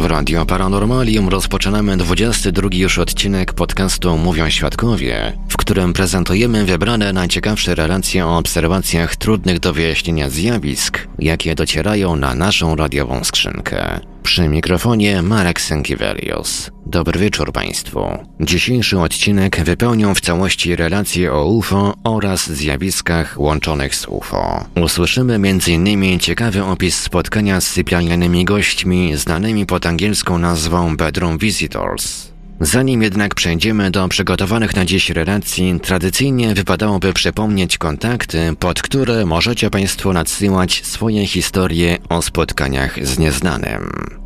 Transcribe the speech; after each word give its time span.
W 0.00 0.04
Radio 0.04 0.46
Paranormalium 0.46 1.28
rozpoczynamy 1.28 1.96
22 1.96 2.68
już 2.72 2.98
odcinek 2.98 3.52
podcastu 3.52 4.18
Mówią 4.18 4.50
Świadkowie, 4.50 5.32
w 5.48 5.56
którym 5.56 5.92
prezentujemy 5.92 6.64
wybrane 6.64 7.12
najciekawsze 7.12 7.74
relacje 7.74 8.26
o 8.26 8.38
obserwacjach 8.38 9.16
trudnych 9.16 9.60
do 9.60 9.72
wyjaśnienia 9.72 10.30
zjawisk, 10.30 11.08
jakie 11.18 11.54
docierają 11.54 12.16
na 12.16 12.34
naszą 12.34 12.76
radiową 12.76 13.24
skrzynkę. 13.24 14.00
Przy 14.26 14.48
mikrofonie 14.48 15.22
Marek 15.22 15.60
Sękiewelios. 15.60 16.70
Dobry 16.86 17.20
wieczór 17.20 17.52
Państwu. 17.52 18.00
Dzisiejszy 18.40 19.00
odcinek 19.00 19.64
wypełnią 19.64 20.14
w 20.14 20.20
całości 20.20 20.76
relacje 20.76 21.32
o 21.32 21.44
UFO 21.44 21.94
oraz 22.04 22.50
zjawiskach 22.50 23.40
łączonych 23.40 23.94
z 23.94 24.06
UFO. 24.08 24.64
Usłyszymy 24.84 25.34
m.in. 25.34 26.18
ciekawy 26.18 26.64
opis 26.64 27.00
spotkania 27.00 27.60
z 27.60 27.66
sypialnianymi 27.66 28.44
gośćmi 28.44 29.16
znanymi 29.16 29.66
pod 29.66 29.86
angielską 29.86 30.38
nazwą 30.38 30.96
Bedroom 30.96 31.38
Visitors. 31.38 32.35
Zanim 32.60 33.02
jednak 33.02 33.34
przejdziemy 33.34 33.90
do 33.90 34.08
przygotowanych 34.08 34.76
na 34.76 34.84
dziś 34.84 35.10
relacji, 35.10 35.80
tradycyjnie 35.82 36.54
wypadałoby 36.54 37.12
przypomnieć 37.12 37.78
kontakty, 37.78 38.56
pod 38.58 38.82
które 38.82 39.26
możecie 39.26 39.70
Państwo 39.70 40.12
nadsyłać 40.12 40.84
swoje 40.84 41.26
historie 41.26 41.98
o 42.08 42.22
spotkaniach 42.22 43.06
z 43.06 43.18
nieznanym. 43.18 44.25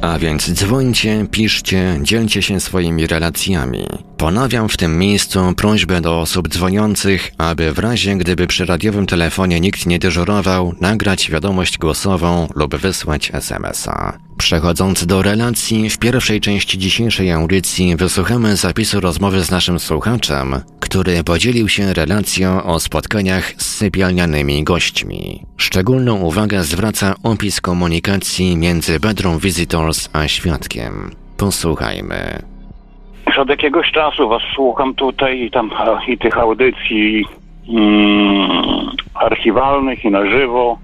A 0.00 0.18
więc 0.18 0.50
dzwońcie, 0.52 1.26
piszcie, 1.30 1.98
dzielcie 2.02 2.42
się 2.42 2.60
swoimi 2.60 3.06
relacjami. 3.06 3.86
Ponawiam 4.16 4.68
w 4.68 4.76
tym 4.76 4.98
miejscu 4.98 5.54
prośbę 5.56 6.00
do 6.00 6.20
osób 6.20 6.48
dzwoniących, 6.48 7.30
aby 7.38 7.72
w 7.72 7.78
razie 7.78 8.16
gdyby 8.16 8.46
przy 8.46 8.66
radiowym 8.66 9.06
telefonie 9.06 9.60
nikt 9.60 9.86
nie 9.86 9.98
dyżurował, 9.98 10.74
nagrać 10.80 11.30
wiadomość 11.30 11.78
głosową 11.78 12.48
lub 12.54 12.76
wysłać 12.76 13.30
SMS-a. 13.34 14.23
Przechodząc 14.38 15.06
do 15.06 15.22
relacji, 15.22 15.90
w 15.90 15.98
pierwszej 15.98 16.40
części 16.40 16.78
dzisiejszej 16.78 17.32
audycji 17.32 17.96
wysłuchamy 17.96 18.56
zapisu 18.56 19.00
rozmowy 19.00 19.40
z 19.40 19.50
naszym 19.50 19.78
słuchaczem, 19.78 20.54
który 20.80 21.24
podzielił 21.24 21.68
się 21.68 21.94
relacją 21.94 22.62
o 22.62 22.80
spotkaniach 22.80 23.52
z 23.52 23.76
sypialnianymi 23.76 24.64
gośćmi. 24.64 25.42
Szczególną 25.56 26.20
uwagę 26.20 26.62
zwraca 26.62 27.14
opis 27.24 27.60
komunikacji 27.60 28.56
między 28.56 29.00
Bedroom 29.00 29.38
Visitors 29.38 30.10
a 30.12 30.28
świadkiem. 30.28 31.10
Posłuchajmy. 31.38 32.42
Już 33.26 33.38
od 33.38 33.48
jakiegoś 33.48 33.90
czasu 33.90 34.28
was 34.28 34.42
słucham 34.54 34.94
tutaj 34.94 35.40
i 35.40 35.50
tam 35.50 35.70
a, 35.72 36.00
i 36.08 36.18
tych 36.18 36.38
audycji 36.38 37.24
mm, 37.68 38.50
archiwalnych 39.14 40.04
i 40.04 40.10
na 40.10 40.26
żywo, 40.30 40.78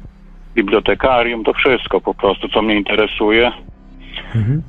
bibliotekarium, 0.64 1.44
to 1.44 1.52
wszystko 1.52 2.00
po 2.00 2.14
prostu, 2.14 2.48
co 2.48 2.62
mnie 2.62 2.74
interesuje. 2.76 3.52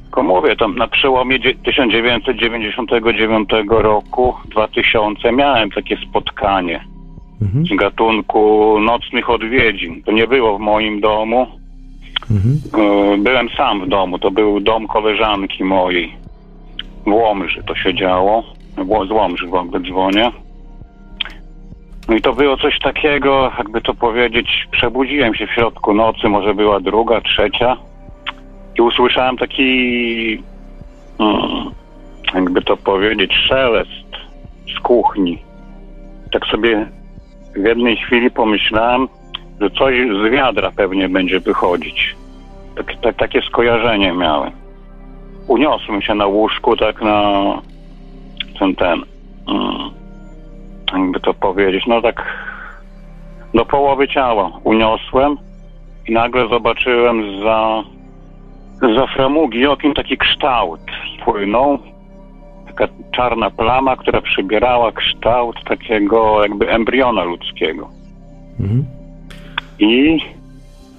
Tylko 0.04 0.24
mówię, 0.24 0.56
tam 0.56 0.76
na 0.76 0.88
przełomie 0.88 1.40
dzie- 1.40 1.56
1999 1.56 3.50
roku, 3.70 4.34
2000 4.46 5.32
miałem 5.32 5.70
takie 5.72 5.98
spotkanie 6.10 6.84
z 7.66 7.76
gatunku 7.80 8.76
nocnych 8.80 9.30
odwiedzin. 9.30 10.04
To 10.04 10.12
nie 10.12 10.28
było 10.28 10.58
w 10.58 10.62
moim 10.62 11.00
domu. 11.02 11.48
E, 13.14 13.18
Byłem 13.18 13.50
sam 13.50 13.86
w 13.86 13.88
domu, 13.88 14.20
to 14.20 14.32
był 14.32 14.60
dom 14.60 14.88
koleżanki 14.88 15.64
mojej 15.64 16.14
w 17.06 17.12
Łomży 17.14 17.64
to 17.64 17.76
się 17.76 17.94
działo. 17.94 18.44
Ło- 18.88 19.06
Z 19.06 19.12
Łomży 19.12 19.48
w 19.48 19.54
ogóle 19.54 19.80
dzwonię. 19.84 20.32
No 22.12 22.18
i 22.18 22.22
to 22.22 22.34
było 22.34 22.58
coś 22.58 22.80
takiego, 22.80 23.52
jakby 23.58 23.82
to 23.82 23.94
powiedzieć, 23.94 24.68
przebudziłem 24.72 25.36
się 25.36 25.48
w 25.48 25.52
środku 25.52 25.94
nocy, 25.94 26.30
może 26.30 26.54
była 26.54 26.80
druga, 26.80 27.22
trzecia 27.22 27.78
i 28.80 28.82
usłyszałem 28.82 29.38
taki, 29.38 30.44
mm, 31.20 31.72
jakby 32.34 32.62
to 32.62 32.78
powiedzieć, 32.78 33.34
szelest 33.48 34.10
z 34.78 34.80
kuchni. 34.80 35.38
Tak 36.32 36.46
sobie 36.46 36.88
w 37.56 37.66
jednej 37.66 37.98
chwili 37.98 38.32
pomyślałem, 38.32 39.08
że 39.62 39.70
coś 39.70 39.96
z 39.96 40.32
wiadra 40.32 40.72
pewnie 40.72 41.10
będzie 41.10 41.40
wychodzić. 41.40 42.16
Tak, 42.76 42.96
tak, 43.02 43.16
takie 43.16 43.42
skojarzenie 43.42 44.14
miałem 44.14 44.52
uniosłem 45.48 46.02
się 46.02 46.16
na 46.16 46.26
łóżku, 46.26 46.78
tak 46.78 47.02
na 47.02 47.32
ten, 48.60 48.76
ten, 48.76 49.04
mm, 49.48 50.01
jakby 50.94 51.20
to 51.20 51.34
powiedzieć, 51.34 51.84
no 51.88 52.02
tak 52.02 52.26
do 53.54 53.66
połowy 53.66 54.08
ciała 54.08 54.52
uniosłem 54.64 55.38
i 56.08 56.14
nagle 56.14 56.48
zobaczyłem 56.48 57.44
za, 57.44 57.84
za 58.96 59.08
framugi 59.08 59.68
okiem 59.68 59.94
taki 59.94 60.18
kształt 60.18 60.82
płynął. 61.26 61.80
Taka 62.68 62.88
czarna 63.16 63.50
plama, 63.50 63.96
która 63.96 64.22
przybierała 64.22 64.92
kształt 64.92 65.56
takiego 65.66 66.42
jakby 66.42 66.70
embriona 66.70 67.24
ludzkiego. 67.24 67.90
Mhm. 68.60 68.86
I 69.80 70.20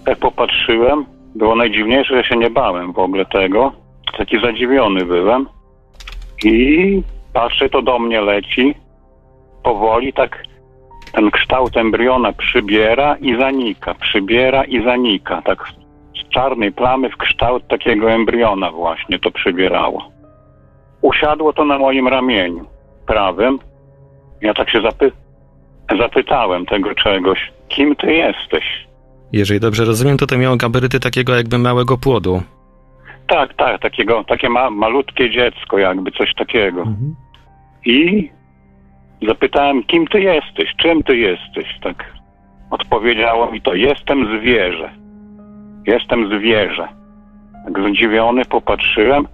jak 0.07 0.19
popatrzyłem, 0.19 1.05
było 1.35 1.57
najdziwniejsze, 1.57 2.17
że 2.17 2.25
się 2.25 2.37
nie 2.37 2.51
bałem 2.51 2.93
w 2.93 2.99
ogóle 2.99 3.25
tego. 3.25 3.73
Taki 4.19 4.41
zadziwiony 4.41 5.05
byłem. 5.05 5.47
I 6.45 7.03
patrzę, 7.33 7.69
to 7.69 7.83
do 7.83 7.99
mnie 7.99 8.21
leci. 8.21 8.75
Powoli 9.63 10.13
tak 10.13 10.43
ten 11.13 11.31
kształt 11.31 11.77
embriona 11.77 12.33
przybiera 12.33 13.17
i 13.17 13.39
zanika, 13.39 13.95
przybiera 13.95 14.65
i 14.65 14.85
zanika. 14.85 15.43
Tak 15.43 15.65
z 16.25 16.29
czarnej 16.29 16.73
plamy 16.73 17.11
w 17.11 17.17
kształt 17.17 17.69
takiego 17.69 18.11
embriona 18.11 18.71
właśnie 18.71 19.19
to 19.19 19.31
przybierało. 19.31 20.11
Usiadło 21.03 21.53
to 21.53 21.65
na 21.65 21.79
moim 21.79 22.09
ramieniu 22.09 22.67
prawym. 23.07 23.59
Ja 24.41 24.55
tak 24.55 24.71
się 24.71 24.81
zapy 24.83 25.13
zapytałem 25.99 26.67
tego 26.67 26.95
czegoś, 26.95 27.53
kim 27.69 27.97
ty 27.97 28.15
jesteś? 28.15 28.65
Jeżeli 29.33 29.61
dobrze 29.61 29.85
rozumiem, 29.85 30.17
to 30.17 30.27
to 30.27 30.39
miało 30.39 30.57
gabaryty 30.57 31.01
takiego 31.01 31.35
jakby 31.35 31.59
małego 31.59 31.99
płodu. 31.99 32.43
Tak, 33.27 33.55
tak, 33.55 33.81
takiego, 33.81 34.25
takie 34.25 34.49
ma, 34.49 34.71
malutkie 34.71 35.31
dziecko, 35.31 35.79
jakby 35.79 36.11
coś 36.11 36.35
takiego. 36.35 36.87
I 37.85 38.31
zapytałem, 39.29 39.83
kim 39.83 40.07
ty 40.07 40.21
jesteś, 40.21 40.75
czym 40.77 41.03
ty 41.03 41.17
jesteś, 41.17 41.79
tak. 41.83 42.13
Odpowiedziało 42.71 43.53
mi 43.53 43.63
to, 43.63 43.75
jestem 43.75 44.39
zwierzę. 44.39 44.91
Jestem 45.87 46.39
zwierzę. 46.39 46.89
Tak 47.65 47.91
zdziwiony 47.91 48.45
popatrzyłem, 48.45 49.29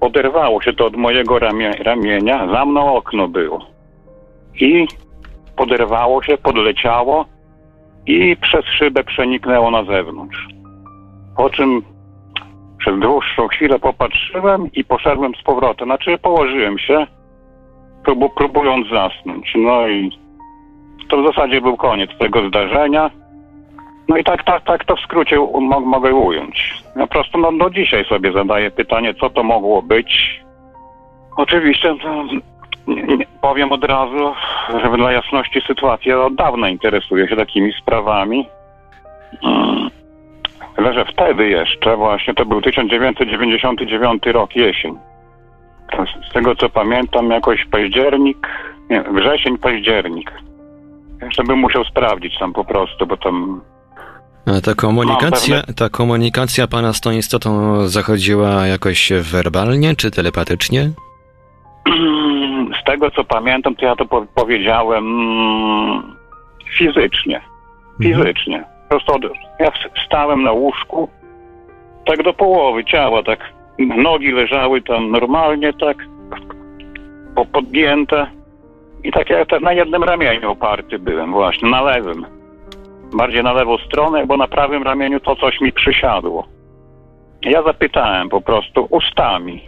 oderwało 0.00 0.62
się 0.62 0.72
to 0.72 0.86
od 0.86 0.96
mojego 0.96 1.38
ramie, 1.38 1.70
ramienia, 1.70 2.48
za 2.52 2.64
mną 2.64 2.94
okno 2.94 3.28
było. 3.28 3.66
I 4.60 4.86
poderwało 5.56 6.22
się, 6.22 6.38
podleciało 6.38 7.26
i 8.06 8.36
przez 8.36 8.64
szybę 8.64 9.04
przeniknęło 9.04 9.70
na 9.70 9.84
zewnątrz. 9.84 10.48
Po 11.36 11.50
czym 11.50 11.82
przez 12.78 12.98
dłuższą 12.98 13.48
chwilę 13.48 13.78
popatrzyłem 13.78 14.72
i 14.72 14.84
poszedłem 14.84 15.34
z 15.34 15.42
powrotem. 15.42 15.88
Znaczy 15.88 16.18
położyłem 16.18 16.78
się, 16.78 17.06
próbu, 18.04 18.28
próbując 18.28 18.88
zasnąć. 18.88 19.52
No 19.54 19.88
i 19.88 20.10
to 21.08 21.22
w 21.22 21.26
zasadzie 21.26 21.60
był 21.60 21.76
koniec 21.76 22.10
tego 22.18 22.48
zdarzenia. 22.48 23.10
No 24.08 24.16
i 24.16 24.24
tak, 24.24 24.44
tak, 24.44 24.64
tak 24.64 24.84
to 24.84 24.96
w 24.96 25.00
skrócie 25.00 25.36
mo- 25.60 25.80
mogę 25.80 26.14
ująć. 26.14 26.82
Ja 26.96 27.02
po 27.02 27.12
prostu 27.12 27.38
no, 27.38 27.52
do 27.52 27.70
dzisiaj 27.70 28.04
sobie 28.04 28.32
zadaję 28.32 28.70
pytanie, 28.70 29.14
co 29.14 29.30
to 29.30 29.42
mogło 29.42 29.82
być. 29.82 30.40
Oczywiście 31.36 31.94
to, 32.02 32.24
nie, 32.86 33.02
nie, 33.16 33.26
powiem 33.42 33.72
od 33.72 33.84
razu, 33.84 34.34
żeby 34.82 34.96
dla 34.96 35.12
jasności 35.12 35.60
sytuacji, 35.66 36.10
ja 36.10 36.20
od 36.20 36.34
dawna 36.34 36.68
interesuję 36.68 37.28
się 37.28 37.36
takimi 37.36 37.72
sprawami. 37.72 38.46
Mm. 39.42 39.90
Tyle, 40.76 40.94
że 40.94 41.04
wtedy 41.04 41.48
jeszcze 41.48 41.96
właśnie 41.96 42.34
to 42.34 42.46
był 42.46 42.62
1999 42.62 44.22
rok, 44.26 44.56
jesień. 44.56 44.98
Z- 45.96 46.32
tego 46.32 46.56
co 46.56 46.68
pamiętam, 46.68 47.30
jakoś 47.30 47.64
październik, 47.70 48.46
nie, 48.90 49.02
wrzesień, 49.02 49.58
październik. 49.58 50.32
Jeszcze 51.22 51.44
bym 51.44 51.58
musiał 51.58 51.84
sprawdzić 51.84 52.38
tam 52.38 52.52
po 52.52 52.64
prostu, 52.64 53.06
bo 53.06 53.16
tam 53.16 53.60
A 54.46 54.60
ta 54.60 54.74
komunikacja, 54.74 55.62
ta 55.76 55.88
komunikacja 55.88 56.66
pana 56.66 56.92
z 56.92 57.00
tą 57.00 57.10
istotą 57.10 57.76
zachodziła 57.88 58.66
jakoś 58.66 59.12
werbalnie 59.32 59.96
czy 59.96 60.10
telepatycznie? 60.10 60.90
z 62.80 62.84
tego 62.84 63.10
co 63.10 63.24
pamiętam, 63.24 63.74
to 63.76 63.84
ja 63.86 63.96
to 63.96 64.06
po 64.06 64.26
powiedziałem 64.34 65.04
mm, 65.04 66.16
fizycznie. 66.78 67.40
Fizycznie. 68.02 68.64
Po 68.88 68.88
prostu 68.88 69.28
ja 69.60 69.70
ws- 69.70 70.04
stałem 70.06 70.42
na 70.42 70.52
łóżku, 70.52 71.08
tak 72.06 72.22
do 72.22 72.32
połowy 72.32 72.84
ciała, 72.84 73.22
tak 73.22 73.38
nogi 73.86 74.32
leżały 74.32 74.82
tam 74.82 75.10
normalnie, 75.10 75.72
tak 75.72 75.96
po, 77.34 77.44
podgięte 77.44 78.26
i 79.04 79.12
tak 79.12 79.30
ja 79.30 79.44
tak 79.44 79.60
na 79.62 79.72
jednym 79.72 80.04
ramieniu 80.04 80.50
oparty 80.50 80.98
byłem 80.98 81.32
właśnie, 81.32 81.70
na 81.70 81.82
lewym. 81.82 82.26
Bardziej 83.12 83.42
na 83.42 83.52
lewą 83.52 83.78
stronę, 83.78 84.26
bo 84.26 84.36
na 84.36 84.48
prawym 84.48 84.82
ramieniu 84.82 85.20
to 85.20 85.36
coś 85.36 85.60
mi 85.60 85.72
przysiadło. 85.72 86.46
Ja 87.42 87.62
zapytałem 87.62 88.28
po 88.28 88.40
prostu 88.40 88.86
ustami, 88.90 89.60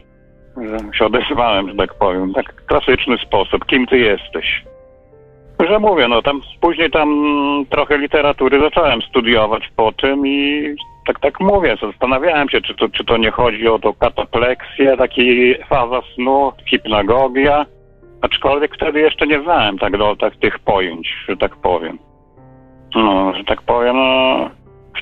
że 0.56 0.78
się 0.98 1.04
odezwałem, 1.06 1.68
że 1.68 1.74
tak 1.74 1.94
powiem, 1.94 2.32
tak 2.32 2.66
klasyczny 2.66 3.18
sposób, 3.18 3.66
kim 3.66 3.86
ty 3.86 3.98
jesteś? 3.98 4.64
Że 5.68 5.78
mówię, 5.78 6.08
no 6.08 6.22
tam 6.22 6.40
później 6.60 6.90
tam 6.90 7.08
trochę 7.70 7.98
literatury 7.98 8.60
zacząłem 8.60 9.02
studiować 9.02 9.70
po 9.76 9.92
tym 9.92 10.26
i 10.26 10.68
tak 11.06 11.20
tak 11.20 11.40
mówię, 11.40 11.76
zastanawiałem 11.82 12.48
się, 12.48 12.60
czy 12.60 12.74
to, 12.74 12.88
czy 12.88 13.04
to 13.04 13.16
nie 13.16 13.30
chodzi 13.30 13.68
o 13.68 13.78
tą 13.78 13.92
katapleksję, 13.92 14.96
taki 14.96 15.54
faza 15.68 16.00
snu, 16.14 16.52
hipnagogia, 16.70 17.66
aczkolwiek 18.20 18.74
wtedy 18.74 19.00
jeszcze 19.00 19.26
nie 19.26 19.42
znałem 19.42 19.78
tak, 19.78 19.98
do, 19.98 20.16
tak 20.16 20.36
tych 20.36 20.58
pojęć, 20.58 21.08
że 21.28 21.36
tak 21.36 21.56
powiem. 21.56 21.98
No, 22.94 23.32
że 23.36 23.44
tak 23.44 23.62
powiem, 23.62 23.96
no, 23.96 24.50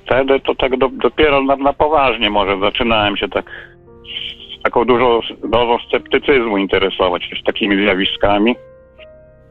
wtedy 0.04 0.40
to 0.40 0.54
tak 0.54 0.76
do, 0.76 0.88
dopiero 0.88 1.42
na, 1.42 1.56
na 1.56 1.72
poważnie 1.72 2.30
może 2.30 2.58
zaczynałem 2.60 3.16
się 3.16 3.28
tak 3.28 3.44
taką 4.62 4.84
dużą 4.84 5.20
dozą 5.44 5.78
sceptycyzmu 5.88 6.58
interesować 6.58 7.24
się 7.24 7.36
takimi 7.46 7.82
zjawiskami. 7.82 8.56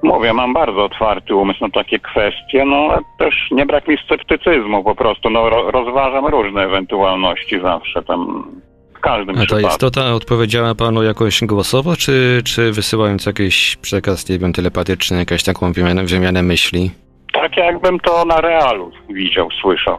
Mówię, 0.03 0.33
mam 0.33 0.53
bardzo 0.53 0.83
otwarty 0.83 1.35
umysł 1.35 1.59
na 1.61 1.69
takie 1.69 1.99
kwestie, 1.99 2.65
no 2.65 2.75
ale 2.75 3.01
też 3.19 3.35
nie 3.51 3.65
brak 3.65 3.87
mi 3.87 3.97
sceptycyzmu 4.05 4.83
po 4.83 4.95
prostu, 4.95 5.29
no 5.29 5.49
ro, 5.49 5.71
rozważam 5.71 6.25
różne 6.25 6.61
ewentualności 6.63 7.61
zawsze 7.61 8.03
tam, 8.03 8.47
w 8.93 8.99
każdym 8.99 9.35
A 9.35 9.39
ta 9.39 9.45
przypadku. 9.45 9.67
istota 9.67 10.13
odpowiedziała 10.13 10.75
panu 10.75 11.03
jakoś 11.03 11.43
głosowo, 11.43 11.95
czy, 11.95 12.41
czy 12.45 12.71
wysyłając 12.71 13.25
jakiś 13.25 13.75
przekaz, 13.75 14.29
nie 14.29 14.39
wiem, 14.39 14.53
telepatyczny, 14.53 15.17
jakąś 15.17 15.43
taką 15.43 15.73
wymianę, 15.73 16.03
wymianę 16.03 16.43
myśli? 16.43 16.91
Tak 17.33 17.57
jakbym 17.57 17.99
to 17.99 18.25
na 18.25 18.41
realu 18.41 18.91
widział, 19.09 19.49
słyszał. 19.61 19.97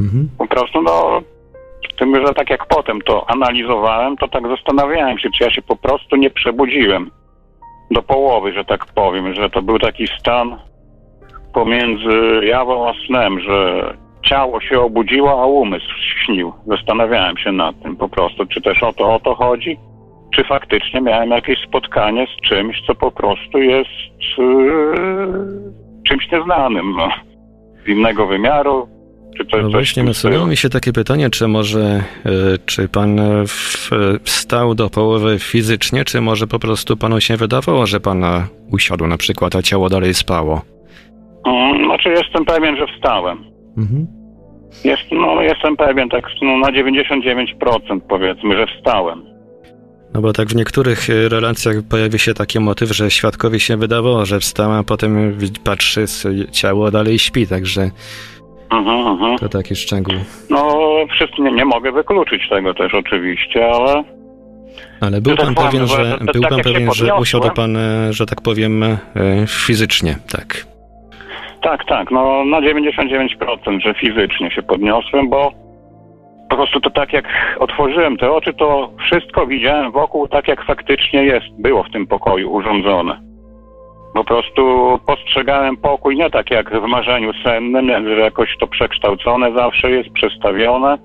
Mhm. 0.00 0.28
Po 0.38 0.46
prostu 0.46 0.82
no, 0.82 1.22
tym, 1.98 2.26
że 2.26 2.34
tak 2.34 2.50
jak 2.50 2.66
potem 2.66 3.00
to 3.00 3.30
analizowałem, 3.30 4.16
to 4.16 4.28
tak 4.28 4.48
zastanawiałem 4.48 5.18
się, 5.18 5.28
czy 5.38 5.44
ja 5.44 5.50
się 5.50 5.62
po 5.62 5.76
prostu 5.76 6.16
nie 6.16 6.30
przebudziłem 6.30 7.10
do 7.92 8.02
połowy, 8.02 8.52
że 8.52 8.64
tak 8.64 8.86
powiem, 8.86 9.34
że 9.34 9.50
to 9.50 9.62
był 9.62 9.78
taki 9.78 10.06
stan 10.18 10.56
pomiędzy 11.54 12.46
jawą 12.46 12.88
a 12.88 12.92
snem, 13.06 13.40
że 13.40 13.84
ciało 14.28 14.60
się 14.60 14.80
obudziło, 14.80 15.42
a 15.42 15.46
umysł 15.46 15.92
śnił. 16.24 16.52
Zastanawiałem 16.66 17.36
się 17.36 17.52
nad 17.52 17.82
tym 17.82 17.96
po 17.96 18.08
prostu, 18.08 18.46
czy 18.46 18.60
też 18.60 18.82
o 18.82 18.92
to, 18.92 19.14
o 19.14 19.20
to 19.20 19.34
chodzi, 19.34 19.78
czy 20.34 20.44
faktycznie 20.44 21.00
miałem 21.00 21.30
jakieś 21.30 21.58
spotkanie 21.68 22.26
z 22.26 22.48
czymś, 22.48 22.82
co 22.86 22.94
po 22.94 23.10
prostu 23.10 23.58
jest 23.58 23.90
yy, 24.38 25.72
czymś 26.08 26.32
nieznanym, 26.32 26.94
no. 26.96 27.08
z 27.84 27.88
innego 27.88 28.26
wymiaru, 28.26 28.88
czy 29.38 29.44
coś, 29.46 29.62
No 29.62 29.70
właśnie 29.70 30.02
nasuwało 30.02 30.34
stylu. 30.38 30.50
mi 30.50 30.56
się 30.56 30.68
takie 30.68 30.92
pytanie, 30.92 31.30
czy 31.30 31.48
może, 31.48 31.80
e, 31.80 32.02
czy 32.66 32.88
pan 32.88 33.20
e, 33.20 33.44
wstał 34.24 34.74
do 34.74 34.90
połowy 34.90 35.38
fizycznie, 35.38 36.04
czy 36.04 36.20
może 36.20 36.46
po 36.46 36.58
prostu 36.58 36.96
panu 36.96 37.20
się 37.20 37.36
wydawało, 37.36 37.86
że 37.86 38.00
pan 38.00 38.24
e, 38.24 38.46
usiadł 38.72 39.06
na 39.06 39.16
przykład, 39.16 39.56
a 39.56 39.62
ciało 39.62 39.88
dalej 39.88 40.14
spało? 40.14 40.62
Mm, 41.46 41.84
Znaczy 41.86 42.08
jestem 42.08 42.44
pewien, 42.44 42.76
że 42.76 42.86
wstałem. 42.96 43.38
Mhm. 43.78 44.06
Jest, 44.84 45.02
no, 45.12 45.42
jestem 45.42 45.76
pewien, 45.76 46.08
tak 46.08 46.24
no, 46.42 46.56
na 46.58 46.68
99% 46.68 48.00
powiedzmy, 48.08 48.56
że 48.56 48.66
wstałem. 48.66 49.22
No 50.14 50.20
bo 50.20 50.32
tak 50.32 50.48
w 50.48 50.54
niektórych 50.56 51.10
e, 51.10 51.28
relacjach 51.28 51.76
pojawi 51.90 52.18
się 52.18 52.34
taki 52.34 52.60
motyw, 52.60 52.90
że 52.96 53.10
świadkowi 53.10 53.60
się 53.60 53.76
wydawało, 53.76 54.26
że 54.26 54.40
wstał, 54.40 54.72
a 54.72 54.82
potem 54.82 55.38
patrzy, 55.64 56.04
ciało 56.52 56.90
dalej 56.90 57.18
śpi, 57.18 57.46
także 57.46 57.90
Mhm, 58.72 59.06
mhm. 59.06 59.38
to 59.38 59.48
taki 59.48 59.76
szczegół. 59.76 60.14
No, 60.50 60.78
wszyscy, 61.10 61.42
nie, 61.42 61.52
nie 61.52 61.64
mogę 61.64 61.92
wykluczyć 61.92 62.48
tego 62.48 62.74
też 62.74 62.94
oczywiście, 62.94 63.66
ale 63.66 64.04
Ale 65.00 65.20
był 65.20 65.36
pan 65.36 65.54
pewien, 65.54 65.86
że 65.86 65.96
to- 66.18 66.26
to 66.26 66.32
był 66.32 66.42
tak 66.42 66.50
pan 66.50 66.60
pewien, 66.60 66.92
że 66.94 67.14
usiadł 67.14 67.50
pan, 67.50 67.76
e, 67.76 68.12
że 68.12 68.26
tak 68.26 68.40
powiem, 68.40 68.82
e, 68.82 68.98
fizycznie, 69.48 70.16
tak. 70.32 70.66
tak, 71.62 71.84
tak, 71.84 72.10
no 72.10 72.44
na 72.44 72.60
99%, 72.60 73.80
że 73.84 73.94
fizycznie 73.94 74.50
się 74.50 74.62
podniosłem, 74.62 75.28
bo 75.30 75.52
po 76.50 76.56
prostu 76.56 76.80
to 76.80 76.90
tak 76.90 77.12
jak 77.12 77.24
otworzyłem 77.58 78.16
te 78.16 78.32
oczy, 78.32 78.54
to 78.54 78.92
wszystko 79.06 79.46
widziałem 79.46 79.92
wokół 79.92 80.28
tak 80.28 80.48
jak 80.48 80.64
faktycznie 80.64 81.24
jest, 81.24 81.46
było 81.58 81.82
w 81.82 81.90
tym 81.90 82.06
pokoju 82.06 82.52
urządzone. 82.52 83.31
Po 84.14 84.24
prostu 84.24 84.62
postrzegałem 85.06 85.76
pokój 85.76 86.16
nie 86.16 86.30
tak 86.30 86.50
jak 86.50 86.80
w 86.80 86.86
marzeniu 86.86 87.32
sennym, 87.44 88.08
że 88.08 88.20
jakoś 88.20 88.56
to 88.60 88.66
przekształcone 88.66 89.52
zawsze 89.52 89.90
jest, 89.90 90.10
przestawione, 90.10 90.98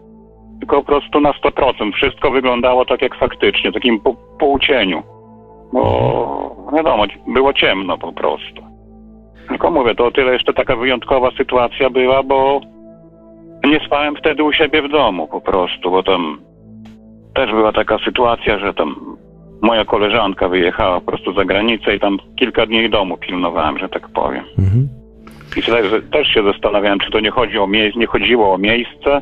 tylko 0.59 0.77
po 0.77 0.83
prostu 0.83 1.19
na 1.19 1.31
100%. 1.31 1.93
Wszystko 1.93 2.31
wyglądało 2.31 2.85
tak 2.85 3.01
jak 3.01 3.15
faktycznie, 3.15 3.71
takim 3.71 3.99
pół, 3.99 4.15
półcieniu. 4.39 5.03
Bo 5.73 6.55
wiadomo, 6.73 7.03
było 7.27 7.53
ciemno 7.53 7.97
po 7.97 8.13
prostu. 8.13 8.61
Tylko 9.49 9.71
mówię, 9.71 9.95
to 9.95 10.05
o 10.05 10.11
tyle 10.11 10.33
jeszcze 10.33 10.53
taka 10.53 10.75
wyjątkowa 10.75 11.31
sytuacja 11.31 11.89
była, 11.89 12.23
bo 12.23 12.61
nie 13.63 13.79
spałem 13.85 14.15
wtedy 14.15 14.43
u 14.43 14.53
siebie 14.53 14.81
w 14.81 14.89
domu 14.89 15.27
po 15.27 15.41
prostu, 15.41 15.91
bo 15.91 16.03
tam 16.03 16.39
też 17.33 17.51
była 17.51 17.71
taka 17.71 17.97
sytuacja, 18.05 18.59
że 18.59 18.73
tam 18.73 19.16
moja 19.61 19.85
koleżanka 19.85 20.47
wyjechała 20.49 20.99
po 20.99 21.05
prostu 21.05 21.33
za 21.33 21.45
granicę 21.45 21.95
i 21.95 21.99
tam 21.99 22.17
kilka 22.35 22.65
dni 22.65 22.89
domu 22.89 23.17
pilnowałem, 23.17 23.77
że 23.77 23.89
tak 23.89 24.09
powiem. 24.09 24.43
Mhm. 24.59 24.87
I 25.57 25.61
też, 25.61 26.03
też 26.11 26.27
się 26.27 26.43
zastanawiałem, 26.43 26.99
czy 26.99 27.11
to 27.11 27.19
nie, 27.19 27.31
chodzi 27.31 27.57
o 27.57 27.67
mie- 27.67 27.91
nie 27.95 28.07
chodziło 28.07 28.53
o 28.53 28.57
miejsce, 28.57 29.21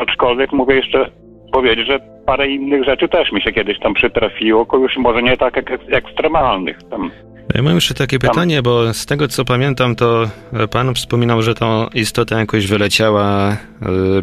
aczkolwiek 0.00 0.52
mogę 0.52 0.74
jeszcze 0.74 1.10
powiedzieć, 1.52 1.86
że 1.86 2.00
parę 2.26 2.48
innych 2.48 2.84
rzeczy 2.84 3.08
też 3.08 3.32
mi 3.32 3.42
się 3.42 3.52
kiedyś 3.52 3.78
tam 3.78 3.94
przytrafiło, 3.94 4.66
już 4.72 4.96
może 4.96 5.22
nie 5.22 5.36
tak 5.36 5.56
jak 5.56 5.70
ekstremalnych. 5.92 6.78
Tam 6.90 7.10
Ja 7.54 7.62
mam 7.62 7.74
jeszcze 7.74 7.94
takie 7.94 8.18
pytanie, 8.18 8.62
bo 8.62 8.94
z 8.94 9.06
tego 9.06 9.28
co 9.28 9.44
pamiętam, 9.44 9.96
to 9.96 10.24
pan 10.70 10.94
wspominał, 10.94 11.42
że 11.42 11.54
to 11.54 11.88
istota 11.94 12.38
jakoś 12.38 12.66
wyleciała 12.66 13.50
e, 13.50 13.56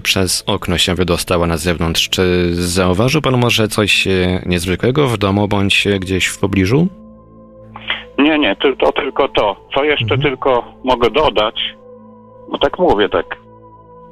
przez 0.04 0.44
okno, 0.48 0.78
się 0.78 0.96
wydostała 0.96 1.48
na 1.48 1.58
zewnątrz. 1.58 2.10
Czy 2.10 2.56
zauważył 2.56 3.22
pan 3.22 3.38
może 3.38 3.68
coś 3.68 4.08
e, 4.08 4.12
niezwykłego 4.46 5.08
w 5.08 5.18
domu 5.18 5.48
bądź 5.48 5.88
gdzieś 6.00 6.26
w 6.28 6.40
pobliżu? 6.40 6.88
Nie, 8.18 8.40
nie, 8.40 8.56
to 8.56 8.92
tylko 8.92 9.28
to. 9.28 9.68
Co 9.76 9.84
jeszcze 9.84 10.16
Mhm. 10.16 10.22
tylko 10.22 10.74
mogę 10.84 11.10
dodać, 11.10 11.76
bo 12.52 12.58
tak 12.58 12.80
mówię, 12.80 13.10
tak. 13.10 13.26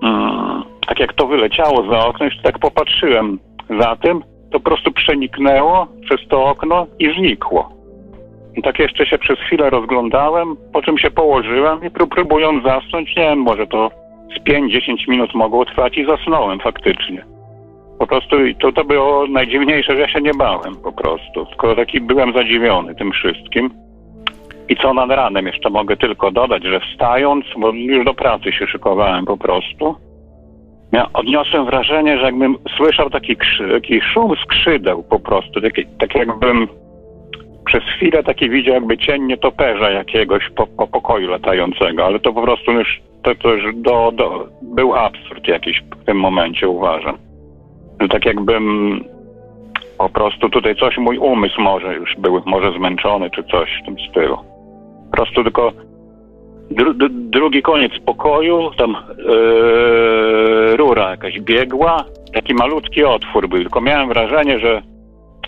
Mm, 0.03 0.63
tak 0.87 0.99
jak 0.99 1.13
to 1.13 1.27
wyleciało 1.27 1.91
za 1.91 1.99
okno, 2.07 2.25
jeszcze 2.25 2.43
tak 2.43 2.59
popatrzyłem 2.59 3.39
za 3.79 3.95
tym, 3.95 4.21
to 4.51 4.59
po 4.59 4.69
prostu 4.69 4.91
przeniknęło 4.91 5.87
przez 6.05 6.27
to 6.29 6.45
okno 6.45 6.87
i 6.99 7.13
znikło. 7.19 7.74
Tak 8.63 8.79
jeszcze 8.79 9.05
się 9.05 9.17
przez 9.17 9.39
chwilę 9.39 9.69
rozglądałem, 9.69 10.55
po 10.73 10.81
czym 10.81 10.97
się 10.97 11.11
położyłem 11.11 11.83
i 11.83 11.89
pró- 11.89 12.07
próbując 12.07 12.63
zasnąć, 12.63 13.15
nie 13.15 13.23
wiem, 13.23 13.39
może 13.39 13.67
to 13.67 13.91
z 14.35 14.49
5-10 14.49 15.07
minut 15.07 15.33
mogło 15.33 15.65
trwać 15.65 15.97
i 15.97 16.05
zasnąłem 16.05 16.59
faktycznie. 16.59 17.25
Po 17.99 18.07
prostu 18.07 18.35
to, 18.61 18.71
to 18.71 18.83
było 18.83 19.27
najdziwniejsze, 19.27 19.95
że 19.95 20.01
ja 20.01 20.07
się 20.07 20.21
nie 20.21 20.33
bałem 20.33 20.75
po 20.75 20.91
prostu. 20.91 21.45
Tylko 21.45 21.75
taki 21.75 22.01
byłem 22.01 22.33
zadziwiony 22.33 22.95
tym 22.95 23.11
wszystkim. 23.11 23.69
I 24.69 24.75
co 24.75 24.93
nad 24.93 25.09
ranem 25.09 25.47
jeszcze 25.47 25.69
mogę 25.69 25.97
tylko 25.97 26.31
dodać, 26.31 26.63
że 26.63 26.79
wstając, 26.79 27.45
bo 27.57 27.71
już 27.71 28.05
do 28.05 28.13
pracy 28.13 28.51
się 28.51 28.67
szykowałem 28.67 29.25
po 29.25 29.37
prostu, 29.37 29.95
ja 30.91 31.09
odniosłem 31.13 31.65
wrażenie, 31.65 32.17
że 32.17 32.23
jakbym 32.23 32.57
słyszał 32.77 33.09
taki, 33.09 33.37
taki 33.71 34.01
szum 34.01 34.33
skrzydeł 34.43 35.03
po 35.03 35.19
prostu, 35.19 35.61
taki, 35.61 35.85
tak 35.99 36.15
jakbym 36.15 36.67
przez 37.65 37.83
chwilę 37.83 38.23
taki 38.23 38.49
widział 38.49 38.73
jakby 38.73 38.97
cień 38.97 39.23
nietoperza 39.23 39.91
jakiegoś 39.91 40.49
po, 40.49 40.67
po 40.67 40.87
pokoju 40.87 41.29
latającego, 41.29 42.05
ale 42.05 42.19
to 42.19 42.33
po 42.33 42.41
prostu 42.41 42.71
już, 42.71 43.01
to, 43.23 43.35
to 43.35 43.53
już 43.53 43.75
do, 43.75 44.11
do, 44.15 44.47
był 44.61 44.95
absurd 44.95 45.47
jakiś 45.47 45.83
w 46.01 46.05
tym 46.05 46.19
momencie 46.19 46.69
uważam. 46.69 47.17
Że 48.01 48.07
tak 48.07 48.25
jakbym 48.25 48.99
po 49.97 50.09
prostu 50.09 50.49
tutaj 50.49 50.75
coś, 50.75 50.97
mój 50.97 51.17
umysł 51.17 51.61
może 51.61 51.95
już 51.95 52.15
był, 52.17 52.41
może 52.45 52.71
zmęczony 52.71 53.29
czy 53.29 53.43
coś 53.43 53.69
w 53.81 53.85
tym 53.85 53.95
stylu. 54.09 54.37
Po 55.11 55.17
prostu 55.17 55.43
tylko 55.43 55.71
dru, 56.71 56.93
drugi 57.09 57.61
koniec 57.61 57.91
pokoju, 58.05 58.71
tam 58.77 58.95
yy, 59.17 60.77
rura 60.77 61.09
jakaś 61.09 61.39
biegła, 61.39 62.05
taki 62.33 62.53
malutki 62.53 63.03
otwór 63.03 63.49
był, 63.49 63.59
tylko 63.59 63.81
miałem 63.81 64.07
wrażenie, 64.07 64.59
że 64.59 64.81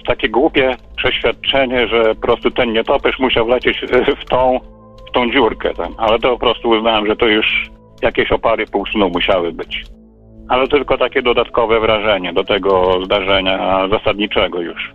takie 0.07 0.29
głupie 0.29 0.75
przeświadczenie, 0.95 1.87
że 1.87 2.15
po 2.15 2.21
prostu 2.21 2.51
ten 2.51 2.73
nietoperz 2.73 3.19
musiał 3.19 3.45
wlecieć 3.45 3.83
e, 3.83 4.15
w 4.15 4.25
tą, 4.25 4.59
w 5.09 5.11
tą 5.11 5.31
dziurkę 5.31 5.73
tam, 5.73 5.93
ale 5.97 6.19
to 6.19 6.29
po 6.29 6.39
prostu 6.39 6.69
uznałem, 6.69 7.07
że 7.07 7.15
to 7.15 7.25
już 7.25 7.69
jakieś 8.01 8.31
opary 8.31 8.65
pół 8.67 8.85
snu 8.85 9.09
musiały 9.09 9.51
być. 9.51 9.83
Ale 10.49 10.67
tylko 10.67 10.97
takie 10.97 11.21
dodatkowe 11.21 11.79
wrażenie 11.79 12.33
do 12.33 12.43
tego 12.43 12.99
zdarzenia 13.05 13.87
zasadniczego 13.91 14.61
już. 14.61 14.91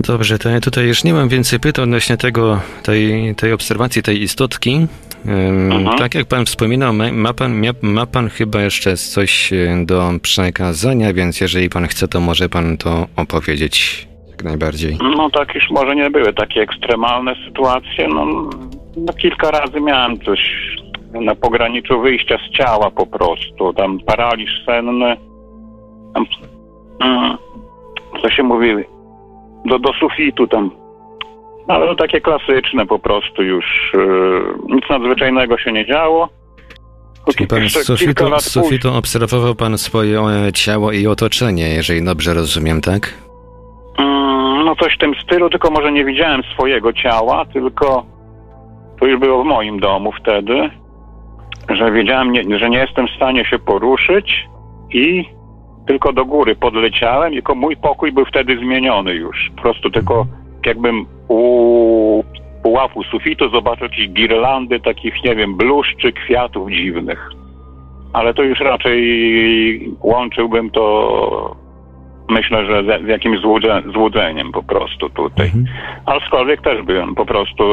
Dobrze, 0.00 0.38
to 0.38 0.48
ja 0.48 0.60
tutaj 0.60 0.86
już 0.86 1.04
nie 1.04 1.14
mam 1.14 1.28
więcej 1.28 1.60
pytań 1.60 1.82
odnośnie 1.82 2.16
tego, 2.16 2.60
tej, 2.82 3.34
tej 3.34 3.52
obserwacji, 3.52 4.02
tej 4.02 4.22
istotki. 4.22 4.86
Mhm. 5.26 5.98
Tak 5.98 6.14
jak 6.14 6.26
pan 6.26 6.46
wspominał, 6.46 6.92
ma, 7.12 7.34
pan, 7.34 7.62
ma 7.82 8.06
pan 8.06 8.28
chyba 8.28 8.62
jeszcze 8.62 8.96
coś 8.96 9.52
e, 9.52 9.84
do 9.86 10.10
przekazania, 10.22 11.12
więc 11.12 11.40
jeżeli 11.40 11.68
pan 11.68 11.86
chce, 11.86 12.08
to 12.08 12.20
może 12.20 12.48
pan 12.48 12.76
to 12.76 13.06
opowiedzieć 13.16 14.08
jak 14.38 14.44
najbardziej. 14.44 14.98
No 15.16 15.30
tak 15.30 15.54
już 15.54 15.70
może 15.70 15.96
nie 15.96 16.10
były 16.10 16.32
takie 16.32 16.60
ekstremalne 16.60 17.34
sytuacje. 17.46 18.08
No, 18.08 18.26
no 18.96 19.12
kilka 19.12 19.50
razy 19.50 19.80
miałem 19.80 20.20
coś 20.20 20.40
na 21.12 21.34
pograniczu 21.34 22.00
wyjścia 22.00 22.36
z 22.38 22.56
ciała 22.56 22.90
po 22.90 23.06
prostu. 23.06 23.72
Tam 23.72 24.00
paraliż 24.00 24.50
senny. 24.66 25.16
Tam, 26.14 26.26
mm, 27.00 27.36
co 28.22 28.30
się 28.30 28.42
mówi? 28.42 28.74
Do, 29.66 29.78
do 29.78 29.92
sufitu 29.92 30.46
tam. 30.46 30.70
Ale 31.68 31.86
to 31.86 31.94
takie 31.94 32.20
klasyczne 32.20 32.86
po 32.86 32.98
prostu 32.98 33.42
już. 33.42 33.64
Yy, 33.94 34.74
nic 34.74 34.84
nadzwyczajnego 34.90 35.58
się 35.58 35.72
nie 35.72 35.86
działo. 35.86 36.28
Czyli 37.36 37.46
pan 37.46 37.68
z 37.68 37.72
sufitu, 37.72 38.40
z 38.40 38.50
sufitu 38.50 38.94
obserwował 38.94 39.54
pan 39.54 39.78
swoje 39.78 40.20
e, 40.20 40.52
ciało 40.52 40.92
i 40.92 41.06
otoczenie, 41.06 41.68
jeżeli 41.68 42.04
dobrze 42.04 42.34
rozumiem, 42.34 42.80
tak? 42.80 43.14
Mm, 43.98 44.64
No 44.64 44.76
coś 44.76 44.94
w 44.94 44.98
tym 44.98 45.14
stylu, 45.14 45.50
tylko 45.50 45.70
może 45.70 45.92
nie 45.92 46.04
widziałem 46.04 46.42
swojego 46.54 46.92
ciała, 46.92 47.44
tylko 47.44 48.04
to 49.00 49.06
już 49.06 49.20
było 49.20 49.42
w 49.42 49.46
moim 49.46 49.80
domu 49.80 50.12
wtedy, 50.12 50.70
że 51.68 51.92
wiedziałem, 51.92 52.32
nie, 52.32 52.58
że 52.58 52.70
nie 52.70 52.78
jestem 52.78 53.06
w 53.08 53.16
stanie 53.16 53.44
się 53.44 53.58
poruszyć 53.58 54.48
i 54.92 55.24
tylko 55.86 56.12
do 56.12 56.24
góry 56.24 56.56
podleciałem, 56.56 57.32
tylko 57.32 57.54
mój 57.54 57.76
pokój 57.76 58.12
był 58.12 58.24
wtedy 58.24 58.58
zmieniony 58.58 59.14
już. 59.14 59.50
Po 59.56 59.62
prostu 59.62 59.90
tylko 59.90 60.26
jakbym 60.66 61.06
u 61.28 62.24
pułapu 62.62 63.02
sufitu 63.04 63.50
zobaczył 63.50 63.84
jakieś 63.84 64.08
girlandy 64.08 64.80
takich, 64.80 65.24
nie 65.24 65.34
wiem, 65.36 65.56
bluszczy, 65.56 66.12
kwiatów 66.12 66.70
dziwnych. 66.70 67.30
Ale 68.12 68.34
to 68.34 68.42
już 68.42 68.60
raczej 68.60 69.90
łączyłbym 70.02 70.70
to 70.70 71.56
myślę, 72.28 72.66
że 72.66 73.02
z, 73.04 73.08
jakimś 73.08 73.40
złudze, 73.40 73.82
złudzeniem 73.92 74.52
po 74.52 74.62
prostu 74.62 75.10
tutaj. 75.10 75.46
Mhm. 75.46 75.66
Aczkolwiek 76.06 76.62
też 76.62 76.82
byłem 76.82 77.14
po 77.14 77.26
prostu 77.26 77.64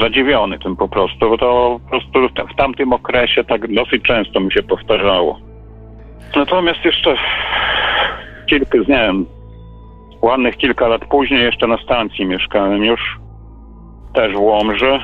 zadziwiony 0.00 0.58
tym 0.58 0.76
po 0.76 0.88
prostu, 0.88 1.30
bo 1.30 1.38
to 1.38 1.80
po 1.84 1.90
prostu 1.90 2.28
w, 2.52 2.56
tamtym 2.56 2.92
okresie 2.92 3.44
tak 3.44 3.74
dosyć 3.74 4.02
często 4.02 4.40
mi 4.40 4.52
się 4.52 4.62
powtarzało. 4.62 5.38
Natomiast 6.36 6.84
jeszcze 6.84 7.16
kilka, 8.46 8.78
nie 8.78 8.84
wiem, 8.86 9.26
ładnych 10.22 10.56
kilka 10.56 10.88
lat 10.88 11.04
później 11.04 11.42
jeszcze 11.42 11.66
na 11.66 11.78
stacji 11.78 12.26
mieszkałem 12.26 12.84
już, 12.84 13.18
też 14.14 14.32
w 14.32 14.40
Łomży. 14.40 14.98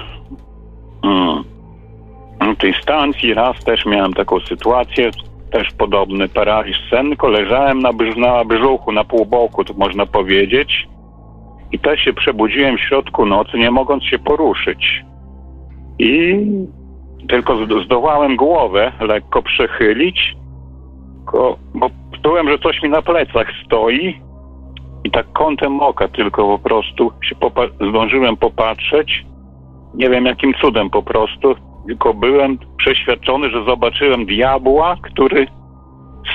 Mm. 1.02 1.44
Na 2.40 2.54
tej 2.54 2.74
stacji 2.82 3.34
raz 3.34 3.64
też 3.64 3.86
miałem 3.86 4.14
taką 4.14 4.40
sytuację, 4.40 5.10
też 5.52 5.68
podobny 5.78 6.28
paraliż 6.28 6.76
senny, 6.90 7.16
leżałem 7.22 7.78
na, 7.78 7.92
brz, 7.92 8.16
na 8.16 8.44
brzuchu, 8.44 8.92
na 8.92 9.04
półboku, 9.04 9.64
to 9.64 9.74
można 9.74 10.06
powiedzieć. 10.06 10.88
I 11.72 11.78
też 11.78 12.00
się 12.00 12.12
przebudziłem 12.12 12.76
w 12.76 12.80
środku 12.80 13.26
nocy, 13.26 13.58
nie 13.58 13.70
mogąc 13.70 14.04
się 14.04 14.18
poruszyć. 14.18 15.04
I 15.98 16.36
tylko 17.28 17.54
zdo- 17.54 17.84
zdołałem 17.84 18.36
głowę 18.36 18.92
lekko 19.00 19.42
przechylić, 19.42 20.36
bo 21.74 21.90
czułem, 22.22 22.48
że 22.48 22.58
coś 22.58 22.82
mi 22.82 22.88
na 22.88 23.02
plecach 23.02 23.46
stoi 23.66 24.20
i 25.04 25.10
tak 25.10 25.32
kątem 25.32 25.80
oka 25.80 26.08
tylko 26.08 26.42
po 26.46 26.58
prostu 26.58 27.12
się 27.24 27.34
popa- 27.34 27.88
zdążyłem 27.90 28.36
popatrzeć. 28.36 29.24
Nie 29.94 30.10
wiem 30.10 30.26
jakim 30.26 30.54
cudem 30.54 30.90
po 30.90 31.02
prostu, 31.02 31.54
tylko 31.86 32.14
byłem 32.14 32.58
przeświadczony, 32.76 33.50
że 33.50 33.64
zobaczyłem 33.64 34.26
diabła, 34.26 34.96
który 35.02 35.46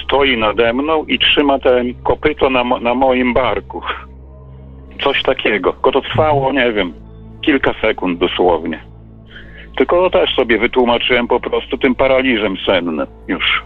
stoi 0.03 0.37
nade 0.37 0.73
mną 0.73 1.05
i 1.05 1.19
trzyma 1.19 1.59
ten 1.59 1.93
kopyto 2.03 2.49
na, 2.49 2.63
na 2.63 2.93
moim 2.93 3.33
barku. 3.33 3.81
Coś 5.03 5.23
takiego. 5.23 5.73
Tylko 5.73 5.91
to 5.91 6.01
trwało, 6.01 6.53
nie 6.53 6.71
wiem, 6.73 6.93
kilka 7.41 7.73
sekund 7.81 8.19
dosłownie. 8.19 8.83
Tylko 9.77 10.09
to 10.09 10.19
też 10.19 10.35
sobie 10.35 10.59
wytłumaczyłem 10.59 11.27
po 11.27 11.39
prostu 11.39 11.77
tym 11.77 11.95
paraliżem 11.95 12.55
sennym 12.65 13.07
już. 13.27 13.63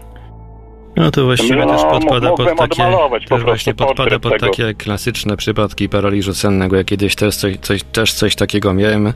No 0.96 1.10
to 1.10 1.24
właściwie 1.24 1.56
No, 1.56 1.66
też 1.66 1.82
podpada 1.84 2.30
pod 2.30 2.58
takie, 2.58 2.82
też 3.28 3.42
właśnie 3.44 3.74
podpada 3.74 4.18
pod 4.18 4.32
tego. 4.32 4.46
takie 4.46 4.74
klasyczne 4.74 5.36
przypadki 5.36 5.88
paraliżu 5.88 6.34
sennego. 6.34 6.76
Ja 6.76 6.84
kiedyś 6.84 7.16
też 7.16 7.36
coś, 7.36 7.56
coś, 7.56 7.82
też 7.82 8.12
coś 8.12 8.34
takiego 8.36 8.74
miałem. 8.74 9.12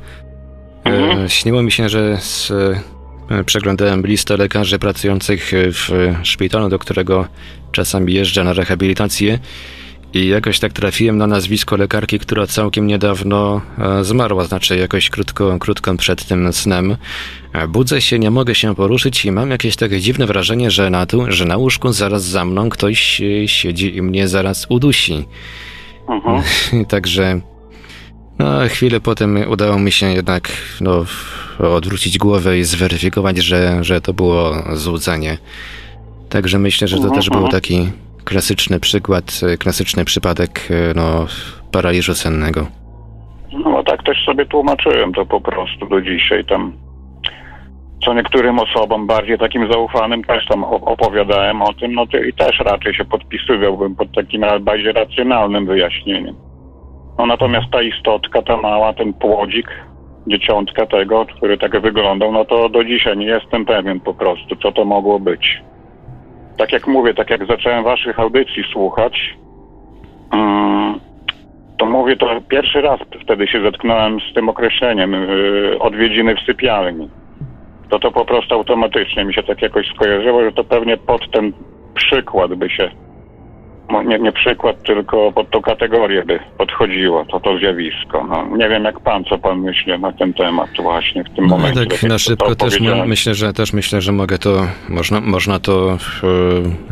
E, 0.84 0.90
Mhm. 0.90 1.28
śniło 1.28 1.62
mi 1.62 1.72
się, 1.72 1.88
że 1.88 2.18
z, 2.20 2.50
e, 3.30 3.44
przeglądałem 3.44 4.02
listę 4.06 4.36
lekarzy 4.36 4.78
pracujących 4.78 5.52
w 5.54 6.12
szpitalu, 6.22 6.68
do 6.68 6.78
którego 6.78 7.26
czasami 7.72 8.14
jeżdżę 8.14 8.44
na 8.44 8.52
rehabilitację. 8.52 9.38
I 10.14 10.26
jakoś 10.28 10.58
tak 10.58 10.72
trafiłem 10.72 11.18
na 11.18 11.26
nazwisko 11.26 11.76
lekarki, 11.76 12.18
która 12.18 12.46
całkiem 12.46 12.86
niedawno 12.86 13.60
e, 13.78 14.04
zmarła, 14.04 14.44
znaczy 14.44 14.76
jakoś 14.76 15.10
krótko, 15.10 15.58
krótko 15.58 15.94
przed 15.96 16.24
tym 16.26 16.52
snem. 16.52 16.96
E, 17.52 17.68
Budzę 17.68 18.00
się, 18.00 18.18
nie 18.18 18.30
mogę 18.30 18.54
się 18.54 18.74
poruszyć 18.74 19.24
i 19.24 19.32
mam 19.32 19.50
jakieś 19.50 19.76
takie 19.76 20.00
dziwne 20.00 20.26
wrażenie, 20.26 20.70
że 20.70 20.90
na, 20.90 21.06
tu, 21.06 21.24
że 21.28 21.44
na 21.44 21.56
łóżku 21.56 21.92
zaraz 21.92 22.22
za 22.24 22.44
mną 22.44 22.68
ktoś 22.70 23.20
e, 23.20 23.48
siedzi 23.48 23.96
i 23.96 24.02
mnie 24.02 24.28
zaraz 24.28 24.66
udusi. 24.68 25.24
Mhm. 26.08 26.42
Także 26.86 27.40
no, 28.38 28.68
chwilę 28.68 29.00
potem 29.00 29.38
udało 29.48 29.78
mi 29.78 29.92
się 29.92 30.06
jednak 30.06 30.48
no, 30.80 31.04
odwrócić 31.58 32.18
głowę 32.18 32.58
i 32.58 32.64
zweryfikować, 32.64 33.36
że, 33.36 33.84
że 33.84 34.00
to 34.00 34.12
było 34.12 34.52
złudzenie. 34.72 35.38
Także 36.28 36.58
myślę, 36.58 36.88
że 36.88 36.98
to 36.98 37.10
też 37.10 37.30
był 37.30 37.48
taki 37.48 37.92
klasyczny 38.24 38.80
przykład, 38.80 39.40
klasyczny 39.58 40.04
przypadek 40.04 40.68
no, 40.94 41.26
paraliżu 41.72 42.14
sennego. 42.14 42.66
No 43.64 43.82
tak 43.82 44.02
też 44.02 44.24
sobie 44.26 44.46
tłumaczyłem 44.46 45.12
to 45.12 45.26
po 45.26 45.40
prostu 45.40 45.86
do 45.86 46.00
dzisiaj 46.00 46.44
tam. 46.44 46.72
Co 48.04 48.14
niektórym 48.14 48.58
osobom 48.58 49.06
bardziej 49.06 49.38
takim 49.38 49.72
zaufanym 49.72 50.24
też 50.24 50.46
tam 50.46 50.62
op- 50.62 50.84
opowiadałem 50.84 51.62
o 51.62 51.72
tym, 51.72 51.92
no 51.94 52.06
to 52.06 52.18
i 52.18 52.32
też 52.32 52.58
raczej 52.58 52.94
się 52.94 53.04
podpisywałbym 53.04 53.96
pod 53.96 54.12
takim 54.12 54.44
bardziej 54.60 54.92
racjonalnym 54.92 55.66
wyjaśnieniem. 55.66 56.34
No 57.18 57.26
natomiast 57.26 57.70
ta 57.70 57.82
istotka, 57.82 58.42
ta 58.42 58.56
mała, 58.56 58.92
ten 58.92 59.12
płodzik, 59.12 59.68
dzieciątka 60.26 60.86
tego, 60.86 61.26
który 61.26 61.58
tak 61.58 61.80
wyglądał, 61.80 62.32
no 62.32 62.44
to 62.44 62.68
do 62.68 62.84
dzisiaj 62.84 63.16
nie 63.16 63.26
jestem 63.26 63.64
pewien 63.64 64.00
po 64.00 64.14
prostu, 64.14 64.56
co 64.56 64.72
to 64.72 64.84
mogło 64.84 65.20
być. 65.20 65.62
Tak 66.58 66.72
jak 66.72 66.86
mówię, 66.86 67.14
tak 67.14 67.30
jak 67.30 67.46
zacząłem 67.46 67.84
waszych 67.84 68.20
audycji 68.20 68.64
słuchać, 68.72 69.34
mm, 70.32 71.00
to 71.78 71.86
mówię, 71.86 72.16
to 72.16 72.40
pierwszy 72.48 72.80
raz 72.80 73.00
wtedy 73.22 73.46
się 73.46 73.62
zetknąłem 73.62 74.18
z 74.30 74.34
tym 74.34 74.48
określeniem 74.48 75.12
yy, 75.12 75.78
odwiedziny 75.80 76.34
w 76.36 76.40
sypialni. 76.40 77.08
To 77.88 77.98
to 77.98 78.10
po 78.10 78.24
prostu 78.24 78.54
automatycznie 78.54 79.24
mi 79.24 79.34
się 79.34 79.42
tak 79.42 79.62
jakoś 79.62 79.86
skojarzyło, 79.86 80.44
że 80.44 80.52
to 80.52 80.64
pewnie 80.64 80.96
pod 80.96 81.30
ten 81.30 81.52
przykład 81.94 82.54
by 82.54 82.70
się, 82.70 82.90
nie, 84.06 84.18
nie 84.18 84.32
przykład, 84.32 84.82
tylko 84.82 85.32
pod 85.32 85.50
tą 85.50 85.62
kategorię 85.62 86.22
by 86.26 86.38
podchodziło 86.58 87.24
to, 87.24 87.40
to 87.40 87.58
zjawisko. 87.58 88.24
No, 88.28 88.56
nie 88.56 88.68
wiem 88.68 88.84
jak 88.84 89.00
pan, 89.00 89.24
co 89.24 89.38
pan 89.38 89.58
myśli 89.60 89.98
na 89.98 90.12
ten 90.12 90.34
temat 90.34 90.70
właśnie 90.82 91.24
w 91.24 91.30
tym 91.36 91.46
No 91.46 91.56
momencie. 91.58 91.86
tak 91.86 92.02
na 92.02 92.18
szybko 92.18 92.54
też 92.54 92.80
my, 92.80 93.06
myślę, 93.06 93.34
że 93.34 93.52
też 93.52 93.72
myślę, 93.72 94.00
że 94.00 94.12
mogę 94.12 94.38
to, 94.38 94.66
można, 94.88 95.20
można 95.20 95.58
to 95.58 95.98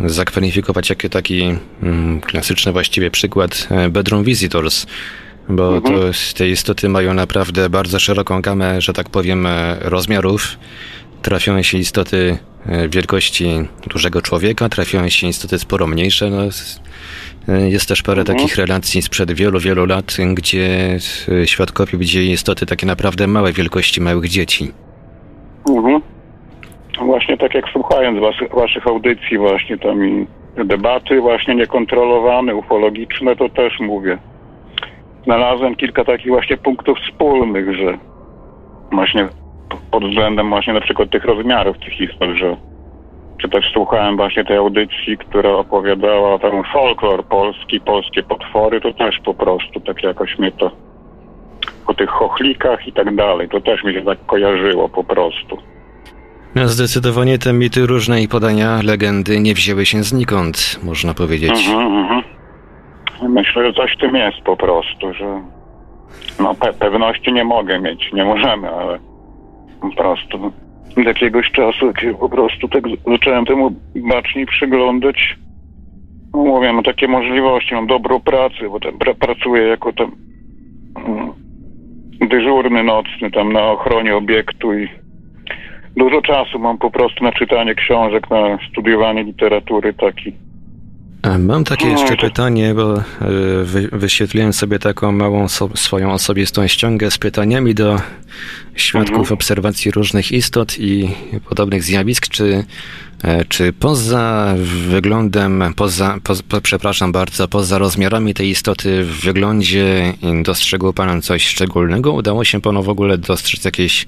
e, 0.02 0.08
zakwalifikować 0.08 0.90
jako 0.90 1.08
taki 1.08 1.42
mm, 1.82 2.20
klasyczny 2.20 2.72
właściwie 2.72 3.11
przykład 3.11 3.68
e, 3.70 3.88
Bedroom 3.88 4.25
Visitors, 4.25 4.87
bo 5.49 5.76
Mhm. 5.76 5.94
to 5.94 6.00
te 6.38 6.49
istoty 6.49 6.88
mają 6.88 7.14
naprawdę 7.14 7.70
bardzo 7.70 7.99
szeroką 7.99 8.40
gamę, 8.42 8.80
że 8.80 8.92
tak 8.92 9.08
powiem, 9.11 9.46
e, 9.46 9.76
rozmiarów. 9.80 10.58
Trafiają 11.23 11.62
się 11.62 11.79
istoty 11.79 12.38
e, 12.67 12.88
wielkości 12.88 13.47
dużego 13.87 14.23
człowieka, 14.23 14.69
trafiają 14.69 15.09
się 15.09 15.26
istoty 15.26 15.59
sporo 15.59 15.87
mniejsze. 15.87 16.31
No, 16.31 16.43
e, 17.49 17.71
jest 17.71 17.88
też 17.88 18.02
parę 18.02 18.21
Mhm. 18.21 18.38
takich 18.38 18.57
relacji 18.57 19.02
sprzed 19.02 19.33
wielu, 19.33 19.61
wielu 19.61 19.87
lat, 19.87 20.17
gdzie 20.35 20.99
świadkowie 21.45 21.99
widzieli 21.99 22.31
istoty 22.31 22.67
takie 22.67 22.87
naprawdę 22.87 23.26
małe 23.26 23.52
wielkości 23.52 24.00
małych 24.00 24.29
dzieci. 24.29 24.73
Mhm. 25.69 26.00
Właśnie 26.99 27.37
tak 27.38 27.55
jak 27.55 27.64
słuchając 27.73 28.21
was, 28.21 28.35
waszych 28.55 28.87
audycji 28.87 29.38
właśnie 29.38 29.79
tam 29.79 30.06
i 30.06 30.26
debaty 30.65 31.21
właśnie 31.21 31.54
niekontrolowane, 31.54 32.54
ufologiczne, 32.54 33.37
to 33.37 33.49
też 33.49 33.80
mówię. 33.80 34.19
Znalazłem 35.25 35.76
kilka 35.76 36.04
takich 36.04 36.28
właśnie 36.28 36.56
punktów 36.56 36.99
wspólnych, 36.99 37.75
że 37.76 37.99
właśnie 38.93 39.28
pod 39.93 40.05
względem 40.05 40.49
właśnie 40.49 40.73
na 40.73 40.81
przykład 40.81 41.11
tych 41.11 41.25
rozmiarów 41.25 41.78
tych 41.78 42.00
istot, 42.00 42.31
że 42.37 42.57
czy 43.43 43.49
też 43.49 43.65
słuchałem 43.73 44.17
właśnie 44.17 44.45
tej 44.45 44.57
audycji, 44.57 45.19
która 45.19 45.50
opowiadała 45.50 46.39
ten 46.39 46.63
folklor 46.73 47.25
polski, 47.25 47.81
polskie 47.81 48.23
potwory, 48.23 48.81
to 48.81 48.93
też 48.93 49.19
po 49.25 49.35
prostu 49.35 49.81
tak 49.81 50.02
jakoś 50.02 50.39
mnie 50.39 50.52
to 50.52 50.71
o 51.87 51.95
tych 51.95 52.11
chochlikach 52.11 52.87
i 52.87 52.93
tak 52.93 53.15
dalej, 53.17 53.49
to 53.49 53.61
też 53.61 53.85
mi 53.85 53.95
się 53.95 54.02
tak 54.02 54.26
kojarzyło 54.26 54.89
po 54.89 55.05
prostu. 55.05 55.59
No 56.55 56.69
zdecydowanie 56.69 57.39
te 57.39 57.52
mity 57.52 57.87
różne 57.87 58.23
i 58.23 58.28
podania, 58.28 58.81
legendy 58.85 59.41
nie 59.41 59.55
wzięły 59.55 59.87
się 59.87 60.02
znikąd, 60.02 60.81
można 60.83 61.15
powiedzieć. 61.15 61.69
Mhm, 61.69 61.97
mhm. 61.97 62.23
Myślę, 63.28 63.67
że 63.67 63.73
coś 63.73 63.95
w 63.97 64.00
tym 64.00 64.15
jest 64.17 64.41
po 64.45 64.57
prostu, 64.57 65.15
że 65.15 65.43
no 66.41 66.52
pe- 66.55 66.73
pewności 66.73 67.33
nie 67.33 67.45
mogę 67.45 67.81
mieć, 67.81 68.13
nie 68.13 68.25
możemy, 68.25 68.71
ale 68.71 68.99
prostu 69.90 70.52
od 70.97 71.04
jakiegoś 71.04 71.50
czasu, 71.50 71.86
jak 71.86 72.00
się 72.00 72.14
po 72.14 72.28
prostu 72.28 72.68
tak 72.68 72.84
zacząłem 73.06 73.45
temu 73.45 73.71
baczniej 73.97 74.47
przyglądać, 74.47 75.36
no 76.34 76.45
mówię, 76.45 76.73
mam 76.73 76.84
takie 76.84 77.08
możliwości, 77.08 77.75
mam 77.75 77.86
dobrą 77.86 78.21
pracę, 78.21 78.68
bo 78.71 78.80
tam 78.80 78.99
pra- 78.99 79.14
pracuję 79.14 79.62
jako 79.62 79.92
tam 79.92 80.12
mm, 80.97 81.32
dyżurny 82.21 82.82
nocny 82.84 83.30
tam 83.30 83.52
na 83.52 83.71
ochronie 83.71 84.16
obiektu 84.16 84.75
i 84.75 84.88
dużo 85.97 86.23
czasu 86.23 86.58
mam 86.58 86.78
po 86.78 86.90
prostu 86.90 87.25
na 87.25 87.32
czytanie 87.32 87.75
książek, 87.75 88.30
na 88.30 88.58
studiowanie 88.71 89.23
literatury 89.23 89.95
takiej. 89.95 90.42
Mam 91.39 91.65
takie 91.65 91.87
No, 91.87 91.91
jeszcze 91.93 92.17
pytanie, 92.17 92.75
bo 92.75 92.99
e, 92.99 93.02
wy, 93.65 93.89
wyświetliłem 93.93 94.52
sobie 94.52 94.78
taką 94.78 95.13
małą 95.13 95.47
swoją 95.75 96.13
osobistą 96.13 96.67
ściągę 96.67 97.11
z 97.11 97.19
pytaniami 97.19 97.75
do 97.75 98.00
świadków 98.75 99.19
Mhm. 99.19 99.35
obserwacji 99.35 99.91
różnych 99.91 100.32
istot 100.32 100.78
i 100.78 101.08
podobnych 101.49 101.82
zjawisk. 101.82 102.28
Czy, 102.28 102.65
e, 103.25 103.45
czy 103.45 103.73
poza 103.73 104.54
wyglądem, 104.89 105.65
poza, 105.76 106.19
po, 106.25 106.35
po, 106.49 106.61
przepraszam 106.61 107.13
bardzo, 107.13 107.49
poza 107.49 107.78
rozmiarami 107.78 108.35
tej 108.35 108.49
istoty 108.49 109.04
w 109.04 109.21
wyglądzie 109.21 110.15
dostrzegł 110.45 110.93
Pan 110.93 111.23
coś 111.23 111.47
szczególnego? 111.47 112.13
Udało 112.13 112.45
się 112.45 112.61
Panu 112.61 112.82
w 112.82 112.89
ogóle 112.89 113.19
dostrzec 113.19 113.65
jakieś 113.65 114.06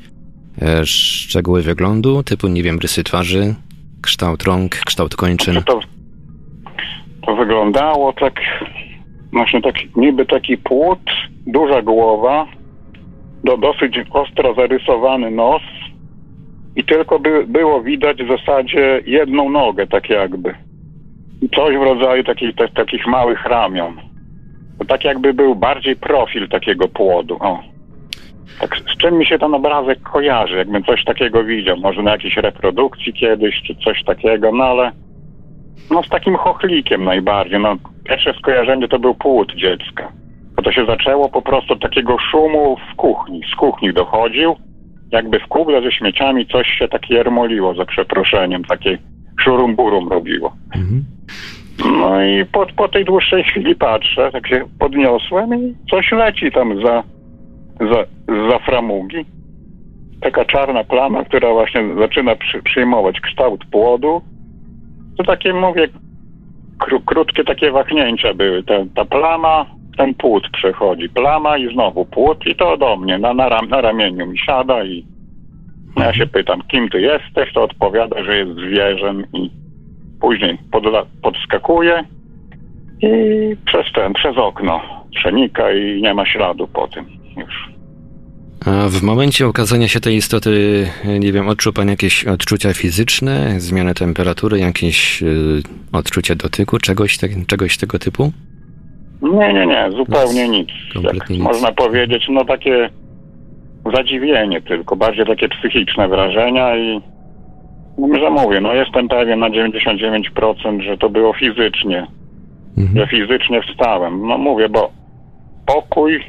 e, 0.63 0.87
szczegóły 0.87 1.63
wyglądu, 1.63 2.23
typu, 2.23 2.49
nie 2.49 2.63
wiem, 2.63 2.79
rysy 2.79 3.05
twarzy, 3.05 3.55
kształt 4.03 4.43
rąk, 4.43 4.77
kształt 4.77 5.17
kończyn? 5.17 5.63
To, 7.27 7.37
wyglądało 7.37 8.13
tak, 8.13 8.41
właśnie 9.33 9.63
tak, 9.63 9.75
niby 9.97 10.27
taki 10.27 10.57
płód, 10.57 11.01
duża 11.47 11.83
głowa, 11.83 12.47
do, 13.45 13.57
dosyć 13.57 14.01
ostro 14.11 14.55
zarysowany 14.55 15.31
nos 15.31 15.63
i 16.77 16.85
tylko 16.85 17.19
by, 17.19 17.45
było 17.47 17.83
widać 17.83 18.23
w 18.23 18.29
zasadzie 18.29 19.01
jedną 19.07 19.51
nogę, 19.51 19.87
tak 19.87 20.11
jakby. 20.11 20.55
Coś 21.57 21.77
w 21.77 21.83
rodzaju 21.83 22.25
takich, 22.25 22.55
ta, 22.57 22.69
takich 22.69 23.07
małych 23.07 23.45
ramion. 23.45 24.01
To 24.79 24.85
tak 24.85 25.05
jakby 25.05 25.35
był 25.35 25.55
bardziej 25.55 25.97
profil 25.97 26.49
takiego 26.49 26.89
płodu. 26.89 27.37
O. 27.41 27.63
Tak, 28.61 28.77
z 28.77 28.99
czym 28.99 29.19
mi 29.19 29.27
się 29.27 29.39
ten 29.39 29.55
obrazek 29.55 30.03
kojarzy? 30.03 30.57
Jakbym 30.57 30.85
coś 30.85 31.05
takiego 31.05 31.45
widział, 31.45 31.77
może 31.77 32.03
na 32.03 32.11
jakiejś 32.11 32.37
reprodukcji 32.37 33.13
kiedyś, 33.13 33.63
czy 33.63 33.75
coś 33.75 34.05
takiego, 34.05 34.53
no 34.53 34.65
ale 34.65 34.93
no 35.91 36.03
z 36.03 36.09
takim 36.09 36.37
chochlikiem 36.37 37.05
najbardziej. 37.05 37.61
No, 37.61 37.77
pierwsze 38.05 38.35
skojarzenie 38.39 38.89
to 38.89 38.99
był 38.99 39.15
płód 39.15 39.53
dziecka. 39.57 40.13
Bo 40.57 40.63
to 40.63 40.73
się 40.73 40.87
zaczęło 40.87 41.29
po 41.29 41.43
prostu 41.43 41.73
od 41.73 41.81
takiego 41.81 42.19
szumu 42.19 42.77
w 42.93 42.97
kuchni. 42.97 43.41
Z 43.53 43.57
kuchni 43.57 43.93
dochodził, 43.93 44.57
jakby 45.13 45.41
w 45.41 45.47
kuble 45.49 45.83
ze 45.83 45.93
śmieciami 45.93 46.47
coś 46.47 46.69
się 46.79 46.89
tak 46.89 47.11
jermoliło, 47.11 47.75
za 47.75 47.85
przeproszeniem, 47.85 48.65
takie 48.65 48.99
szurum-burum 49.45 50.09
robiło. 50.11 50.53
Mhm. 50.77 51.05
No 52.01 52.25
i 52.25 52.45
po, 52.45 52.67
po 52.77 52.89
tej 52.89 53.05
dłuższej 53.05 53.45
chwili 53.45 53.75
patrzę, 53.75 54.31
tak 54.33 54.49
się 54.49 54.65
podniosłem 54.79 55.55
i 55.55 55.75
coś 55.91 56.13
leci 56.13 56.53
tam 56.53 56.83
za, 56.83 57.03
za, 57.81 58.05
za 58.51 58.59
framugi. 58.59 59.25
Taka 60.21 60.45
czarna 60.45 60.85
plama, 60.85 61.25
która 61.25 61.53
właśnie 61.53 61.83
zaczyna 61.99 62.37
przy, 62.37 62.63
przyjmować 62.63 63.21
kształt 63.21 63.65
płodu. 63.71 64.23
To 65.17 65.25
takie, 65.25 65.53
mówię, 65.53 65.89
kró, 66.79 67.01
krótkie 67.01 67.45
takie 67.45 67.71
wahnięcia 67.71 68.35
były. 68.35 68.63
Ta, 68.95 69.05
plama, 69.05 69.67
ten 69.97 70.15
płód 70.15 70.49
przechodzi. 70.53 71.09
Plama 71.09 71.59
i 71.59 71.73
znowu 71.73 72.05
płód 72.05 72.47
i 72.47 72.55
to 72.55 72.77
do 72.77 72.97
mnie, 72.97 73.19
na, 73.19 73.35
na, 73.35 73.49
ram, 73.49 73.69
na 73.69 73.81
ramieniu 73.81 74.27
mi 74.27 74.39
siada 74.39 74.85
i 74.85 75.05
ja 75.97 76.13
się 76.13 76.27
pytam, 76.27 76.63
kim 76.63 76.89
ty 76.89 77.01
jesteś? 77.01 77.53
To 77.53 77.63
odpowiada, 77.63 78.25
że 78.25 78.37
jest 78.37 78.53
zwierzem 78.53 79.25
i 79.33 79.51
później 80.21 80.59
podla- 80.73 81.07
podskakuje 81.23 82.05
i 83.03 83.09
przez 83.67 83.93
ten, 83.93 84.13
przez 84.13 84.39
okno 84.39 84.81
przenika 85.15 85.73
i 85.73 86.03
nie 86.03 86.15
ma 86.15 86.27
śladu 86.27 86.67
po 86.69 86.89
tym 86.89 87.05
już. 87.37 87.74
A 88.67 88.89
w 88.89 89.03
momencie 89.03 89.47
okazania 89.47 89.89
się 89.89 90.01
tej 90.01 90.17
istoty, 90.17 90.87
nie 91.21 91.33
wiem, 91.33 91.49
odczuł 91.49 91.73
pan 91.73 91.89
jakieś 91.89 92.25
odczucia 92.25 92.75
fizyczne, 92.75 93.61
zmianę 93.61 93.95
temperatury, 93.95 94.59
jakieś 94.59 95.23
y, 95.23 95.63
odczucie 95.93 96.37
dotyku, 96.37 96.79
czegoś, 96.79 97.19
te, 97.19 97.29
czegoś 97.47 97.77
tego 97.79 97.99
typu? 97.99 98.33
Nie, 99.23 99.53
nie, 99.55 99.67
nie, 99.67 99.91
zupełnie 99.97 100.49
nic. 100.49 100.69
kompletnie 100.93 101.21
Jak 101.21 101.31
nic. 101.31 101.43
można 101.43 101.73
powiedzieć, 101.73 102.25
no 102.29 102.45
takie 102.45 102.91
zadziwienie 103.97 104.63
tylko, 104.63 104.97
bardziej 104.97 105.27
takie 105.27 105.49
psychiczne 105.49 106.09
wrażenia 106.09 106.77
i 106.77 107.01
no, 107.99 108.19
że 108.19 108.31
mówię, 108.31 108.61
no 108.61 108.75
jestem 108.75 109.09
pewien 109.09 109.39
na 109.41 109.51
99%, 109.51 110.81
że 110.83 110.99
to 110.99 111.11
było 111.11 111.33
fizycznie, 111.33 112.07
Mhm. 112.79 112.97
że 112.99 113.07
fizycznie 113.07 113.61
wstałem. 113.63 114.27
No 114.27 114.39
mówię, 114.39 114.69
bo 114.69 114.91
pokój, 115.67 116.21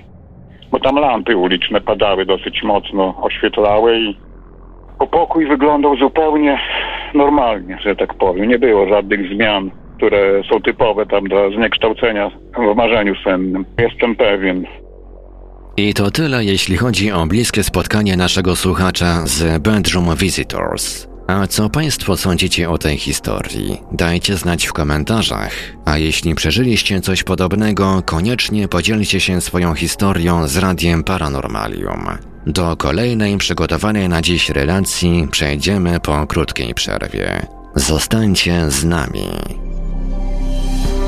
bo 0.76 0.80
tam 0.80 0.96
lampy 0.96 1.38
uliczne 1.38 1.82
padały 1.82 2.26
dosyć 2.26 2.64
mocno, 2.64 3.22
oświetlały 3.22 4.00
i 4.00 4.18
pokój 5.12 5.48
wyglądał 5.48 5.98
zupełnie 5.98 6.60
normalnie, 7.14 7.78
że 7.84 7.96
tak 7.96 8.14
powiem. 8.14 8.50
Nie 8.50 8.60
było 8.60 8.90
żadnych 8.90 9.36
zmian, 9.36 9.72
które 9.98 10.42
są 10.50 10.62
typowe 10.62 11.06
tam 11.06 11.24
dla 11.24 11.50
zniekształcenia 11.50 12.32
w 12.74 12.76
marzeniu 12.76 13.16
sennym. 13.24 13.66
Jestem 13.80 14.16
pewien. 14.16 14.66
I 15.78 15.94
to 15.94 16.12
tyle, 16.12 16.44
jeśli 16.44 16.78
chodzi 16.78 17.12
o 17.12 17.26
bliskie 17.26 17.64
spotkanie 17.64 18.18
naszego 18.18 18.56
słuchacza 18.56 19.06
z 19.26 19.62
Bedroom 19.62 20.16
Visitors. 20.16 21.15
A 21.28 21.48
co 21.48 21.70
Państwo 21.70 22.18
sądzicie 22.18 22.70
o 22.70 22.78
tej 22.78 22.98
historii? 22.98 23.82
Dajcie 23.92 24.38
znać 24.38 24.66
w 24.66 24.74
komentarzach. 24.74 25.52
A 25.86 25.98
jeśli 25.98 26.36
przeżyliście 26.36 27.02
coś 27.02 27.24
podobnego, 27.24 28.04
koniecznie 28.06 28.68
podzielcie 28.68 29.20
się 29.20 29.42
swoją 29.42 29.74
historią 29.74 30.48
z 30.48 30.58
Radiem 30.58 31.04
Paranormalium. 31.04 32.08
Do 32.48 32.78
kolejnej 32.78 33.38
przygotowanej 33.38 34.10
na 34.10 34.22
dziś 34.22 34.50
relacji 34.50 35.28
przejdziemy 35.32 36.00
po 36.00 36.28
krótkiej 36.28 36.74
przerwie. 36.74 37.48
Zostańcie 37.76 38.72
z 38.72 38.84
nami. 38.84 39.28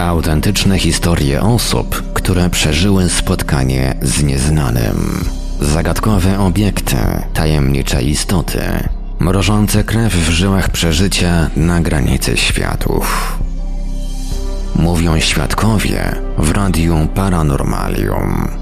Autentyczne 0.00 0.78
historie 0.78 1.42
osób, 1.42 2.12
które 2.12 2.50
przeżyły 2.50 3.08
spotkanie 3.08 3.94
z 4.02 4.22
nieznanym. 4.22 5.24
Zagadkowe 5.60 6.38
obiekty, 6.38 6.96
tajemnicze 7.34 8.02
istoty, 8.02 8.60
mrożące 9.18 9.84
krew 9.84 10.14
w 10.14 10.30
żyłach 10.30 10.70
przeżycia 10.70 11.50
na 11.56 11.80
granicy 11.80 12.36
światów. 12.36 13.38
Mówią 14.76 15.20
świadkowie 15.20 16.14
w 16.38 16.50
Radiu 16.50 17.08
Paranormalium. 17.14 18.59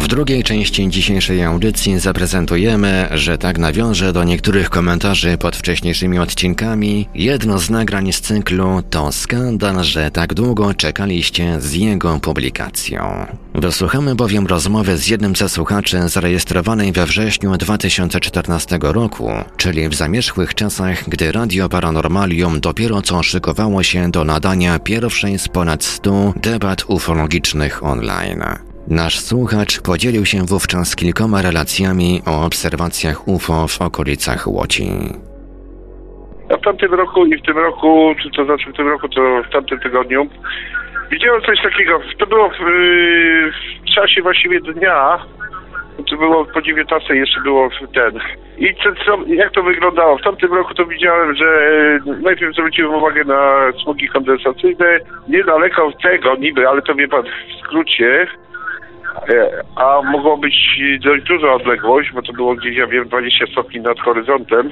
W 0.00 0.08
drugiej 0.08 0.42
części 0.42 0.88
dzisiejszej 0.88 1.44
audycji 1.44 1.98
zaprezentujemy, 1.98 3.08
że 3.10 3.38
tak 3.38 3.58
nawiążę 3.58 4.12
do 4.12 4.24
niektórych 4.24 4.70
komentarzy 4.70 5.38
pod 5.38 5.56
wcześniejszymi 5.56 6.18
odcinkami, 6.18 7.08
jedno 7.14 7.58
z 7.58 7.70
nagrań 7.70 8.12
z 8.12 8.20
cyklu 8.20 8.82
to 8.90 9.12
skandal, 9.12 9.84
że 9.84 10.10
tak 10.10 10.34
długo 10.34 10.74
czekaliście 10.74 11.60
z 11.60 11.74
jego 11.74 12.20
publikacją. 12.20 13.26
Wysłuchamy 13.54 14.14
bowiem 14.14 14.46
rozmowy 14.46 14.98
z 14.98 15.08
jednym 15.08 15.36
ze 15.36 15.48
słuchaczy 15.48 16.08
zarejestrowanej 16.08 16.92
we 16.92 17.06
wrześniu 17.06 17.56
2014 17.56 18.78
roku, 18.82 19.30
czyli 19.56 19.88
w 19.88 19.94
zamierzchłych 19.94 20.54
czasach, 20.54 21.08
gdy 21.08 21.32
Radio 21.32 21.68
Paranormalium 21.68 22.60
dopiero 22.60 23.02
co 23.02 23.22
szykowało 23.22 23.82
się 23.82 24.10
do 24.10 24.24
nadania 24.24 24.78
pierwszej 24.78 25.38
z 25.38 25.48
ponad 25.48 25.84
100 25.84 26.34
debat 26.36 26.84
ufologicznych 26.88 27.84
online. 27.84 28.65
Nasz 28.90 29.20
słuchacz 29.20 29.80
podzielił 29.82 30.24
się 30.26 30.38
wówczas 30.38 30.96
kilkoma 30.96 31.42
relacjami 31.42 32.20
o 32.26 32.46
obserwacjach 32.46 33.28
UFO 33.28 33.68
w 33.68 33.82
okolicach 33.82 34.46
Łodzi. 34.46 34.90
W 36.60 36.64
tamtym 36.64 36.94
roku 36.94 37.26
i 37.26 37.36
w 37.38 37.42
tym 37.42 37.58
roku, 37.58 38.14
czy 38.22 38.30
to 38.30 38.44
znaczy 38.44 38.72
w 38.72 38.76
tym 38.76 38.88
roku, 38.88 39.08
to 39.08 39.42
w 39.48 39.52
tamtym 39.52 39.80
tygodniu, 39.80 40.26
widziałem 41.10 41.42
coś 41.42 41.62
takiego. 41.62 42.00
To 42.18 42.26
było 42.26 42.48
w, 42.48 42.54
w 43.82 43.94
czasie 43.94 44.22
właściwie 44.22 44.60
dnia. 44.60 45.18
To 46.10 46.16
było 46.16 46.44
po 46.44 46.62
19 46.62 47.16
jeszcze 47.16 47.40
było 47.40 47.68
ten. 47.94 48.20
I 48.58 48.74
co, 49.06 49.18
jak 49.26 49.52
to 49.52 49.62
wyglądało? 49.62 50.18
W 50.18 50.22
tamtym 50.22 50.54
roku 50.54 50.74
to 50.74 50.86
widziałem, 50.86 51.36
że 51.36 51.46
e, 52.06 52.22
najpierw 52.22 52.52
zwróciłem 52.52 52.94
uwagę 52.94 53.24
na 53.24 53.72
smogi 53.82 54.08
kondensacyjne. 54.08 54.98
Niedaleko 55.28 55.92
tego 56.02 56.36
niby, 56.36 56.68
ale 56.68 56.82
to 56.82 56.94
wie 56.94 57.08
pan 57.08 57.22
w 57.22 57.60
skrócie. 57.64 58.26
E, 59.28 59.62
A 59.76 60.02
mogło 60.02 60.36
być 60.36 60.54
dość 61.04 61.24
duża 61.24 61.52
odległość, 61.52 62.12
bo 62.12 62.22
to 62.22 62.32
było 62.32 62.54
gdzieś, 62.54 62.76
ja 62.76 62.86
wiem, 62.86 63.08
20 63.08 63.46
stopni 63.52 63.80
nad 63.80 64.00
horyzontem 64.00 64.70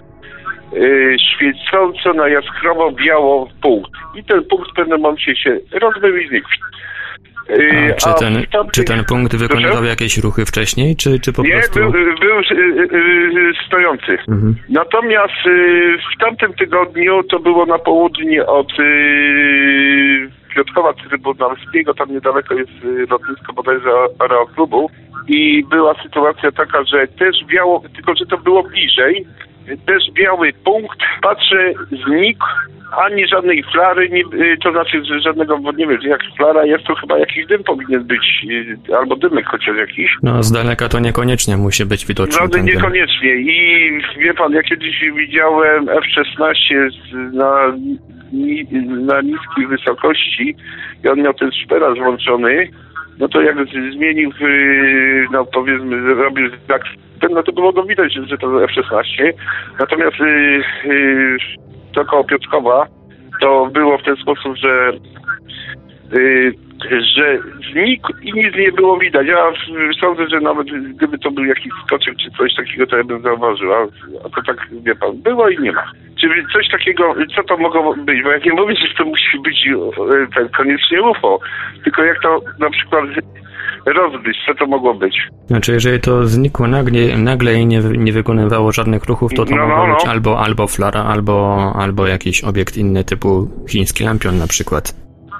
y, 0.76 1.16
świecąco 1.34 2.12
na 2.14 2.28
jaskrowo 2.28 2.92
biało 2.92 3.48
punkt. 3.62 3.90
I 4.14 4.24
ten 4.24 4.44
punkt 4.44 4.70
w 4.70 4.74
pewnym 4.74 5.00
momencie 5.00 5.36
się 5.36 5.58
rozmył 5.72 6.16
i 6.16 6.28
znikł. 6.28 6.48
Y, 7.50 7.94
A 7.94 8.14
czy, 8.14 8.24
ten, 8.24 8.34
tamtych- 8.34 8.70
czy 8.72 8.84
ten 8.84 9.04
punkt 9.04 9.36
wykonywał 9.36 9.72
Proszę? 9.72 9.88
jakieś 9.88 10.18
ruchy 10.18 10.44
wcześniej, 10.46 10.96
czy, 10.96 11.20
czy 11.20 11.32
po 11.32 11.42
Nie, 11.42 11.52
prostu... 11.52 11.80
był, 11.80 11.92
był 11.92 12.38
y, 12.40 13.52
stojący. 13.66 14.12
Mhm. 14.28 14.54
Natomiast 14.68 15.32
w 16.14 16.20
tamtym 16.20 16.52
tygodniu 16.54 17.22
to 17.22 17.38
było 17.38 17.66
na 17.66 17.78
południe 17.78 18.46
od 18.46 18.72
y, 20.54 20.64
Piotrkowa 20.64 20.92
Trybunalskiego, 20.92 21.94
tam 21.94 22.12
niedaleko 22.12 22.54
jest 22.54 22.84
y, 22.84 23.06
lotnisko 23.10 23.52
bodajże 23.52 23.90
aeroklubu 24.18 24.90
i 25.28 25.64
była 25.70 25.94
sytuacja 26.02 26.52
taka, 26.52 26.84
że 26.84 27.06
też 27.08 27.44
biało, 27.46 27.82
tylko 27.94 28.14
że 28.14 28.26
to 28.26 28.38
było 28.38 28.62
bliżej, 28.62 29.26
też 29.86 30.10
biały 30.12 30.52
punkt, 30.64 30.98
patrzę, 31.22 31.72
znikł, 32.06 32.46
ani 32.96 33.28
żadnej 33.28 33.64
flary, 33.72 34.08
nie, 34.08 34.20
y, 34.20 34.56
to 34.62 34.72
znaczy 34.72 35.04
że 35.04 35.20
żadnego, 35.20 35.58
bo 35.58 35.72
nie 35.72 35.86
wiem, 35.86 35.98
jak 36.02 36.20
flara 36.36 36.64
jest, 36.64 36.84
to 36.84 36.94
chyba 36.94 37.18
jakiś 37.18 37.46
dym 37.46 37.64
powinien 37.64 38.04
być, 38.04 38.46
y, 38.50 38.96
albo 38.96 39.16
dymek 39.16 39.46
chociaż 39.46 39.76
jakiś. 39.76 40.16
No 40.22 40.42
z 40.42 40.52
daleka 40.52 40.88
to 40.88 40.98
niekoniecznie 40.98 41.56
musi 41.56 41.86
być 41.86 42.06
widoczny 42.06 42.32
Żaden 42.32 42.50
ten 42.50 42.64
dym. 42.66 42.74
niekoniecznie. 42.74 43.34
I 43.36 43.90
wie 44.18 44.34
pan, 44.34 44.52
ja 44.52 44.62
kiedyś 44.62 45.00
widziałem 45.16 45.88
F-16 45.88 46.90
z- 46.90 47.34
na, 47.34 47.72
na 49.06 49.20
niskiej 49.20 49.66
wysokości 49.66 50.56
i 51.04 51.08
on 51.08 51.22
miał 51.22 51.34
ten 51.34 51.50
szperaż 51.52 51.98
włączony 51.98 52.68
no 53.18 53.28
to 53.28 53.42
jak 53.42 53.56
zmienił, 53.92 54.30
y, 54.40 55.26
no 55.32 55.44
powiedzmy, 55.44 56.14
robił 56.14 56.50
ten, 57.20 57.32
no 57.32 57.42
to 57.42 57.52
było 57.52 57.72
go 57.72 57.84
widać, 57.84 58.12
że 58.14 58.38
to 58.38 58.64
F-16. 58.64 59.32
Natomiast 59.80 60.16
to 61.94 62.04
koło 62.04 62.24
Piotrkowa 62.24 62.86
to 63.40 63.66
było 63.66 63.98
w 63.98 64.02
ten 64.02 64.16
sposób, 64.16 64.56
że 64.56 64.92
y, 66.12 66.52
że 67.16 67.38
znikł 67.72 68.12
i 68.22 68.32
nic 68.32 68.56
nie 68.56 68.72
było 68.72 68.98
widać. 68.98 69.26
Ja 69.26 69.52
sądzę, 70.00 70.28
że 70.28 70.40
nawet 70.40 70.66
gdyby 70.66 71.18
to 71.18 71.30
był 71.30 71.44
jakiś 71.44 71.72
skoczek 71.86 72.16
czy 72.16 72.30
coś 72.30 72.54
takiego, 72.54 72.86
to 72.86 72.96
ja 72.96 73.04
bym 73.04 73.22
zauważył, 73.22 73.72
a, 73.72 73.82
a 74.24 74.28
to 74.28 74.42
tak, 74.46 74.68
wie 74.72 74.94
pan, 74.94 75.22
było 75.22 75.48
i 75.48 75.58
nie 75.58 75.72
ma. 75.72 75.92
Czyli 76.20 76.42
coś 76.52 76.68
takiego, 76.68 77.14
co 77.36 77.42
to 77.42 77.56
mogło 77.56 77.96
być? 77.96 78.22
Bo 78.22 78.30
ja 78.30 78.38
nie 78.38 78.52
mówię, 78.52 78.74
że 78.76 78.94
to 78.98 79.04
musi 79.04 79.38
być 79.44 79.66
y, 79.66 80.34
ten 80.34 80.48
koniecznie 80.48 81.02
UFO, 81.02 81.38
tylko 81.84 82.04
jak 82.04 82.22
to 82.22 82.40
na 82.58 82.70
przykład 82.70 83.04
rozgryźć, 83.86 84.40
co 84.46 84.54
to 84.54 84.66
mogło 84.66 84.94
być. 84.94 85.28
Znaczy, 85.46 85.72
jeżeli 85.72 86.00
to 86.00 86.26
znikło 86.26 86.68
nagle, 86.68 87.18
nagle 87.18 87.54
i 87.54 87.66
nie, 87.66 87.80
nie 87.80 88.12
wykonywało 88.12 88.72
żadnych 88.72 89.04
ruchów, 89.04 89.34
to 89.34 89.44
to 89.44 89.56
No, 89.56 89.66
mogło 89.66 89.86
no, 89.86 89.94
być 89.94 90.04
no. 90.04 90.10
albo, 90.10 90.38
albo 90.38 90.66
flara, 90.66 91.00
albo, 91.04 91.72
albo 91.78 92.06
jakiś 92.06 92.44
obiekt 92.44 92.76
inny 92.76 93.04
typu 93.04 93.48
chiński 93.68 94.04
lampion 94.04 94.38
na 94.38 94.46
przykład. 94.46 94.94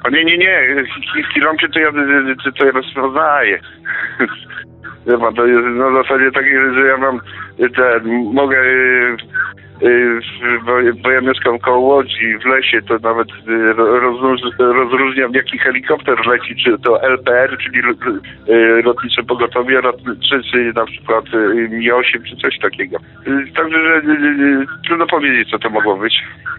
A 0.05 0.11
nie, 0.11 0.25
nie, 0.25 0.39
nie, 0.39 0.85
chiński 1.15 1.41
lampie 1.41 1.69
to 1.69 1.79
ja, 1.79 1.93
to, 2.45 2.53
to 2.53 2.65
ja 2.65 2.73
rozpoznaję. 2.73 3.61
Pan, 5.21 5.35
to 5.35 5.47
jest 5.47 5.67
na 5.67 6.03
zasadzie 6.03 6.33
takiej, 6.33 6.75
że 6.75 6.87
ja 6.87 6.97
mam 6.97 7.21
ten, 7.77 8.33
mogę, 8.33 8.57
bo, 10.67 10.73
bo 11.03 11.11
ja 11.11 11.21
mieszkam 11.21 11.59
koło 11.59 11.79
Łodzi 11.79 12.39
w 12.43 12.47
lesie, 12.47 12.83
to 12.83 12.99
nawet 12.99 13.29
y, 13.49 13.73
ro- 13.73 14.01
rozróż, 14.01 14.41
rozróżniam 14.59 15.33
jaki 15.33 15.59
helikopter 15.59 16.27
leci, 16.27 16.57
czy 16.65 16.79
to 16.79 17.03
LPR, 17.03 17.59
czyli 17.59 17.79
y, 17.79 18.83
lotnicze 18.85 19.23
pogotowie, 19.23 19.81
lotnicze, 19.81 20.41
czy 20.53 20.73
na 20.75 20.87
przykład 20.87 21.25
y, 21.35 21.69
Mi-8, 21.71 22.29
czy 22.31 22.37
coś 22.37 22.59
takiego. 22.59 22.97
Y, 23.27 23.53
Także, 23.57 23.79
że 23.83 23.97
y, 23.97 24.13
y, 24.63 24.67
trudno 24.87 25.07
powiedzieć, 25.07 25.51
co 25.51 25.59
to 25.59 25.71
mogło 25.71 25.97
być. 25.97 26.15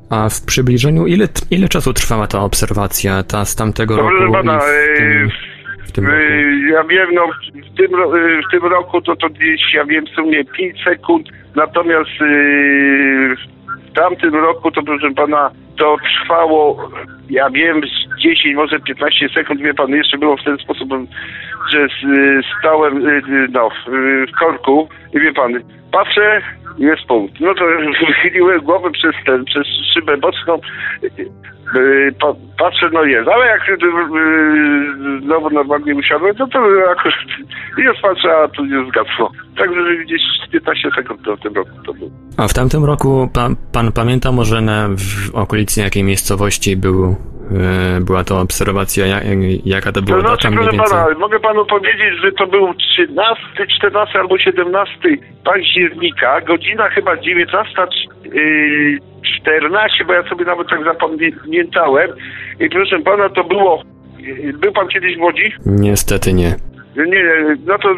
A 0.10 0.30
w 0.30 0.46
przybliżeniu, 0.46 1.08
ile, 1.08 1.28
ile 1.52 1.68
czasu 1.68 1.94
trwała 1.94 2.28
ta 2.28 2.40
obserwacja, 2.40 3.24
ta 3.24 3.46
z 3.46 3.56
tamtego 3.56 3.98
roku 3.98 4.34
pana, 4.34 4.58
i 4.58 4.98
tym, 4.98 5.08
y, 5.08 5.55
w 5.86 5.92
tym 5.92 6.06
roku? 6.06 6.18
Y, 6.18 6.70
Ja 6.74 6.84
wiem, 6.84 7.10
no 7.14 7.28
w 7.74 7.78
tym, 7.78 7.94
y, 8.16 8.42
w 8.48 8.52
tym 8.52 8.64
roku 8.64 9.02
to 9.02 9.16
to 9.16 9.30
gdzieś, 9.30 9.74
ja 9.74 9.86
wiem, 9.86 10.06
w 10.06 10.10
sumie 10.10 10.46
5 10.46 10.84
sekund, 10.84 11.30
natomiast 11.56 12.22
y, 12.22 13.36
w 13.92 13.94
tamtym 13.96 14.36
roku 14.36 14.72
to 14.72 14.84
proszę 14.84 15.12
pana, 15.12 15.52
to 15.78 15.98
trwało, 16.22 16.90
ja 17.30 17.50
wiem, 17.50 17.82
z 17.82 18.22
10, 18.22 18.56
może 18.56 18.80
15 18.80 19.30
sekund, 19.30 19.62
wie 19.62 19.74
pan, 19.74 19.90
jeszcze 19.92 20.18
było 20.18 20.38
w 20.38 20.44
ten 20.44 20.58
sposób, 20.58 20.90
że 21.72 21.80
y, 21.80 22.42
stałem, 22.60 23.08
y, 23.08 23.12
y, 23.12 23.48
no, 23.52 23.70
w, 23.70 24.32
korku 24.40 24.90
i 25.14 25.20
wie 25.20 25.34
pan, 25.34 25.54
patrzę, 25.92 26.42
jest 26.78 27.06
punkt. 27.08 27.40
No 27.40 27.54
to 27.54 27.66
wychyliłem 28.08 28.62
głowę 28.62 28.92
przez 28.92 29.16
ten, 29.26 29.46
przez 29.46 29.68
szybę 29.94 30.18
boczną, 30.18 30.60
pa, 32.20 32.28
patrzę, 32.60 32.90
no 32.94 33.04
jest, 33.04 33.28
ale 33.28 33.46
jak 33.46 33.62
znowu 35.24 35.50
normalnie 35.50 35.96
usiadłem, 35.96 36.36
no 36.40 36.48
to 36.48 36.60
akurat 36.92 37.16
już 37.78 38.02
patrzę, 38.02 38.38
a 38.44 38.48
tu 38.48 38.66
nie 38.66 38.86
zgasło. 38.90 39.32
Także 39.58 39.86
że 39.86 39.98
gdzieś 39.98 40.22
15 40.52 40.90
sekund 40.96 41.22
w 41.22 41.44
tym 41.44 41.54
roku 41.54 41.70
to 41.86 41.94
było. 41.94 42.10
A 42.38 42.48
w 42.48 42.54
tamtym 42.54 42.86
roku 42.86 43.30
pan, 43.34 43.56
pan 43.74 43.92
pamięta 43.92 44.32
może 44.32 44.62
na, 44.62 44.88
w 44.90 45.36
okolicy 45.36 45.82
jakiej 45.82 46.04
miejscowości 46.04 46.78
był, 46.78 47.16
była 48.02 48.24
to 48.24 48.40
obserwacja, 48.40 49.06
jak, 49.06 49.24
jaka 49.66 49.92
to 49.92 50.02
była 50.02 50.18
To 50.18 50.24
data 50.24 50.36
znaczy, 50.36 50.48
mniej 50.56 50.64
proszę 50.64 50.78
więcej? 50.78 50.98
pana, 51.00 51.20
mogę 51.20 51.40
panu 51.40 51.66
powiedzieć, 51.66 52.22
że 52.24 52.32
to 52.32 52.48
był 52.48 52.74
13, 52.74 53.44
14 53.78 54.20
albo 54.20 54.38
17 54.38 54.94
października, 55.46 56.42
godzina 56.42 56.90
chyba 56.90 57.18
19, 57.18 57.74
yy, 58.24 59.00
14, 59.42 60.06
bo 60.06 60.14
ja 60.14 60.24
sobie 60.30 60.46
nawet 60.46 60.70
tak 60.70 60.84
zapamiętałem. 60.84 62.10
I 62.60 62.70
proszę 62.70 63.00
pana, 63.00 63.30
to 63.30 63.44
było, 63.44 63.84
yy, 64.20 64.54
był 64.54 64.72
pan 64.72 64.88
kiedyś 64.88 65.18
w 65.18 65.22
Łodzi? 65.22 65.54
Niestety 65.66 66.34
nie. 66.34 66.56
Nie, 66.96 67.56
no 67.66 67.78
to, 67.78 67.90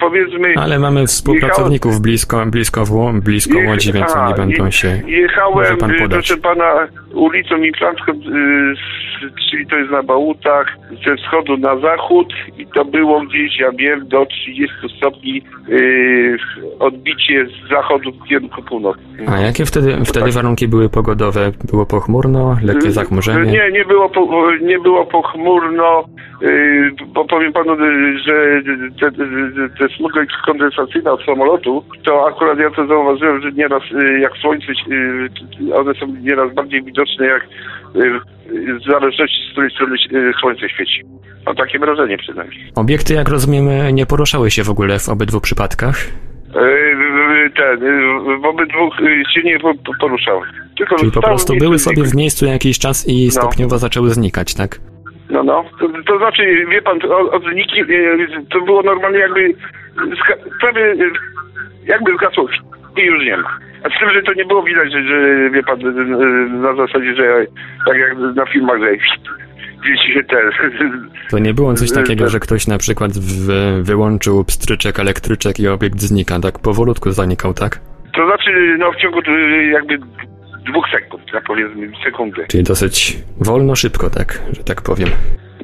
powiedzmy... 0.00 0.54
Ale 0.56 0.78
mamy 0.78 1.06
współpracowników 1.06 2.00
blisko, 2.00 2.46
blisko, 2.46 2.80
Wło- 2.84 3.20
blisko 3.20 3.58
Łodzi, 3.68 3.92
więc 3.92 4.16
oni 4.16 4.34
będą 4.34 4.70
się... 4.70 4.88
Jechałem, 5.06 5.54
może 5.54 5.76
pan 5.76 5.90
podać. 5.98 6.26
proszę 6.28 6.36
pana, 6.42 6.88
ulicą 7.14 7.56
Inflancką, 7.56 8.12
y, 8.12 8.74
czyli 9.50 9.66
to 9.66 9.76
jest 9.76 9.90
na 9.90 10.02
Bałutach, 10.02 10.66
ze 11.06 11.16
wschodu 11.16 11.56
na 11.56 11.76
zachód 11.76 12.34
i 12.58 12.66
to 12.66 12.84
było 12.84 13.20
gdzieś, 13.20 13.60
ja 13.60 13.72
wiem, 13.72 14.08
do 14.08 14.26
30 14.26 14.76
stopni 14.96 15.42
y, 15.68 16.36
odbicie 16.78 17.46
z 17.46 17.70
zachodu 17.70 18.12
w 18.12 18.28
kierunku 18.28 18.62
północnym. 18.62 19.28
A 19.28 19.38
jakie 19.38 19.64
wtedy, 19.64 20.04
wtedy 20.04 20.30
warunki 20.30 20.68
były 20.68 20.88
pogodowe? 20.88 21.52
Było 21.70 21.86
pochmurno, 21.86 22.56
lekkie 22.62 22.88
Y, 22.88 22.92
zachmurzenie? 22.92 23.52
Nie, 23.52 23.70
nie 23.70 23.84
było, 23.84 24.08
po, 24.08 24.50
nie 24.62 24.78
było 24.78 25.06
pochmurno, 25.06 26.04
bo 27.14 27.24
powiem 27.24 27.52
panu, 27.52 27.76
że 28.26 28.62
te, 29.00 29.12
te, 29.12 29.28
te 29.78 29.96
smugi 29.96 30.18
kondensacyjne 30.46 31.12
od 31.12 31.24
samolotu, 31.24 31.84
to 32.04 32.26
akurat 32.28 32.58
ja 32.58 32.70
to 32.70 32.86
zauważyłem, 32.86 33.42
że 33.42 33.52
nieraz 33.52 33.82
jak 34.20 34.32
słońce, 34.36 34.66
one 35.74 35.94
są 35.94 36.06
nieraz 36.06 36.54
bardziej 36.54 36.82
widoczne 36.82 37.01
jak 37.18 37.42
y, 37.96 38.20
w 38.78 38.84
zależności 38.90 39.48
z 39.48 39.52
której 39.52 39.70
strony 39.70 39.96
y, 40.12 40.32
słońce 40.40 40.68
świeci. 40.68 41.02
Mam 41.46 41.56
takie 41.56 41.78
wrażenie 41.78 42.18
przynajmniej. 42.18 42.72
Obiekty, 42.74 43.14
jak 43.14 43.28
rozumiemy, 43.28 43.92
nie 43.92 44.06
poruszały 44.06 44.50
się 44.50 44.62
w 44.64 44.70
ogóle 44.70 44.98
w 44.98 45.08
obydwu 45.08 45.40
przypadkach? 45.40 45.96
Y, 46.56 47.50
Ten, 47.56 47.80
w 48.42 48.44
obydwu 48.44 48.90
się 49.34 49.42
nie 49.42 49.58
po- 49.60 49.74
poruszały. 50.00 50.46
Tylko 50.78 50.96
Czyli 50.96 51.12
po 51.12 51.22
prostu 51.22 51.56
były 51.56 51.78
sobie 51.78 52.02
w 52.04 52.14
miejscu 52.14 52.46
jakiś 52.46 52.78
czas 52.78 53.08
i 53.08 53.30
stopniowo 53.30 53.78
zaczęły 53.78 54.10
znikać, 54.10 54.54
tak? 54.54 54.80
No, 55.30 55.42
no. 55.42 55.64
To, 55.80 55.88
to 56.06 56.18
znaczy, 56.18 56.66
wie 56.70 56.82
pan, 56.82 57.00
to- 57.00 57.30
od 57.32 57.42
zniki, 57.42 57.80
e, 57.80 57.86
to 58.50 58.60
było 58.60 58.82
normalnie 58.82 59.18
jakby, 59.18 59.54
prawie 60.60 60.94
jakby 61.86 62.14
zgasło 62.16 62.48
i 62.96 63.02
już 63.02 63.24
nie 63.24 63.36
ma. 63.36 63.58
A 63.82 63.88
z 63.88 63.98
tym, 64.00 64.10
że 64.12 64.22
to 64.22 64.32
nie 64.32 64.44
było 64.44 64.62
widać, 64.62 64.92
że, 64.92 65.02
że 65.02 65.50
wie 65.50 65.62
pan, 65.62 65.78
na 66.62 66.74
zasadzie, 66.74 67.14
że 67.14 67.46
tak 67.86 67.98
jak 67.98 68.16
na 68.36 68.46
filmach, 68.46 68.80
że 68.80 68.96
gdzieś 69.82 70.14
się 70.14 70.24
te... 70.24 70.50
To 71.30 71.38
nie 71.38 71.54
było 71.54 71.74
coś 71.74 71.90
Y, 71.90 71.94
takiego, 72.02 72.24
tak. 72.24 72.32
że 72.32 72.40
ktoś 72.40 72.66
na 72.66 72.78
przykład 72.78 73.18
wy, 73.18 73.82
wyłączył 73.82 74.44
pstryczek, 74.44 75.00
elektryczek 75.00 75.60
i 75.60 75.68
obiekt 75.68 76.00
znika, 76.00 76.40
tak 76.40 76.58
powolutku 76.58 77.10
zanikał, 77.10 77.54
tak? 77.54 77.80
To 78.14 78.26
znaczy, 78.26 78.76
no 78.78 78.92
w 78.92 78.96
ciągu 78.96 79.18
e, 79.26 79.66
jakby 79.66 79.98
dwóch 80.70 80.86
sekund, 80.90 81.22
tak 81.32 81.44
powiedzmy, 81.44 81.90
sekundy. 82.04 82.46
Czyli 82.48 82.62
dosyć 82.62 83.18
wolno, 83.40 83.76
szybko, 83.76 84.10
tak, 84.10 84.42
że 84.52 84.64
tak 84.64 84.82
powiem. 84.82 85.08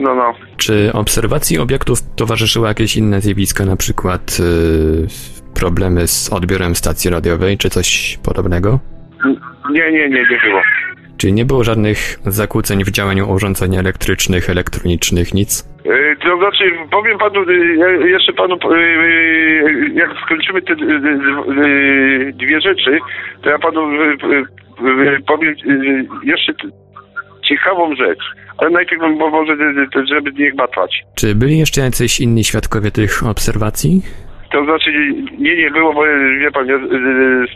No, 0.01 0.15
no. 0.15 0.35
Czy 0.57 0.91
obserwacji 0.93 1.59
obiektów 1.59 1.99
towarzyszyły 2.17 2.69
jakieś 2.69 2.97
inne 2.97 3.21
zjawiska, 3.21 3.65
na 3.65 3.77
przykład 3.77 4.39
yy, 4.39 5.07
problemy 5.55 6.07
z 6.07 6.33
odbiorem 6.33 6.75
stacji 6.75 7.11
radiowej, 7.11 7.59
czy 7.59 7.71
coś 7.71 8.19
podobnego? 8.25 8.79
Nie, 9.71 9.93
nie, 9.93 10.09
nie, 10.09 10.21
nie 10.31 10.41
było. 10.45 10.63
Czyli 11.17 11.33
nie 11.33 11.45
było 11.45 11.65
żadnych 11.65 12.19
zakłóceń 12.27 12.85
w 12.85 12.91
działaniu 12.91 13.31
urządzeń 13.31 13.77
elektrycznych, 13.77 14.51
elektronicznych, 14.51 15.35
nic? 15.35 15.69
E, 15.85 16.17
To 16.17 16.37
znaczy, 16.39 16.65
powiem 16.91 17.19
panu, 17.19 17.51
ja 17.77 17.89
jeszcze 17.91 18.33
panu, 18.33 18.55
e, 18.55 18.81
jak 19.95 20.11
skończymy 20.25 20.63
te 20.63 20.73
e, 20.73 20.77
e, 20.77 22.33
dwie 22.33 22.61
rzeczy, 22.61 22.99
to 23.43 23.51
ja 23.51 23.59
panu 23.59 23.81
powiem 25.27 25.55
jeszcze 26.23 26.53
ciekawą 27.49 27.95
rzecz. 27.97 28.19
Ale 28.59 28.71
najpierw 28.71 29.03
bo 29.19 29.31
może, 29.31 29.57
żeby 30.05 30.33
nie 30.33 30.51
gmatwać. 30.53 31.03
Czy 31.15 31.35
byli 31.35 31.59
jeszcze 31.59 31.81
jacyś 31.81 32.21
inni 32.21 32.45
świadkowie 32.45 32.91
tych 32.91 33.27
obserwacji? 33.27 34.03
To 34.53 34.65
znaczy, 34.65 34.91
nie, 35.39 35.57
nie 35.57 35.71
było, 35.71 35.93
bo 35.95 36.03
wie 36.41 36.51
pan, 36.51 36.67
ja 36.67 36.77
e, 36.77 36.81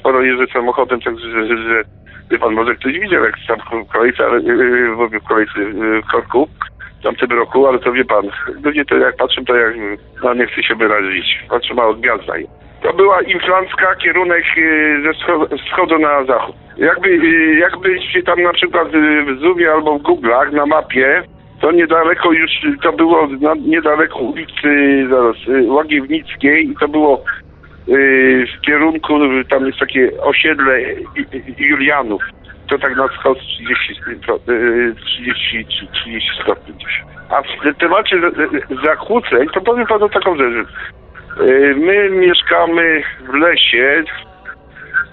sporo 0.01 0.23
jeżdżę 0.23 0.47
samochodem, 0.53 1.01
także, 1.01 1.31
że, 1.31 1.47
że, 1.47 1.57
że 1.57 1.83
wie 2.31 2.39
pan, 2.39 2.55
może 2.55 2.75
ktoś 2.75 2.93
widział, 2.93 3.25
jak 3.25 3.35
tam 3.49 3.85
w 3.85 3.89
kolejce, 3.93 4.25
ale, 4.25 4.37
e, 4.39 4.43
w 4.97 5.21
w 5.21 5.29
kolejce 5.29 5.53
w 6.03 6.07
korku 6.13 6.49
w 7.01 7.03
tamtym 7.03 7.31
roku, 7.39 7.67
ale 7.67 7.79
to 7.79 7.93
wie 7.93 8.05
pan, 8.05 8.25
ludzie 8.65 8.85
to 8.85 8.97
jak 8.97 9.17
patrzą, 9.17 9.45
to 9.45 9.57
jak, 9.57 9.75
no 10.25 10.35
nie 10.35 10.47
chcę 10.47 10.63
się 10.63 10.75
wyrazić, 10.75 11.39
patrzą 11.49 11.75
a 11.83 11.87
od 11.87 12.01
gwiazda. 12.01 12.35
To 12.83 12.93
była 12.93 13.23
inflancka, 13.23 13.95
kierunek 13.95 14.45
ze 15.05 15.11
wscho- 15.11 15.67
wschodu 15.67 15.99
na 15.99 16.25
zachód. 16.25 16.57
Jakby, 16.77 17.09
e, 17.09 17.59
jakbyście 17.59 18.23
tam 18.23 18.43
na 18.43 18.53
przykład 18.53 18.89
e, 18.95 19.23
w 19.35 19.39
Zoomie 19.41 19.73
albo 19.73 19.99
w 19.99 20.03
Google'ach 20.03 20.53
na 20.53 20.67
mapie, 20.67 21.23
to 21.61 21.73
niedaleko 21.73 22.33
już, 22.33 22.51
to 22.83 22.93
było 22.93 23.29
na, 23.41 23.55
niedaleko 23.55 24.19
ulicy 24.19 25.07
zaraz, 25.11 25.37
y, 25.49 25.63
Łagiewnickiej 25.73 26.71
i 26.71 26.75
to 26.81 26.89
było 26.89 27.25
y, 27.89 28.47
w 28.59 28.61
kierunku, 28.61 29.25
y, 29.25 29.45
tam 29.45 29.67
jest 29.67 29.79
takie 29.79 30.11
osiedle 30.23 30.73
y, 30.79 31.05
y, 31.35 31.43
Julianów. 31.59 32.23
to 32.69 32.79
tak 32.79 32.97
na 32.97 33.09
wschód 33.09 33.39
30, 33.39 33.95
stopni, 34.23 34.55
y, 34.55 34.95
30, 35.05 35.89
30 35.93 36.43
stopni. 36.43 36.75
A 37.31 37.43
w 37.43 37.77
temacie 37.79 38.21
za- 38.21 38.83
zakłóceń, 38.85 39.49
to 39.55 39.61
powiem 39.61 39.87
panu 39.87 40.09
taką 40.09 40.37
rzecz. 40.37 40.69
Y, 41.41 41.75
My 41.77 42.11
mieszkamy 42.11 43.03
w 43.31 43.35
lesie. 43.35 44.05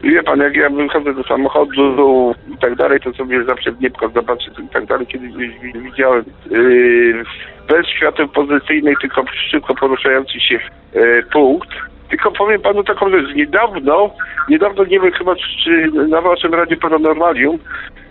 Wie 0.03 0.23
pan, 0.23 0.39
jak 0.39 0.55
ja 0.55 0.69
wychodzę 0.69 1.13
do 1.13 1.23
samochodu 1.23 2.35
i 2.55 2.57
tak 2.57 2.75
dalej, 2.75 2.99
to 2.99 3.13
sobie 3.13 3.43
zawsze 3.43 3.71
w 3.71 3.81
niebko 3.81 4.09
zobaczę 4.09 4.51
i 4.65 4.67
tak 4.67 4.85
dalej. 4.85 5.07
Kiedyś 5.07 5.31
wi- 5.33 5.79
widziałem 5.81 6.23
y, 6.51 7.23
bez 7.67 7.87
świateł 7.87 8.27
pozycyjnej, 8.27 8.95
tylko 9.01 9.23
szybko 9.51 9.75
poruszający 9.75 10.39
się 10.39 10.59
y, 10.95 11.23
punkt. 11.31 11.69
Tylko 12.09 12.31
powiem 12.31 12.61
panu 12.61 12.83
taką 12.83 13.09
rzecz. 13.09 13.35
Niedawno, 13.35 14.09
niedawno 14.49 14.83
nie 14.83 14.99
wiem 14.99 15.11
chyba 15.11 15.35
czy 15.63 15.91
na 15.91 16.21
waszym 16.21 16.53
Radiu 16.53 16.77
Paranormalium, 16.77 17.59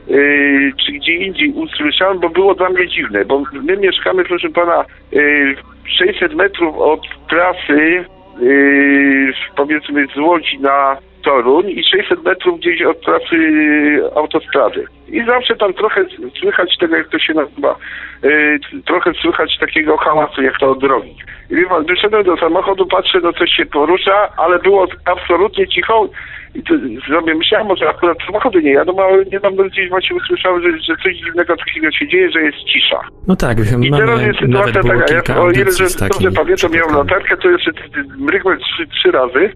yy, 0.08 0.72
czy 0.86 0.92
gdzie 0.92 1.12
indziej 1.12 1.52
usłyszałem, 1.52 2.18
bo 2.18 2.28
było 2.28 2.54
dla 2.54 2.68
mnie 2.68 2.88
dziwne, 2.88 3.24
bo 3.24 3.42
my 3.52 3.76
mieszkamy, 3.76 4.24
proszę 4.24 4.48
pana, 4.48 4.84
yy, 5.12 5.56
600 5.98 6.34
metrów 6.34 6.76
od 6.78 7.00
trasy, 7.28 8.04
yy, 8.40 9.32
powiedzmy 9.56 10.06
z 10.14 10.16
Łodzi 10.16 10.58
na 10.58 10.96
Toruń 11.22 11.70
i 11.70 11.84
600 11.84 12.24
metrów 12.24 12.60
gdzieś 12.60 12.82
od 12.82 13.00
trasy 13.00 13.36
yy, 13.36 14.10
autostrady. 14.14 14.84
I 15.08 15.24
zawsze 15.26 15.56
tam 15.56 15.74
trochę 15.74 16.04
słychać 16.40 16.78
tego, 16.78 16.96
jak 16.96 17.08
to 17.08 17.18
się 17.18 17.34
nazywa, 17.34 17.76
yy, 18.22 18.60
trochę 18.86 19.12
słychać 19.14 19.58
takiego 19.60 19.96
hałasu, 19.96 20.42
jak 20.42 20.58
to 20.58 20.70
od 20.70 20.80
drogi. 20.80 21.16
I 21.50 21.54
wie 21.56 21.66
pan, 21.66 21.84
wyszedłem 21.86 22.24
do 22.24 22.36
samochodu, 22.36 22.86
patrzę, 22.86 23.18
no 23.22 23.32
coś 23.32 23.50
się 23.50 23.66
porusza, 23.66 24.28
ale 24.36 24.58
było 24.58 24.86
absolutnie 25.04 25.68
cicho. 25.68 26.08
I 26.54 26.62
to 26.62 26.74
sobie 27.08 27.34
myślałem, 27.34 27.66
może 27.66 27.88
akurat 27.88 28.18
samochody 28.26 28.62
nie 28.62 28.72
jadą, 28.72 28.98
ale 28.98 29.24
niedawno 29.24 29.64
gdzieś 29.64 29.88
właśnie 29.88 30.16
usłyszałem, 30.16 30.62
że, 30.62 30.78
że 30.78 31.02
coś 31.02 31.16
dziwnego 31.16 31.56
takiego 31.56 31.92
się 31.92 32.08
dzieje, 32.08 32.30
że 32.30 32.42
jest 32.42 32.58
cisza. 32.58 33.00
No 33.26 33.36
tak, 33.36 33.58
I 33.82 33.90
teraz 33.90 34.22
jest 34.22 34.38
sytuacja 34.38 34.82
taka, 34.82 35.32
ja, 35.32 35.40
o 35.40 35.50
ile 35.50 35.72
że 35.72 35.84
dobrze 36.08 36.30
pamiętam, 36.30 36.70
miałem 36.72 36.94
latarkę, 36.94 37.36
to 37.36 37.50
jeszcze 37.50 37.70
mrygłem 38.18 38.58
trzy, 38.58 38.86
trzy 38.86 39.10
razy. 39.10 39.52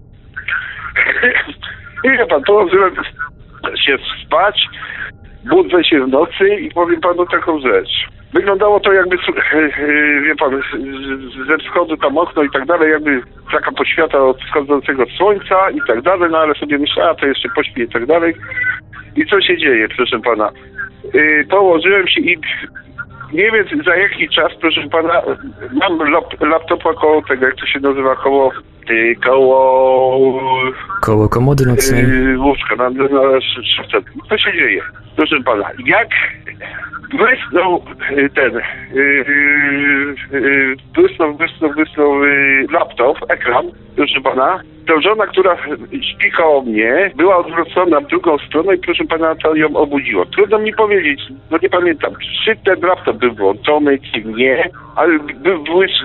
Wie 2.03 2.25
pan, 2.25 2.43
położyłem 2.43 2.95
się 3.85 3.97
spać, 4.25 4.67
budzę 5.49 5.83
się 5.83 6.05
w 6.05 6.07
nocy 6.07 6.49
i 6.49 6.71
powiem 6.71 7.01
panu 7.01 7.25
taką 7.25 7.59
rzecz. 7.59 7.89
Wyglądało 8.33 8.79
to 8.79 8.93
jakby, 8.93 9.17
wie 10.23 10.35
pan, 10.35 10.61
ze 11.47 11.57
wschodu 11.57 11.97
tam 11.97 12.17
okno 12.17 12.43
i 12.43 12.49
tak 12.49 12.65
dalej, 12.65 12.91
jakby 12.91 13.21
taka 13.51 13.71
poświata 13.71 14.19
od 14.19 14.41
wschodzącego 14.41 15.05
słońca 15.17 15.69
i 15.69 15.79
tak 15.87 16.01
dalej, 16.01 16.31
no 16.31 16.37
ale 16.37 16.55
sobie 16.55 16.77
myślałem, 16.77 17.11
a 17.11 17.19
to 17.19 17.25
jeszcze 17.25 17.49
pośpię 17.55 17.83
i 17.83 17.87
tak 17.87 18.05
dalej. 18.05 18.35
I 19.15 19.25
co 19.25 19.41
się 19.41 19.57
dzieje, 19.57 19.87
proszę 19.97 20.19
pana? 20.19 20.49
Yy, 21.13 21.45
położyłem 21.49 22.07
się 22.07 22.21
i 22.21 22.37
nie 23.33 23.51
wiem 23.51 23.83
za 23.85 23.95
jaki 23.95 24.29
czas, 24.29 24.51
proszę 24.61 24.81
pana, 24.91 25.21
mam 25.73 26.11
lap, 26.11 26.41
laptopa 26.41 26.93
koło 26.93 27.21
tego, 27.21 27.45
jak 27.45 27.55
to 27.55 27.65
się 27.65 27.79
nazywa, 27.79 28.15
koło, 28.15 28.51
yy, 28.89 29.15
koło 29.15 30.29
Koło 31.01 31.29
komody 31.29 31.65
nocnej. 31.65 32.03
yy, 32.03 32.39
łóżka 32.39 32.75
na, 32.75 32.89
na 32.89 33.41
szybce. 33.41 33.97
Co 34.29 34.37
się 34.37 34.53
dzieje? 34.53 34.81
Proszę 35.15 35.35
pana, 35.45 35.69
jak 35.85 36.09
błysnął 37.11 37.83
yy, 38.11 38.29
ten, 38.29 38.61
yy, 38.93 39.25
yy, 40.31 40.75
błysnął, 40.95 41.33
błysnął, 41.33 41.73
błysnął 41.73 42.23
yy, 42.25 42.67
laptop, 42.71 43.17
ekran, 43.29 43.65
proszę 43.95 44.21
pana, 44.21 44.59
to 44.87 45.01
żona, 45.01 45.27
która 45.27 45.57
śpi 45.91 46.31
koło 46.31 46.61
mnie, 46.61 47.11
była 47.15 47.37
odwrócona 47.37 47.99
w 47.99 48.07
drugą 48.07 48.37
stronę 48.37 48.75
i 48.75 48.79
proszę 48.79 49.03
pana, 49.03 49.35
to 49.35 49.55
ją 49.55 49.75
obudziło. 49.75 50.25
Trudno 50.25 50.59
mi 50.59 50.73
powiedzieć, 50.73 51.21
no 51.51 51.57
nie 51.61 51.69
pamiętam, 51.69 52.13
czy 52.45 52.55
ten 52.55 52.81
laptop 52.81 53.17
był 53.17 53.33
włączony, 53.33 53.99
czy 54.13 54.23
nie, 54.23 54.69
ale 54.95 55.19
błysk, 55.71 56.03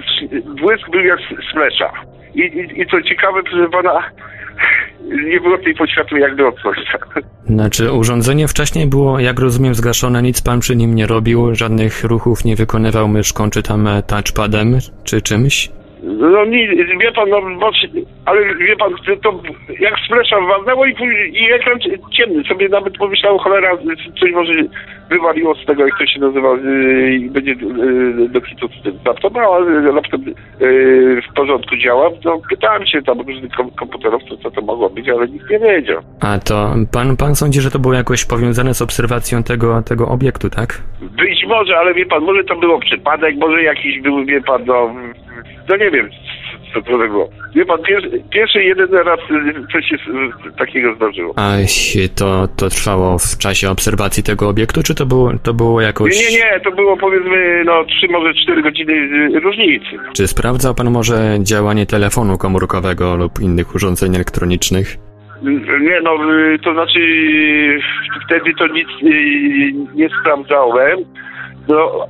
błysk 0.61 0.91
był 0.91 1.01
jak 1.01 1.19
z 1.21 1.53
flesza. 1.53 1.93
I, 2.39 2.59
i, 2.59 2.81
I 2.81 2.87
co 2.87 3.03
ciekawe, 3.03 3.43
proszę 3.43 3.69
pana, 3.73 4.03
nie 5.31 5.41
było 5.41 5.59
tej 5.59 5.75
poświatły 5.75 6.19
jakby 6.21 6.47
od 6.47 6.59
słońca. 6.59 6.99
Znaczy, 7.47 7.93
urządzenie 7.93 8.49
wcześniej 8.49 8.87
było, 8.87 9.21
jak 9.21 9.41
rozumiem, 9.41 9.75
zgaszone, 9.75 10.23
nic 10.23 10.43
pan 10.43 10.61
przy 10.61 10.77
nim 10.77 10.95
nie 10.95 11.07
robił, 11.07 11.55
żadnych 11.55 12.05
ruchów 12.05 12.45
nie 12.45 12.57
wykonywał 12.57 13.09
myszką, 13.09 13.51
czy 13.51 13.63
tam 13.63 13.87
e, 13.87 14.03
touchpadem, 14.03 14.79
czy 15.05 15.23
czymś? 15.23 15.69
No 16.03 16.45
nie, 16.45 16.69
wie 17.01 17.13
pan, 17.13 17.29
no 17.31 17.41
właśnie, 17.59 17.89
ale 18.25 18.55
wie 18.55 18.77
pan, 18.77 18.93
to, 19.23 19.41
jak 19.81 19.95
z 20.05 20.09
flesza 20.09 20.41
walnęło 20.41 20.87
i, 20.87 20.95
później- 20.95 21.43
i 21.43 21.53
ekran 21.53 21.79
ciemny, 22.17 22.45
sobie 22.45 22.69
nawet 22.69 22.99
pomyślałem, 22.99 23.39
cholera, 23.39 23.71
coś 24.21 24.33
może 24.33 24.53
wywaliło 25.11 25.55
z 25.55 25.67
tego, 25.67 25.87
jak 25.87 25.99
to 25.99 26.07
się 26.07 26.21
nazywa, 26.21 26.49
yy, 26.55 27.31
będzie 27.31 27.53
yy, 27.53 28.29
do 28.29 28.41
kitu 28.41 28.69
laptopem, 29.07 29.43
ale 29.45 29.93
laptop 29.93 30.21
yy, 30.27 31.23
w 31.31 31.35
porządku 31.35 31.77
działa. 31.77 32.11
No 32.25 32.41
pytałem 32.51 32.87
się 32.87 33.03
tam 33.03 33.21
różnych 33.21 33.53
kom- 33.53 33.71
komputerowców, 33.71 34.41
co 34.43 34.51
to 34.51 34.61
mogło 34.63 34.91
być, 34.91 35.09
ale 35.09 35.29
nikt 35.29 35.51
nie 35.51 35.59
wiedział. 35.59 36.03
A 36.21 36.39
to 36.39 36.75
pan, 36.93 37.17
pan 37.17 37.35
sądzi, 37.35 37.61
że 37.61 37.71
to 37.71 37.79
było 37.79 37.95
jakoś 37.95 38.25
powiązane 38.25 38.75
z 38.75 38.83
obserwacją 38.83 39.43
tego, 39.43 39.83
tego 39.83 40.09
obiektu, 40.09 40.51
tak? 40.51 40.83
Być 41.01 41.45
może, 41.47 41.79
ale 41.79 41.95
wie 41.95 42.07
pan, 42.07 42.23
może 42.23 42.45
to 42.45 42.57
było 42.57 42.81
przypadek, 42.81 43.37
może 43.37 43.63
jakiś 43.63 44.01
był, 44.01 44.25
wie 44.25 44.41
pan, 44.41 44.65
no, 44.67 44.95
no 45.69 45.77
nie 45.77 45.91
wiem, 45.91 46.11
co 46.75 46.83
to 46.83 46.99
było. 46.99 47.29
Wie 47.55 47.65
pan, 47.65 47.83
pierwszy, 47.83 48.23
pierwszy 48.31 48.65
jeden 48.65 48.89
raz 48.93 49.21
y, 49.21 49.73
coś 49.73 49.87
się 49.89 49.97
y, 49.97 50.53
takiego 50.59 50.95
zdarzyło. 50.95 51.35
A 51.37 51.53
to, 52.17 52.49
to 52.57 52.69
trwało 52.69 53.19
w 53.19 53.39
czasie 53.39 53.71
obserwacji 53.71 54.23
tego 54.23 54.49
obiektu, 54.49 54.83
czy 54.83 54.95
to 54.95 55.07
było, 55.07 55.33
to 55.43 55.55
było 55.55 55.81
jakoś... 55.81 56.21
Nie, 56.21 56.31
nie, 56.31 56.45
nie, 56.45 56.61
to 56.61 56.71
było 56.71 56.97
powiedzmy, 56.97 57.63
no, 57.65 57.85
trzy, 57.85 58.09
może 58.11 58.35
cztery 58.35 58.63
godziny 58.63 58.93
y, 58.93 59.41
różnicy. 59.41 59.87
Czy 60.13 60.27
sprawdzał 60.27 60.75
pan 60.75 60.91
może 60.91 61.39
działanie 61.43 61.87
telefonu 61.87 62.39
komórkowego 62.39 63.17
lub 63.17 63.41
innych 63.41 63.75
urządzeń 63.75 64.15
elektronicznych? 64.15 64.97
Nie, 65.81 66.01
no, 66.03 66.19
to 66.65 66.73
znaczy, 66.73 67.01
wtedy 68.27 68.55
to 68.59 68.67
nic 68.67 68.89
nie 69.95 70.09
sprawdzałem. 70.21 70.99
No, 71.69 72.07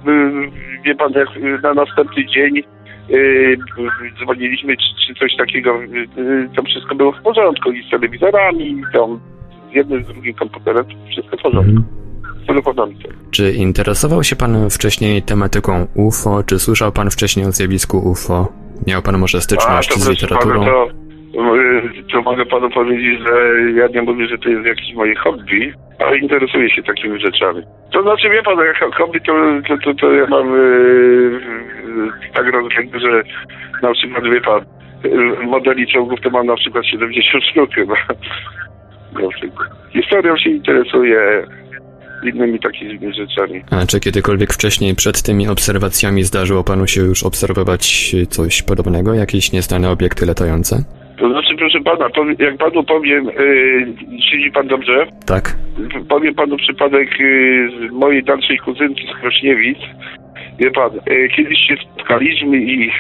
wie 0.85 0.95
pan, 0.95 1.13
jak 1.13 1.29
na 1.63 1.75
następny 1.75 2.27
dzień 2.27 2.63
dzwoniliśmy, 4.23 4.77
czy, 4.77 5.07
czy 5.07 5.15
coś 5.15 5.37
takiego, 5.37 5.83
y, 5.83 6.21
y, 6.21 6.49
to 6.57 6.63
wszystko 6.63 6.95
było 6.95 7.13
w 7.13 7.23
porządku 7.23 7.73
i 7.73 7.87
z 7.87 7.91
telewizorami, 7.91 8.71
i 8.71 8.83
tam 8.93 9.21
z 9.73 9.75
jednym, 9.75 10.05
z 10.05 10.07
drugim 10.07 10.35
komputerem, 10.35 10.85
wszystko 11.11 11.37
w 11.37 11.43
porządku. 11.43 11.83
Też. 13.03 13.13
Czy 13.31 13.53
interesował 13.53 14.25
się 14.25 14.37
pan 14.37 14.71
wcześniej 14.71 15.23
tematyką 15.23 15.87
UFO? 15.95 16.43
Czy 16.43 16.59
słyszał 16.59 16.93
pan 16.93 17.11
wcześniej 17.11 17.47
o 17.47 17.53
zjawisku 17.53 18.11
UFO? 18.11 18.53
Miał 18.87 19.03
pan 19.03 19.19
może 19.19 19.41
styczność 19.41 19.89
to 19.89 20.01
z 20.01 20.09
literaturą? 20.09 20.61
Pana, 20.61 20.71
to, 20.71 21.08
to 22.13 22.23
mogę 22.23 22.47
panu 22.47 22.71
powiedzieć, 22.71 23.21
że 23.27 23.61
ja 23.81 23.87
nie 23.87 24.03
mówię, 24.03 24.27
że 24.27 24.39
to 24.39 24.49
jest 24.49 24.67
jakieś 24.67 24.95
moje 24.95 25.15
hobby, 25.15 25.73
ale 25.99 26.19
interesuję 26.19 26.71
się 26.71 26.83
takimi 26.83 27.21
rzeczami. 27.21 27.63
To 27.93 28.03
znaczy, 28.03 28.31
wie 28.31 28.43
pan, 28.43 28.59
jak 28.59 28.95
hobby, 28.95 29.21
to, 29.21 29.33
to, 29.69 29.79
to, 29.85 29.95
to 29.95 30.13
ja 30.13 30.27
mam 30.27 30.55
y, 30.55 30.59
y, 30.59 32.33
tak 32.35 32.53
rozwinięte, 32.53 33.01
że 33.01 33.23
na 33.83 33.93
przykład, 33.93 34.25
wie 34.25 34.41
pan, 34.41 34.61
y, 35.05 35.47
modeli 35.47 35.87
czołgów 35.87 36.21
to 36.21 36.31
mam 36.31 36.47
na 36.47 36.57
przykład 36.57 36.87
70 36.87 37.45
sztuk 37.45 37.75
chyba. 37.75 37.95
Przykład. 39.37 39.69
Historią 39.93 40.37
się 40.37 40.51
interesuję, 40.51 41.47
innymi 42.25 42.61
takimi 42.61 43.15
rzeczami. 43.15 43.63
A 43.71 43.87
czy 43.87 44.01
kiedykolwiek 44.01 44.53
wcześniej, 44.53 44.95
przed 44.95 45.23
tymi 45.23 45.49
obserwacjami, 45.49 46.25
zdarzyło 46.25 46.65
panu 46.65 46.87
się 46.87 47.01
już 47.01 47.23
obserwować 47.23 48.15
coś 48.29 48.63
podobnego? 48.63 49.15
Jakieś 49.15 49.53
nieznane 49.53 49.91
obiekty 49.91 50.27
latające? 50.27 50.85
To 51.19 51.29
znaczy, 51.31 51.55
proszę 51.57 51.81
pana, 51.81 52.09
powie- 52.09 52.35
jak 52.39 52.57
panu 52.57 52.83
powiem, 52.85 53.25
yy, 53.25 53.87
siedzi 54.31 54.51
pan 54.51 54.67
dobrze? 54.67 55.07
Tak. 55.27 55.57
Powiem 56.09 56.35
panu 56.35 56.57
przypadek 56.57 57.21
y, 57.21 57.71
z 57.89 57.93
mojej 57.93 58.25
dalszej 58.25 58.59
kuzynki 58.59 59.07
z 59.07 59.21
Krośniewic. 59.21 59.79
Wie 60.59 60.71
pan, 60.71 60.91
y, 61.11 61.29
kiedyś 61.37 61.59
się 61.59 61.75
spotkaliśmy 61.77 62.57
i 62.57 62.91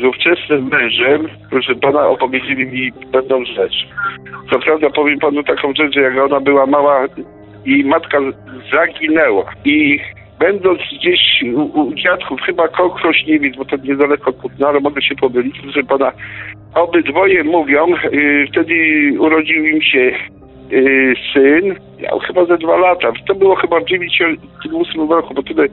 z 0.00 0.04
ówczesnym 0.04 0.68
mężem, 0.68 1.28
proszę 1.50 1.74
pana, 1.74 2.06
opowiedzieli 2.08 2.66
mi 2.66 2.92
pewną 3.12 3.44
rzecz. 3.44 3.86
Co 4.52 4.58
prawda 4.58 4.90
powiem 4.90 5.18
panu 5.18 5.42
taką 5.42 5.72
rzecz, 5.74 5.94
że 5.94 6.00
jak 6.00 6.18
ona 6.18 6.40
była 6.40 6.66
mała 6.66 7.06
i 7.66 7.84
matka 7.84 8.18
zaginęła 8.72 9.44
i 9.64 10.00
będąc 10.38 10.80
gdzieś 10.98 11.20
u, 11.54 11.80
u 11.80 11.94
dziadków, 11.94 12.40
chyba 12.40 12.68
koło 12.68 12.90
Krośniewic, 12.90 13.56
bo 13.56 13.64
to 13.64 13.76
niedaleko 13.76 14.32
Kutna, 14.32 14.68
ale 14.68 14.80
mogę 14.80 15.02
się 15.02 15.14
pomylić, 15.14 15.56
proszę 15.62 15.82
pana, 15.82 16.12
obydwoje 16.74 17.44
mówią, 17.44 17.86
y, 18.12 18.46
wtedy 18.52 18.74
urodził 19.18 19.64
im 19.64 19.82
się 19.82 20.12
y, 20.72 21.14
syn, 21.32 21.74
miał 22.02 22.18
chyba 22.18 22.44
ze 22.44 22.58
dwa 22.58 22.76
lata. 22.76 23.12
To 23.26 23.34
było 23.34 23.56
chyba 23.56 23.80
w 23.80 23.84
98 23.84 25.10
roku, 25.10 25.34
bo 25.34 25.42
tyle 25.42 25.68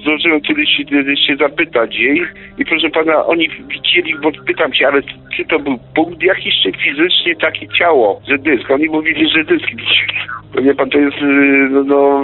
zdążyłem 0.00 0.40
kiedyś 0.40 0.68
się, 0.76 0.84
się 1.26 1.36
zapytać 1.36 1.96
jej 1.96 2.22
i 2.58 2.64
proszę 2.64 2.90
pana, 2.90 3.26
oni 3.26 3.48
widzieli, 3.68 4.14
bo 4.22 4.30
pytam 4.46 4.74
się, 4.74 4.86
ale 4.86 5.02
czy 5.36 5.44
to 5.44 5.58
był 5.58 5.78
punkt 5.94 6.22
jakiś, 6.22 6.54
czy 6.62 6.72
fizycznie 6.72 7.36
takie 7.36 7.68
ciało, 7.68 8.20
że 8.28 8.38
dysk? 8.38 8.70
Oni 8.70 8.88
mówili, 8.88 9.30
że 9.30 9.44
dysk 9.44 9.66
widzieli. 9.70 10.18
Wie 10.62 10.74
pan, 10.74 10.90
to 10.90 10.98
jest, 10.98 11.16
y, 11.16 11.68
no, 11.70 11.82
no 11.84 12.22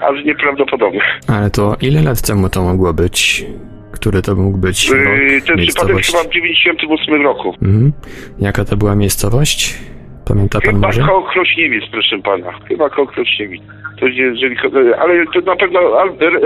aż 0.00 0.24
nieprawdopodobne. 0.24 1.00
Ale 1.28 1.50
to 1.50 1.76
ile 1.82 2.02
lat 2.02 2.22
temu 2.22 2.48
to 2.48 2.62
mogło 2.62 2.92
być? 2.92 3.44
Który 4.06 4.22
to 4.22 4.34
mógł 4.34 4.58
być 4.58 4.90
rok, 4.90 4.98
Yy, 5.00 5.40
Ten 5.40 5.56
przypadek 5.58 5.96
chyba 6.06 6.22
w 6.24 6.28
98 6.30 7.22
roku. 7.22 7.54
Mhm. 7.62 7.92
Jaka 8.38 8.64
to 8.64 8.76
była 8.76 8.94
miejscowość? 8.96 9.78
Pamięta 10.24 10.60
pan 10.60 10.74
Chyba 10.74 10.86
może? 10.86 11.02
Krośniewic, 11.32 11.84
proszę 11.92 12.18
pana. 12.18 12.52
Chyba 12.68 12.90
koło 12.90 13.06
Krośniewic. 13.06 13.62
To 14.00 14.06
jeżeli, 14.06 14.56
cho- 14.56 14.96
ale 14.98 15.24
to 15.34 15.40
na 15.40 15.56
pewno 15.56 15.80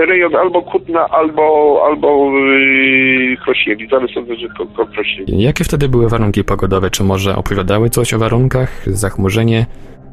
rejon 0.07 0.35
albo 0.35 0.61
Kutna, 0.61 1.07
albo, 1.09 1.81
albo 1.85 2.31
yy, 2.39 3.37
Krośniewic, 3.45 3.93
ale 3.93 4.07
sądzę, 4.07 4.35
że 4.35 4.47
ko, 4.57 4.65
koło 4.65 4.87
Krośniewic. 4.87 5.29
Jakie 5.37 5.63
wtedy 5.63 5.89
były 5.89 6.09
warunki 6.09 6.43
pogodowe? 6.43 6.89
Czy 6.89 7.03
może 7.03 7.35
opowiadały 7.35 7.89
coś 7.89 8.13
o 8.13 8.19
warunkach? 8.19 8.83
Zachmurzenie? 8.87 9.65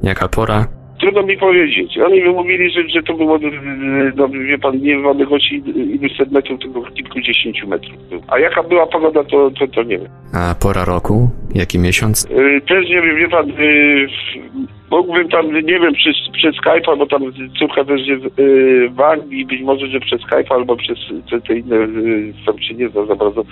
Jaka 0.02 0.28
pora? 0.28 0.66
Trudno 1.00 1.22
mi 1.22 1.36
powiedzieć. 1.36 1.98
Oni 1.98 2.22
mi 2.22 2.28
mówili, 2.28 2.70
że, 2.70 2.88
że 2.88 3.02
to 3.02 3.14
było, 3.14 3.38
yy, 3.38 4.12
no 4.16 4.28
wie 4.28 4.58
pan, 4.58 4.78
nie 4.80 4.98
w 4.98 5.06
odległości 5.06 5.62
iluś 5.76 6.16
set 6.16 6.32
metrów, 6.32 6.60
tylko 6.60 6.82
kilkudziesięciu 6.82 7.68
metrów. 7.68 7.94
A 8.28 8.38
jaka 8.38 8.62
była 8.62 8.86
pogoda, 8.86 9.24
to, 9.24 9.50
to, 9.50 9.68
to 9.68 9.82
nie 9.82 9.98
wiem. 9.98 10.08
A 10.34 10.54
pora 10.54 10.84
roku? 10.84 11.30
Jaki 11.54 11.78
miesiąc? 11.78 12.28
Yy, 12.30 12.60
też 12.60 12.88
nie 12.88 13.02
wiem, 13.02 13.16
wie 13.16 13.28
pan, 13.28 13.48
yy, 13.48 14.08
mógłbym 14.90 15.28
tam, 15.28 15.52
nie 15.52 15.80
wiem, 15.80 15.94
przez, 15.94 16.16
przez 16.32 16.56
Skype'a, 16.56 16.98
bo 16.98 17.06
tam 17.06 17.22
córka 17.58 17.84
też 17.84 18.06
jest 18.06 18.38
yy, 18.38 18.90
w 18.90 19.00
Anglii, 19.00 19.46
być 19.46 19.62
może, 19.62 19.86
że 19.86 20.00
przez 20.00 20.22
Skype'a 20.22 20.54
albo 20.54 20.76
przez 20.76 20.98
te, 21.30 21.40
te 21.40 21.58
inne, 21.58 21.76
yy, 21.76 22.32
tam 22.46 22.58
się 22.58 22.74
nie 22.74 22.88
zna 22.88 23.06
za 23.06 23.14
bardzo, 23.14 23.44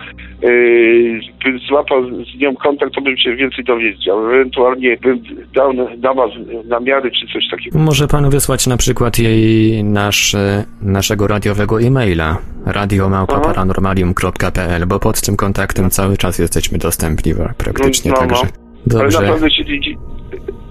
yy, 0.42 1.20
złapał 1.68 2.04
z 2.04 2.40
nią 2.40 2.56
kontakt, 2.56 2.94
to 2.94 3.00
bym 3.00 3.16
się 3.16 3.36
więcej 3.36 3.64
dowiedział. 3.64 4.30
Ewentualnie 4.30 4.96
bym 4.96 5.22
dał 5.54 5.72
na, 5.72 6.14
was 6.14 6.30
namiary 6.64 7.10
czy 7.10 7.26
coś 7.32 7.48
takiego. 7.50 7.78
Może 7.78 8.08
pan 8.08 8.30
wysłać 8.30 8.66
na 8.66 8.76
przykład 8.76 9.18
jej 9.18 9.84
nasz, 9.84 10.36
naszego 10.82 11.26
radiowego 11.26 11.80
e-maila 11.80 12.38
radiomałpa-paranormalium.pl, 12.66 14.86
bo 14.86 14.98
pod 14.98 15.20
tym 15.20 15.36
kontaktem 15.36 15.90
cały 15.90 16.16
czas 16.16 16.38
jesteśmy 16.38 16.78
dostępni 16.78 17.32
praktycznie, 17.58 18.10
No, 18.10 18.16
no, 18.20 18.26
no. 18.26 18.65
Także... 18.90 18.98
Ale 18.98 19.10
Dobrze. 19.10 19.20
naprawdę 19.20 19.50
się 19.50 19.64
dzie- 19.64 19.96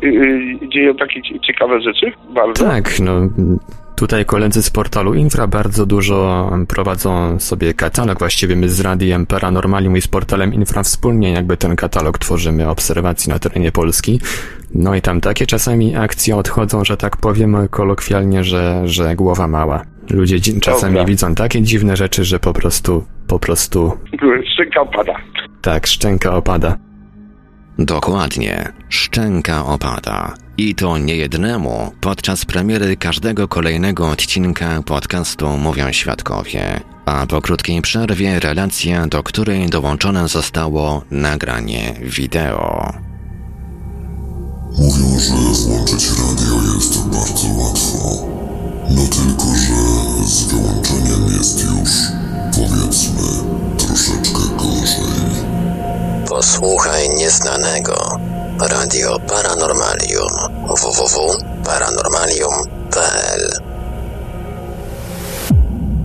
yy, 0.01 0.69
dzieją 0.73 0.95
takie 0.95 1.21
cie- 1.21 1.39
ciekawe 1.39 1.81
rzeczy? 1.81 2.11
Bardzo. 2.35 2.65
Tak, 2.65 2.99
no 2.99 3.11
tutaj 3.95 4.25
koledzy 4.25 4.63
z 4.63 4.69
portalu 4.69 5.13
Infra 5.13 5.47
bardzo 5.47 5.85
dużo 5.85 6.51
prowadzą 6.67 7.39
sobie 7.39 7.73
katalog, 7.73 8.19
właściwie 8.19 8.55
my 8.55 8.69
z 8.69 8.79
Radiem 8.81 9.25
Paranormalium 9.25 9.97
i 9.97 10.01
z 10.01 10.07
portalem 10.07 10.53
Infra 10.53 10.83
wspólnie 10.83 11.31
jakby 11.31 11.57
ten 11.57 11.75
katalog 11.75 12.17
tworzymy 12.17 12.69
obserwacji 12.69 13.29
na 13.31 13.39
terenie 13.39 13.71
Polski. 13.71 14.19
No 14.73 14.95
i 14.95 15.01
tam 15.01 15.21
takie 15.21 15.45
czasami 15.45 15.95
akcje 15.95 16.35
odchodzą, 16.35 16.85
że 16.85 16.97
tak 16.97 17.17
powiem 17.17 17.57
kolokwialnie, 17.69 18.43
że, 18.43 18.81
że 18.85 19.15
głowa 19.15 19.47
mała. 19.47 19.81
Ludzie 20.09 20.39
dzi- 20.39 20.59
czasami 20.59 20.93
Dobra. 20.93 21.05
widzą 21.07 21.35
takie 21.35 21.61
dziwne 21.61 21.95
rzeczy, 21.97 22.23
że 22.23 22.39
po 22.39 22.53
prostu, 22.53 23.03
po 23.27 23.39
prostu, 23.39 23.91
Szczęka 24.53 24.81
opada. 24.81 25.15
tak, 25.61 25.87
szczęka 25.87 26.35
opada. 26.35 26.77
Dokładnie, 27.79 28.73
szczęka 28.89 29.65
opada. 29.65 30.33
I 30.57 30.75
to 30.75 30.97
nie 30.97 31.15
jednemu 31.15 31.91
podczas 32.01 32.45
premiery 32.45 32.97
każdego 32.97 33.47
kolejnego 33.47 34.09
odcinka 34.09 34.83
podcastu 34.83 35.57
Mówią 35.57 35.91
Świadkowie. 35.91 36.79
A 37.05 37.25
po 37.25 37.41
krótkiej 37.41 37.81
przerwie 37.81 38.39
relacja, 38.39 39.07
do 39.07 39.23
której 39.23 39.69
dołączone 39.69 40.27
zostało 40.27 41.01
nagranie 41.11 41.93
wideo. 42.01 42.93
Mówią, 44.77 45.19
że 45.19 45.33
włączyć 45.33 46.09
radio 46.09 46.73
jest 46.75 47.07
bardzo 47.07 47.47
łatwo. 47.47 48.27
No 48.89 49.01
tylko, 49.01 49.45
że 49.55 50.25
z 50.25 50.43
wyłączeniem 50.43 51.37
jest 51.37 51.63
już, 51.63 51.91
powiedzmy, 52.55 53.27
troszeczkę 53.77 54.39
gorzej. 54.57 55.54
Posłuchaj 56.29 57.09
nieznanego. 57.09 58.19
Radio 58.59 59.19
Paranormalium. 59.19 60.29
www.paranormalium.pl 60.67 63.51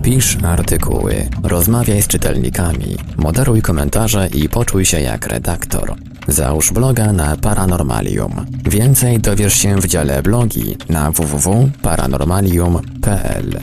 Pisz 0.03 0.37
artykuły, 0.43 1.29
rozmawiaj 1.43 2.01
z 2.01 2.07
czytelnikami, 2.07 2.97
moderuj 3.17 3.61
komentarze 3.61 4.27
i 4.27 4.49
poczuj 4.49 4.85
się 4.85 5.01
jak 5.01 5.27
redaktor. 5.27 5.95
Załóż 6.27 6.71
bloga 6.71 7.13
na 7.13 7.37
Paranormalium. 7.37 8.45
Więcej 8.65 9.19
dowiesz 9.19 9.53
się 9.53 9.75
w 9.75 9.87
dziale 9.87 10.23
blogi 10.23 10.77
na 10.89 11.11
www.paranormalium.pl. 11.11 13.59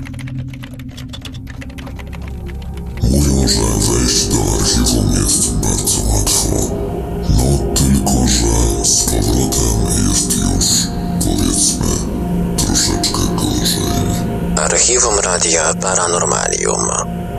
Mówią, 3.02 3.48
że 3.48 3.60
wejść 3.92 4.26
do 4.26 4.36
archiwum 4.58 5.12
jest 5.12 5.52
bardzo 5.54 6.07
Archiwum 14.58 15.20
Radia 15.20 15.74
Paranormalium. 15.74 16.88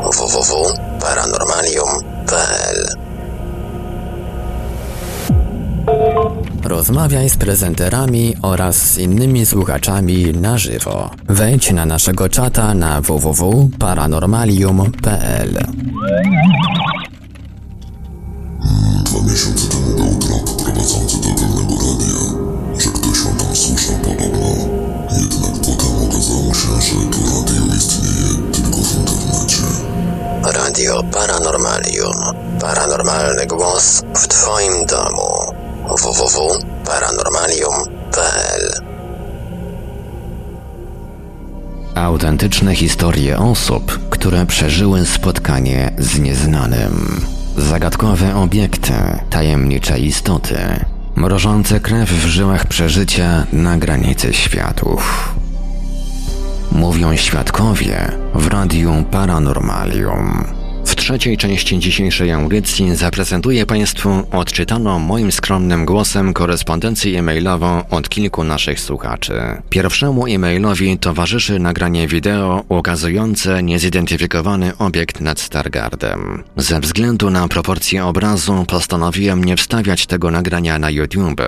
www.paranormalium.pl 0.04 2.88
Rozmawiaj 6.64 7.30
z 7.30 7.38
prezenterami 7.38 8.36
oraz 8.42 8.76
z 8.76 8.98
innymi 8.98 9.46
słuchaczami 9.46 10.34
na 10.34 10.58
żywo. 10.58 11.10
Wejdź 11.28 11.72
na 11.72 11.86
naszego 11.86 12.30
czata 12.30 12.74
na 12.74 13.02
www.paranormalium.pl. 13.02 15.58
Dwa 19.04 19.22
miesiące 19.32 19.68
temu 19.68 19.96
był 19.96 20.16
trop 20.20 20.64
prowadzący 20.64 21.18
do 21.18 21.28
pewnego 21.28 21.76
radia, 21.76 22.20
że 22.78 22.90
ktoś 22.90 23.26
on 23.26 23.38
tam 23.38 23.56
słyszał 23.56 23.96
podobno. 23.96 24.69
Że 26.60 26.66
to 27.12 27.18
radio 27.26 27.62
istnieje 27.76 28.34
tylko 28.54 28.78
w 28.78 28.92
internecie. 28.98 29.64
Radio 30.44 31.04
Paranormalium. 31.04 32.14
Paranormalny 32.62 33.46
głos 33.46 34.04
w 34.16 34.28
Twoim 34.28 34.86
domu. 34.86 35.54
www.paranormalium.pl 36.04 38.72
Autentyczne 41.96 42.76
historie 42.76 43.40
osób, 43.40 44.10
które 44.10 44.46
przeżyły 44.46 45.06
spotkanie 45.06 45.92
z 45.98 46.20
nieznanym. 46.20 47.26
Zagadkowe 47.58 48.36
obiekty, 48.36 48.94
tajemnicze 49.30 50.00
istoty, 50.00 50.58
mrożące 51.16 51.80
krew 51.80 52.10
w 52.10 52.26
żyłach 52.28 52.66
przeżycia 52.66 53.46
na 53.54 53.78
granicy 53.78 54.34
światów. 54.34 55.30
Mówią 56.72 57.16
świadkowie 57.16 58.12
w 58.34 58.48
Radiu 58.48 59.06
Paranormalium. 59.12 60.44
W 60.86 60.96
trzeciej 60.96 61.38
części 61.38 61.80
dzisiejszej 61.80 62.32
audycji 62.32 62.96
zaprezentuję 62.96 63.66
Państwu 63.66 64.10
odczytaną 64.32 65.00
moim 65.00 65.32
skromnym 65.32 65.86
głosem 65.86 66.34
korespondencję 66.34 67.20
e-mailową 67.20 67.90
od 67.90 68.10
kilku 68.10 68.44
naszych 68.44 68.80
słuchaczy. 68.80 69.34
Pierwszemu 69.70 70.28
e-mailowi 70.28 70.98
towarzyszy 70.98 71.60
nagranie 71.60 72.08
wideo 72.08 72.64
ukazujące 72.70 73.64
niezidentyfikowany 73.64 74.78
obiekt 74.78 75.22
nad 75.22 75.40
Stargardem. 75.40 76.44
Ze 76.58 76.80
względu 76.80 77.30
na 77.30 77.48
proporcje 77.48 78.06
obrazu 78.06 78.66
postanowiłem 78.68 79.44
nie 79.44 79.58
wstawiać 79.58 80.06
tego 80.06 80.32
nagrania 80.32 80.80
na 80.80 80.90
YouTube. 80.90 81.42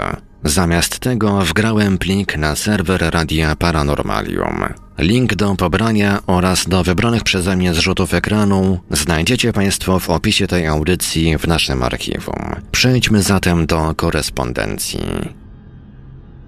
Zamiast 0.44 1.00
tego 1.00 1.42
wgrałem 1.42 1.98
plik 1.98 2.38
na 2.38 2.56
serwer 2.56 3.02
Radia 3.14 3.56
Paranormalium. 3.56 4.64
Link 4.98 5.36
do 5.36 5.56
pobrania 5.56 6.20
oraz 6.28 6.68
do 6.68 6.84
wybranych 6.84 7.24
przeze 7.24 7.56
mnie 7.56 7.74
zrzutów 7.74 8.14
ekranu 8.14 8.80
znajdziecie 8.92 9.54
Państwo 9.54 10.00
w 10.00 10.10
opisie 10.10 10.48
tej 10.48 10.68
audycji 10.68 11.38
w 11.38 11.48
naszym 11.48 11.84
archiwum. 11.84 12.56
Przejdźmy 12.72 13.22
zatem 13.22 13.66
do 13.66 13.96
korespondencji. 13.96 15.00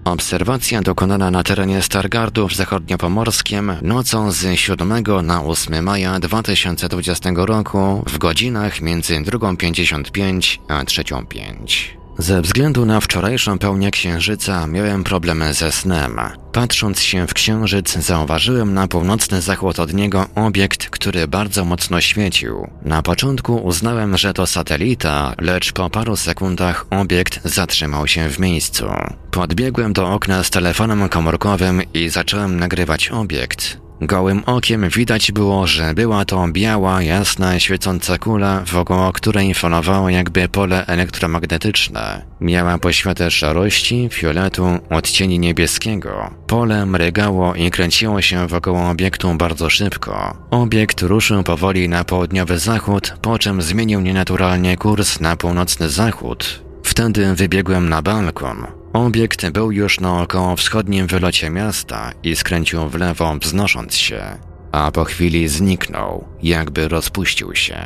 Obserwacja 0.03 0.81
dokonana 0.81 1.31
na 1.31 1.43
terenie 1.43 1.81
Stargardu 1.81 2.47
w 2.47 2.55
zachodniopomorskim 2.55 3.71
nocą 3.81 4.31
z 4.31 4.59
7 4.59 5.03
na 5.23 5.43
8 5.43 5.83
maja 5.83 6.19
2020 6.19 7.29
roku 7.35 8.03
w 8.07 8.17
godzinach 8.17 8.81
między 8.81 9.13
2.55 9.13 10.57
a 10.67 10.83
3.05. 10.83 12.02
Ze 12.17 12.41
względu 12.41 12.85
na 12.85 12.99
wczorajszą 12.99 13.59
pełnię 13.59 13.91
księżyca 13.91 14.67
miałem 14.67 15.03
problemy 15.03 15.53
ze 15.53 15.71
snem. 15.71 16.19
Patrząc 16.51 16.99
się 16.99 17.27
w 17.27 17.33
księżyc, 17.33 17.93
zauważyłem 17.93 18.73
na 18.73 18.87
północny 18.87 19.41
zachód 19.41 19.79
od 19.79 19.93
niego 19.93 20.25
obiekt, 20.35 20.89
który 20.89 21.27
bardzo 21.27 21.65
mocno 21.65 22.01
świecił. 22.01 22.67
Na 22.81 23.01
początku 23.01 23.55
uznałem, 23.55 24.17
że 24.17 24.33
to 24.33 24.47
satelita, 24.47 25.33
lecz 25.41 25.71
po 25.71 25.89
paru 25.89 26.15
sekundach 26.15 26.85
obiekt 26.89 27.39
zatrzymał 27.43 28.07
się 28.07 28.29
w 28.29 28.39
miejscu. 28.39 28.85
Podbiegłem 29.31 29.93
do 29.93 30.11
okna 30.11 30.43
z 30.43 30.49
telefonem 30.49 31.09
komórkowym 31.09 31.81
i 31.93 32.09
zacząłem 32.09 32.59
nagrywać 32.59 33.09
obiekt. 33.09 33.82
Gołym 34.07 34.43
okiem 34.45 34.89
widać 34.89 35.31
było, 35.31 35.67
że 35.67 35.93
była 35.93 36.25
to 36.25 36.47
biała, 36.47 37.03
jasna, 37.03 37.59
świecąca 37.59 38.17
kula, 38.17 38.63
wokół 38.71 39.11
której 39.13 39.53
falowało 39.53 40.09
jakby 40.09 40.49
pole 40.49 40.85
elektromagnetyczne. 40.85 42.25
Miała 42.41 42.77
poświatę 42.77 43.31
szarości, 43.31 44.09
fioletu, 44.11 44.65
odcieni 44.89 45.39
niebieskiego. 45.39 46.33
Pole 46.47 46.85
mrygało 46.85 47.55
i 47.55 47.71
kręciło 47.71 48.21
się 48.21 48.47
wokół 48.47 48.77
obiektu 48.77 49.33
bardzo 49.33 49.69
szybko. 49.69 50.37
Obiekt 50.51 51.01
ruszył 51.01 51.43
powoli 51.43 51.89
na 51.89 52.03
południowy 52.03 52.59
zachód, 52.59 53.13
po 53.21 53.39
czym 53.39 53.61
zmienił 53.61 54.01
nienaturalnie 54.01 54.77
kurs 54.77 55.19
na 55.19 55.35
północny 55.35 55.89
zachód. 55.89 56.63
Wtedy 56.83 57.35
wybiegłem 57.35 57.89
na 57.89 58.01
balkon. 58.01 58.82
Obiekt 58.93 59.49
był 59.49 59.71
już 59.71 59.99
na 59.99 60.21
około 60.21 60.55
wschodnim 60.55 61.07
wylocie 61.07 61.49
miasta 61.49 62.11
i 62.23 62.35
skręcił 62.35 62.89
w 62.89 62.95
lewo, 62.95 63.35
wznosząc 63.41 63.95
się, 63.95 64.23
a 64.71 64.91
po 64.91 65.03
chwili 65.03 65.47
zniknął, 65.47 66.27
jakby 66.43 66.87
rozpuścił 66.87 67.55
się. 67.55 67.77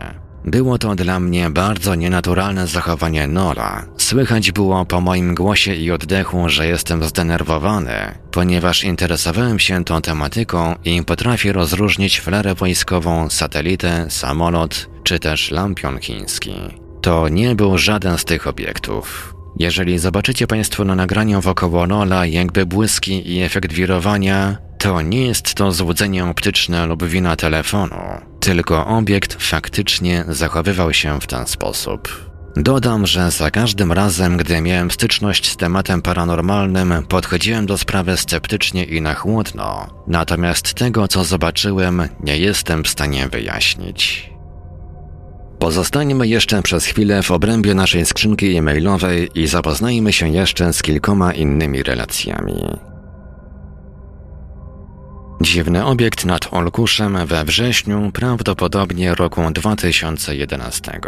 Było 0.45 0.77
to 0.77 0.95
dla 0.95 1.19
mnie 1.19 1.49
bardzo 1.49 1.95
nienaturalne 1.95 2.67
zachowanie 2.67 3.27
Nola. 3.27 3.85
Słychać 3.97 4.51
było 4.51 4.85
po 4.85 5.01
moim 5.01 5.35
głosie 5.35 5.75
i 5.75 5.91
oddechu, 5.91 6.49
że 6.49 6.67
jestem 6.67 7.03
zdenerwowany, 7.03 8.17
ponieważ 8.31 8.83
interesowałem 8.83 9.59
się 9.59 9.83
tą 9.83 10.01
tematyką 10.01 10.75
i 10.85 11.03
potrafię 11.03 11.53
rozróżnić 11.53 12.19
flarę 12.19 12.55
wojskową, 12.55 13.29
satelitę, 13.29 14.05
samolot 14.09 14.89
czy 15.03 15.19
też 15.19 15.51
lampion 15.51 15.99
chiński. 15.99 16.53
To 17.01 17.29
nie 17.29 17.55
był 17.55 17.77
żaden 17.77 18.17
z 18.17 18.25
tych 18.25 18.47
obiektów. 18.47 19.36
Jeżeli 19.59 19.99
zobaczycie 19.99 20.47
Państwo 20.47 20.83
na 20.83 20.95
nagraniu 20.95 21.41
wokoło 21.41 21.87
Nola 21.87 22.25
jakby 22.25 22.65
błyski 22.65 23.33
i 23.33 23.41
efekt 23.41 23.73
wirowania, 23.73 24.57
to 24.77 25.01
nie 25.01 25.25
jest 25.25 25.53
to 25.53 25.71
złudzenie 25.71 26.25
optyczne 26.25 26.87
lub 26.87 27.03
wina 27.03 27.35
telefonu, 27.35 27.95
tylko 28.39 28.87
obiekt 28.87 29.43
faktycznie 29.43 30.25
zachowywał 30.27 30.93
się 30.93 31.21
w 31.21 31.27
ten 31.27 31.47
sposób. 31.47 32.27
Dodam, 32.55 33.07
że 33.07 33.31
za 33.31 33.51
każdym 33.51 33.91
razem, 33.91 34.37
gdy 34.37 34.61
miałem 34.61 34.91
styczność 34.91 35.51
z 35.51 35.57
tematem 35.57 36.01
paranormalnym, 36.01 36.93
podchodziłem 37.09 37.65
do 37.65 37.77
sprawy 37.77 38.17
sceptycznie 38.17 38.83
i 38.83 39.01
na 39.01 39.13
chłodno, 39.13 39.87
natomiast 40.07 40.73
tego, 40.73 41.07
co 41.07 41.23
zobaczyłem, 41.23 42.09
nie 42.23 42.37
jestem 42.37 42.83
w 42.83 42.89
stanie 42.89 43.29
wyjaśnić. 43.29 44.36
Pozostańmy 45.59 46.27
jeszcze 46.27 46.61
przez 46.61 46.85
chwilę 46.85 47.23
w 47.23 47.31
obrębie 47.31 47.73
naszej 47.73 48.05
skrzynki 48.05 48.57
e-mailowej 48.57 49.29
i 49.35 49.47
zapoznajmy 49.47 50.13
się 50.13 50.29
jeszcze 50.29 50.73
z 50.73 50.81
kilkoma 50.81 51.33
innymi 51.33 51.83
relacjami. 51.83 52.63
Dziwny 55.41 55.85
obiekt 55.85 56.25
nad 56.25 56.53
Olkuszem 56.53 57.25
we 57.25 57.45
wrześniu, 57.45 58.11
prawdopodobnie 58.13 59.15
roku 59.15 59.41
2011. 59.51 60.99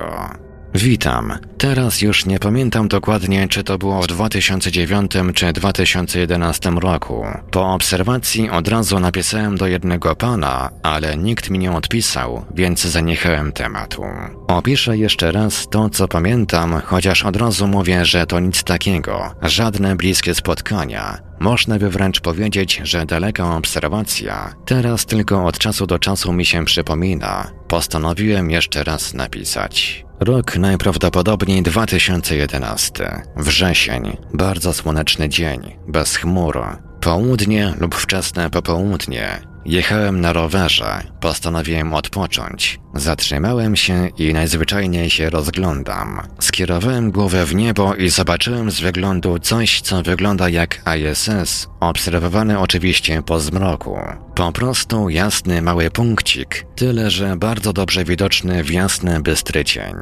Witam. 0.75 1.33
Teraz 1.57 2.01
już 2.01 2.25
nie 2.25 2.39
pamiętam 2.39 2.87
dokładnie, 2.87 3.47
czy 3.47 3.63
to 3.63 3.77
było 3.77 4.01
w 4.01 4.07
2009 4.07 5.11
czy 5.33 5.53
2011 5.53 6.69
roku. 6.69 7.25
Po 7.51 7.73
obserwacji 7.73 8.49
od 8.49 8.67
razu 8.67 8.99
napisałem 8.99 9.57
do 9.57 9.67
jednego 9.67 10.15
pana, 10.15 10.69
ale 10.83 11.17
nikt 11.17 11.49
mi 11.49 11.59
nie 11.59 11.71
odpisał, 11.71 12.45
więc 12.55 12.81
zaniechałem 12.81 13.51
tematu. 13.51 14.03
Opiszę 14.47 14.97
jeszcze 14.97 15.31
raz 15.31 15.67
to, 15.71 15.89
co 15.89 16.07
pamiętam, 16.07 16.81
chociaż 16.85 17.25
od 17.25 17.35
razu 17.35 17.67
mówię, 17.67 18.05
że 18.05 18.25
to 18.25 18.39
nic 18.39 18.63
takiego, 18.63 19.35
żadne 19.41 19.95
bliskie 19.95 20.35
spotkania. 20.35 21.17
Można 21.39 21.79
by 21.79 21.89
wręcz 21.89 22.19
powiedzieć, 22.19 22.81
że 22.83 23.05
daleka 23.05 23.55
obserwacja 23.55 24.53
teraz 24.65 25.05
tylko 25.05 25.45
od 25.45 25.57
czasu 25.57 25.87
do 25.87 25.99
czasu 25.99 26.33
mi 26.33 26.45
się 26.45 26.65
przypomina. 26.65 27.51
Postanowiłem 27.67 28.51
jeszcze 28.51 28.83
raz 28.83 29.13
napisać. 29.13 30.08
Rok 30.21 30.57
najprawdopodobniej 30.57 31.63
2011. 31.63 33.21
Wrzesień. 33.35 34.17
Bardzo 34.33 34.73
słoneczny 34.73 35.29
dzień. 35.29 35.59
Bez 35.87 36.15
chmur. 36.15 36.59
Południe 37.01 37.73
lub 37.79 37.95
wczesne 37.95 38.49
popołudnie. 38.49 39.48
Jechałem 39.69 40.21
na 40.21 40.33
rowerze. 40.33 41.03
Postanowiłem 41.19 41.93
odpocząć. 41.93 42.79
Zatrzymałem 42.93 43.75
się 43.75 44.09
i 44.17 44.33
najzwyczajniej 44.33 45.09
się 45.09 45.29
rozglądam. 45.29 46.21
Skierowałem 46.39 47.11
głowę 47.11 47.45
w 47.45 47.55
niebo 47.55 47.95
i 47.95 48.09
zobaczyłem 48.09 48.71
z 48.71 48.79
wyglądu 48.79 49.39
coś, 49.39 49.81
co 49.81 50.03
wygląda 50.03 50.49
jak 50.49 50.81
ISS, 50.97 51.67
obserwowany 51.79 52.59
oczywiście 52.59 53.21
po 53.21 53.39
zmroku. 53.39 53.99
Po 54.35 54.51
prostu 54.51 55.09
jasny 55.09 55.61
mały 55.61 55.91
punkcik, 55.91 56.65
tyle 56.75 57.11
że 57.11 57.37
bardzo 57.37 57.73
dobrze 57.73 58.03
widoczny 58.03 58.63
w 58.63 58.71
jasny 58.71 59.21
bystry 59.21 59.65
cień. 59.65 59.95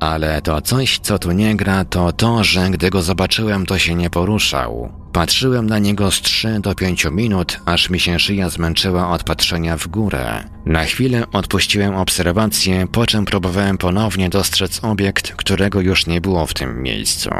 Ale 0.00 0.42
to 0.42 0.60
coś, 0.60 0.98
co 0.98 1.18
tu 1.18 1.32
nie 1.32 1.56
gra, 1.56 1.84
to 1.84 2.12
to, 2.12 2.44
że 2.44 2.70
gdy 2.70 2.90
go 2.90 3.02
zobaczyłem, 3.02 3.66
to 3.66 3.78
się 3.78 3.94
nie 3.94 4.10
poruszał. 4.10 4.99
Patrzyłem 5.12 5.66
na 5.66 5.78
niego 5.78 6.10
z 6.10 6.20
3 6.20 6.60
do 6.60 6.74
5 6.74 7.06
minut, 7.12 7.60
aż 7.66 7.90
mi 7.90 8.00
się 8.00 8.18
szyja 8.18 8.50
zmęczyła 8.50 9.10
od 9.10 9.24
patrzenia 9.24 9.76
w 9.76 9.88
górę. 9.88 10.44
Na 10.66 10.84
chwilę 10.84 11.24
odpuściłem 11.32 11.94
obserwację, 11.94 12.86
po 12.92 13.06
czym 13.06 13.24
próbowałem 13.24 13.78
ponownie 13.78 14.28
dostrzec 14.28 14.84
obiekt, 14.84 15.32
którego 15.32 15.80
już 15.80 16.06
nie 16.06 16.20
było 16.20 16.46
w 16.46 16.54
tym 16.54 16.82
miejscu. 16.82 17.30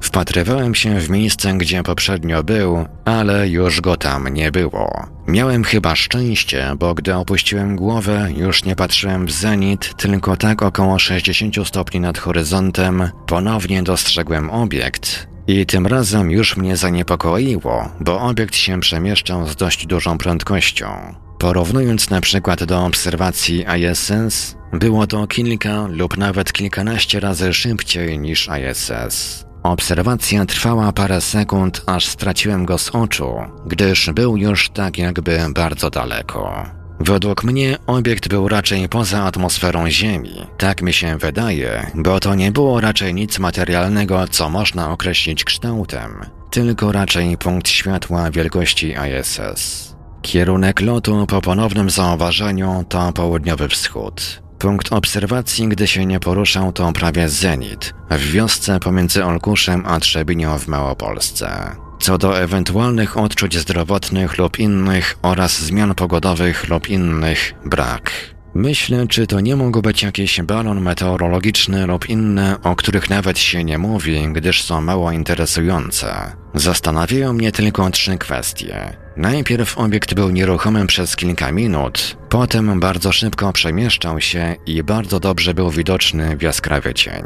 Wpatrywałem 0.00 0.74
się 0.74 1.00
w 1.00 1.10
miejsce, 1.10 1.54
gdzie 1.54 1.82
poprzednio 1.82 2.42
był, 2.42 2.84
ale 3.04 3.48
już 3.48 3.80
go 3.80 3.96
tam 3.96 4.28
nie 4.28 4.52
było. 4.52 5.06
Miałem 5.26 5.64
chyba 5.64 5.96
szczęście, 5.96 6.72
bo 6.78 6.94
gdy 6.94 7.14
opuściłem 7.14 7.76
głowę, 7.76 8.28
już 8.36 8.64
nie 8.64 8.76
patrzyłem 8.76 9.26
w 9.26 9.32
zenit, 9.32 9.94
tylko 9.96 10.36
tak 10.36 10.62
około 10.62 10.98
60 10.98 11.68
stopni 11.68 12.00
nad 12.00 12.18
horyzontem, 12.18 13.10
ponownie 13.26 13.82
dostrzegłem 13.82 14.50
obiekt, 14.50 15.35
i 15.46 15.66
tym 15.66 15.86
razem 15.86 16.30
już 16.30 16.56
mnie 16.56 16.76
zaniepokoiło, 16.76 17.88
bo 18.00 18.20
obiekt 18.20 18.56
się 18.56 18.80
przemieszczał 18.80 19.48
z 19.48 19.56
dość 19.56 19.86
dużą 19.86 20.18
prędkością. 20.18 21.14
Porównując 21.38 22.10
na 22.10 22.20
przykład 22.20 22.64
do 22.64 22.84
obserwacji 22.84 23.64
ISS, 23.78 24.56
było 24.72 25.06
to 25.06 25.26
kilka 25.26 25.86
lub 25.86 26.16
nawet 26.16 26.52
kilkanaście 26.52 27.20
razy 27.20 27.54
szybciej 27.54 28.18
niż 28.18 28.48
ISS. 28.70 29.46
Obserwacja 29.62 30.46
trwała 30.46 30.92
parę 30.92 31.20
sekund, 31.20 31.82
aż 31.86 32.06
straciłem 32.06 32.64
go 32.66 32.78
z 32.78 32.90
oczu, 32.94 33.34
gdyż 33.66 34.10
był 34.14 34.36
już 34.36 34.70
tak 34.70 34.98
jakby 34.98 35.38
bardzo 35.54 35.90
daleko. 35.90 36.75
Według 37.00 37.44
mnie 37.44 37.78
obiekt 37.86 38.28
był 38.28 38.48
raczej 38.48 38.88
poza 38.88 39.22
atmosferą 39.22 39.90
Ziemi. 39.90 40.46
Tak 40.58 40.82
mi 40.82 40.92
się 40.92 41.18
wydaje, 41.18 41.90
bo 41.94 42.20
to 42.20 42.34
nie 42.34 42.52
było 42.52 42.80
raczej 42.80 43.14
nic 43.14 43.38
materialnego, 43.38 44.28
co 44.28 44.50
można 44.50 44.90
określić 44.90 45.44
kształtem, 45.44 46.10
tylko 46.50 46.92
raczej 46.92 47.38
punkt 47.38 47.68
światła 47.68 48.30
wielkości 48.30 48.94
ISS. 49.20 49.96
Kierunek 50.22 50.80
lotu 50.80 51.26
po 51.26 51.40
ponownym 51.40 51.90
zauważeniu 51.90 52.84
to 52.88 53.12
południowy 53.12 53.68
wschód. 53.68 54.42
Punkt 54.58 54.92
obserwacji, 54.92 55.68
gdy 55.68 55.86
się 55.86 56.06
nie 56.06 56.20
poruszał, 56.20 56.72
to 56.72 56.92
prawie 56.92 57.28
zenit, 57.28 57.94
w 58.10 58.32
wiosce 58.32 58.80
pomiędzy 58.80 59.24
Olkuszem 59.24 59.82
a 59.86 60.00
Trzebinią 60.00 60.58
w 60.58 60.68
Małopolsce. 60.68 61.76
Co 61.98 62.18
do 62.18 62.40
ewentualnych 62.40 63.16
odczuć 63.16 63.58
zdrowotnych 63.58 64.38
lub 64.38 64.58
innych 64.58 65.18
oraz 65.22 65.58
zmian 65.58 65.94
pogodowych 65.94 66.68
lub 66.68 66.88
innych, 66.88 67.54
brak. 67.64 68.10
Myślę, 68.54 69.06
czy 69.06 69.26
to 69.26 69.40
nie 69.40 69.56
mógł 69.56 69.82
być 69.82 70.02
jakiś 70.02 70.42
balon 70.42 70.80
meteorologiczny 70.80 71.86
lub 71.86 72.08
inne, 72.08 72.56
o 72.62 72.76
których 72.76 73.10
nawet 73.10 73.38
się 73.38 73.64
nie 73.64 73.78
mówi, 73.78 74.28
gdyż 74.32 74.62
są 74.62 74.80
mało 74.80 75.12
interesujące. 75.12 76.32
Zastanawiają 76.54 77.32
mnie 77.32 77.52
tylko 77.52 77.90
trzy 77.90 78.18
kwestie. 78.18 78.96
Najpierw 79.16 79.78
obiekt 79.78 80.14
był 80.14 80.30
nieruchomy 80.30 80.86
przez 80.86 81.16
kilka 81.16 81.52
minut, 81.52 82.16
potem 82.28 82.80
bardzo 82.80 83.12
szybko 83.12 83.52
przemieszczał 83.52 84.20
się 84.20 84.56
i 84.66 84.82
bardzo 84.82 85.20
dobrze 85.20 85.54
był 85.54 85.70
widoczny 85.70 86.36
w 86.36 86.42
jaskrawy 86.42 86.94
cień. 86.94 87.24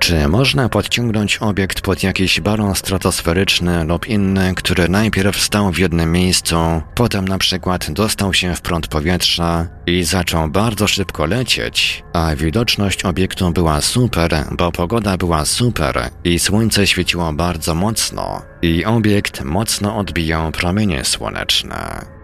Czy 0.00 0.28
można 0.28 0.68
podciągnąć 0.68 1.38
obiekt 1.38 1.80
pod 1.80 2.02
jakiś 2.02 2.40
balon 2.40 2.74
stratosferyczny 2.74 3.84
lub 3.84 4.06
inny, 4.06 4.54
który 4.54 4.88
najpierw 4.88 5.42
stał 5.42 5.72
w 5.72 5.78
jednym 5.78 6.12
miejscu, 6.12 6.56
potem 6.94 7.28
na 7.28 7.38
przykład 7.38 7.90
dostał 7.90 8.34
się 8.34 8.54
w 8.54 8.60
prąd 8.60 8.88
powietrza 8.88 9.66
i 9.86 10.04
zaczął 10.04 10.48
bardzo 10.48 10.86
szybko 10.88 11.26
lecieć, 11.26 12.04
a 12.12 12.36
widoczność 12.36 13.04
obiektu 13.04 13.50
była 13.50 13.80
super, 13.80 14.44
bo 14.50 14.72
pogoda 14.72 15.16
była 15.16 15.44
super 15.44 16.10
i 16.24 16.38
słońce 16.38 16.86
świeciło 16.86 17.32
bardzo 17.32 17.74
mocno 17.74 18.42
i 18.62 18.84
obiekt 18.84 19.44
mocno 19.44 19.96
odbijał 19.96 20.52
promienie 20.52 21.04
słoneczne. 21.04 22.19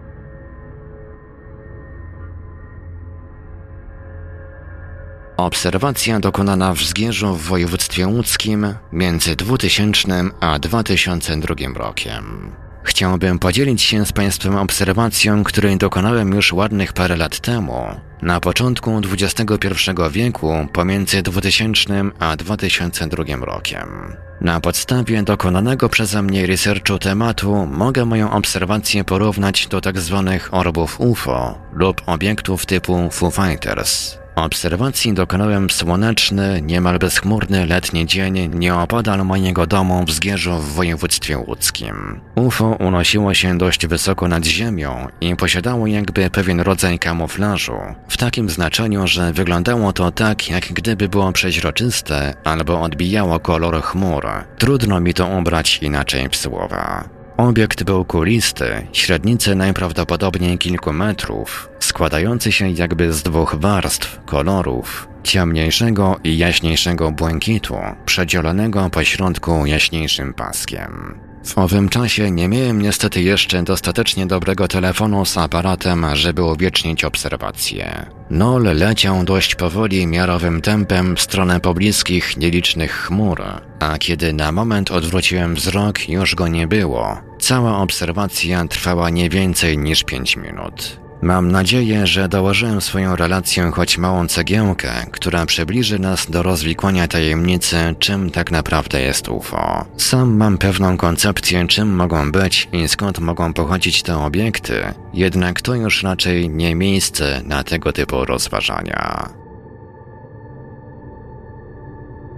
Obserwacja 5.37 6.19
dokonana 6.19 6.73
w 6.73 6.83
Zgierzu 6.83 7.35
w 7.35 7.41
województwie 7.41 8.07
łódzkim 8.07 8.73
między 8.91 9.35
2000 9.35 10.29
a 10.39 10.59
2002 10.59 11.55
rokiem. 11.75 12.51
Chciałbym 12.83 13.39
podzielić 13.39 13.81
się 13.81 14.05
z 14.05 14.11
Państwem 14.11 14.55
obserwacją, 14.55 15.43
której 15.43 15.77
dokonałem 15.77 16.33
już 16.33 16.53
ładnych 16.53 16.93
parę 16.93 17.17
lat 17.17 17.39
temu, 17.39 17.85
na 18.21 18.39
początku 18.39 19.01
XXI 19.11 19.77
wieku, 20.11 20.67
pomiędzy 20.73 21.21
2000 21.21 22.03
a 22.19 22.35
2002 22.35 23.23
rokiem. 23.45 24.15
Na 24.41 24.59
podstawie 24.59 25.23
dokonanego 25.23 25.89
przeze 25.89 26.21
mnie 26.21 26.47
researchu 26.47 26.99
tematu 26.99 27.67
mogę 27.71 28.05
moją 28.05 28.31
obserwację 28.31 29.03
porównać 29.03 29.67
do 29.67 29.81
tzw. 29.81 30.39
orbów 30.51 30.99
UFO 30.99 31.61
lub 31.73 32.01
obiektów 32.05 32.65
typu 32.65 33.09
Foo 33.11 33.31
Fighters. 33.31 34.17
Obserwacji 34.37 35.13
dokonałem 35.13 35.69
słoneczny, 35.69 36.61
niemal 36.61 36.99
bezchmurny 36.99 37.65
letni 37.65 38.05
dzień 38.05 38.49
nieopodal 38.53 39.25
mojego 39.25 39.67
domu 39.67 40.03
w 40.05 40.11
Zgierzu 40.11 40.55
w 40.55 40.73
województwie 40.73 41.37
łódzkim. 41.37 42.19
UFO 42.35 42.65
unosiło 42.65 43.33
się 43.33 43.57
dość 43.57 43.87
wysoko 43.87 44.27
nad 44.27 44.45
ziemią 44.45 45.07
i 45.21 45.35
posiadało 45.35 45.87
jakby 45.87 46.29
pewien 46.29 46.59
rodzaj 46.59 46.99
kamuflażu, 46.99 47.77
w 48.07 48.17
takim 48.17 48.49
znaczeniu, 48.49 49.07
że 49.07 49.33
wyglądało 49.33 49.93
to 49.93 50.11
tak, 50.11 50.49
jak 50.49 50.63
gdyby 50.63 51.09
było 51.09 51.31
przeźroczyste 51.31 52.33
albo 52.43 52.81
odbijało 52.81 53.39
kolor 53.39 53.81
chmur. 53.81 54.27
Trudno 54.57 54.99
mi 54.99 55.13
to 55.13 55.27
ubrać 55.27 55.79
inaczej 55.81 56.29
w 56.29 56.35
słowa. 56.35 57.16
Obiekt 57.37 57.83
był 57.83 58.05
kulisty, 58.05 58.87
średnicy 58.93 59.55
najprawdopodobniej 59.55 60.57
kilku 60.57 60.93
metrów, 60.93 61.69
składający 61.79 62.51
się 62.51 62.69
jakby 62.69 63.13
z 63.13 63.23
dwóch 63.23 63.55
warstw 63.55 64.25
kolorów, 64.25 65.07
ciemniejszego 65.23 66.19
i 66.23 66.37
jaśniejszego 66.37 67.11
błękitu, 67.11 67.75
przedzielonego 68.05 68.89
pośrodku 68.89 69.65
jaśniejszym 69.65 70.33
paskiem. 70.33 71.26
W 71.47 71.57
owym 71.57 71.89
czasie 71.89 72.31
nie 72.31 72.47
miałem 72.47 72.81
niestety 72.81 73.21
jeszcze 73.21 73.63
dostatecznie 73.63 74.25
dobrego 74.25 74.67
telefonu 74.67 75.25
z 75.25 75.37
aparatem, 75.37 76.05
żeby 76.13 76.43
uwiecznić 76.43 77.03
obserwacje. 77.03 78.05
Nol 78.29 78.63
leciał 78.63 79.23
dość 79.23 79.55
powoli 79.55 80.07
miarowym 80.07 80.61
tempem 80.61 81.15
w 81.15 81.21
stronę 81.21 81.59
pobliskich, 81.59 82.37
nielicznych 82.37 82.91
chmur, 82.91 83.43
a 83.79 83.97
kiedy 83.97 84.33
na 84.33 84.51
moment 84.51 84.91
odwróciłem 84.91 85.55
wzrok, 85.55 86.09
już 86.09 86.35
go 86.35 86.47
nie 86.47 86.67
było. 86.67 87.17
Cała 87.39 87.77
obserwacja 87.77 88.67
trwała 88.67 89.09
nie 89.09 89.29
więcej 89.29 89.77
niż 89.77 90.03
pięć 90.03 90.37
minut. 90.37 91.06
Mam 91.21 91.51
nadzieję, 91.51 92.07
że 92.07 92.29
dołożyłem 92.29 92.81
swoją 92.81 93.15
relację 93.15 93.71
choć 93.71 93.97
małą 93.97 94.27
cegiełkę, 94.27 94.91
która 95.11 95.45
przybliży 95.45 95.99
nas 95.99 96.31
do 96.31 96.43
rozwikłania 96.43 97.07
tajemnicy, 97.07 97.95
czym 97.99 98.29
tak 98.29 98.51
naprawdę 98.51 99.01
jest 99.01 99.29
UFO. 99.29 99.85
Sam 99.97 100.37
mam 100.37 100.57
pewną 100.57 100.97
koncepcję, 100.97 101.67
czym 101.67 101.95
mogą 101.95 102.31
być 102.31 102.69
i 102.71 102.87
skąd 102.87 103.19
mogą 103.19 103.53
pochodzić 103.53 104.03
te 104.03 104.17
obiekty, 104.17 104.93
jednak 105.13 105.61
to 105.61 105.75
już 105.75 106.03
raczej 106.03 106.49
nie 106.49 106.75
miejsce 106.75 107.41
na 107.45 107.63
tego 107.63 107.93
typu 107.93 108.25
rozważania. 108.25 109.29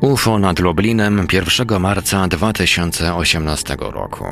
UFO 0.01 0.39
nad 0.39 0.59
Lublinem 0.59 1.27
1 1.32 1.80
marca 1.82 2.27
2018 2.27 3.77
roku. 3.80 4.25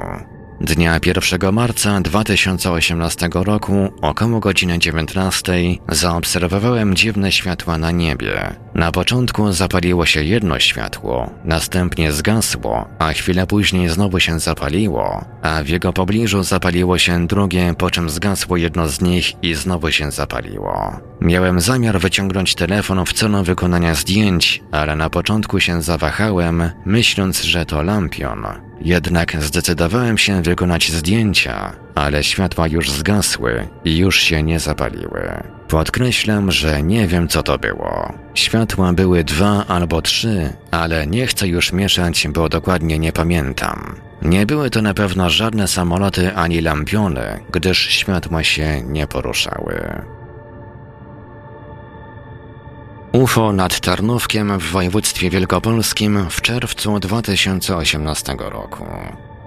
Dnia 0.61 0.99
1 1.05 1.53
marca 1.53 2.01
2018 2.01 3.29
roku 3.33 3.93
około 4.01 4.39
godziny 4.39 4.79
19 4.79 5.53
zaobserwowałem 5.89 6.95
dziwne 6.95 7.31
światła 7.31 7.77
na 7.77 7.91
niebie. 7.91 8.55
Na 8.77 8.91
początku 8.91 9.51
zapaliło 9.51 10.05
się 10.05 10.23
jedno 10.23 10.59
światło, 10.59 11.29
następnie 11.45 12.11
zgasło, 12.11 12.87
a 12.99 13.13
chwilę 13.13 13.47
później 13.47 13.89
znowu 13.89 14.19
się 14.19 14.39
zapaliło, 14.39 15.25
a 15.41 15.63
w 15.63 15.67
jego 15.67 15.93
pobliżu 15.93 16.43
zapaliło 16.43 16.97
się 16.97 17.27
drugie, 17.27 17.73
po 17.77 17.91
czym 17.91 18.09
zgasło 18.09 18.57
jedno 18.57 18.87
z 18.87 19.01
nich 19.01 19.43
i 19.43 19.55
znowu 19.55 19.91
się 19.91 20.11
zapaliło. 20.11 20.99
Miałem 21.21 21.59
zamiar 21.59 21.99
wyciągnąć 21.99 22.55
telefon 22.55 23.05
w 23.05 23.13
celu 23.13 23.43
wykonania 23.43 23.95
zdjęć, 23.95 24.63
ale 24.71 24.95
na 24.95 25.09
początku 25.09 25.59
się 25.59 25.81
zawahałem, 25.81 26.71
myśląc, 26.85 27.43
że 27.43 27.65
to 27.65 27.81
lampion. 27.81 28.45
Jednak 28.81 29.43
zdecydowałem 29.43 30.17
się 30.17 30.41
wykonać 30.41 30.91
zdjęcia, 30.91 31.73
ale 31.97 32.23
światła 32.23 32.67
już 32.67 32.91
zgasły 32.91 33.67
i 33.85 33.97
już 33.97 34.19
się 34.19 34.43
nie 34.43 34.59
zapaliły. 34.59 35.43
Podkreślam, 35.67 36.51
że 36.51 36.83
nie 36.83 37.07
wiem 37.07 37.27
co 37.27 37.43
to 37.43 37.57
było. 37.57 38.13
Światła 38.33 38.93
były 38.93 39.23
dwa 39.23 39.65
albo 39.67 40.01
trzy, 40.01 40.53
ale 40.71 41.07
nie 41.07 41.27
chcę 41.27 41.47
już 41.47 41.73
mieszać, 41.73 42.27
bo 42.27 42.49
dokładnie 42.49 42.99
nie 42.99 43.11
pamiętam. 43.11 43.95
Nie 44.21 44.45
były 44.45 44.69
to 44.69 44.81
na 44.81 44.93
pewno 44.93 45.29
żadne 45.29 45.67
samoloty 45.67 46.35
ani 46.35 46.61
lampiony, 46.61 47.39
gdyż 47.51 47.89
światła 47.89 48.43
się 48.43 48.81
nie 48.81 49.07
poruszały. 49.07 50.01
UFO 53.11 53.53
nad 53.53 53.79
Tarnówkiem 53.79 54.59
w 54.59 54.71
województwie 54.71 55.29
wielkopolskim 55.29 56.29
w 56.29 56.41
czerwcu 56.41 56.99
2018 56.99 58.35
roku. 58.39 58.85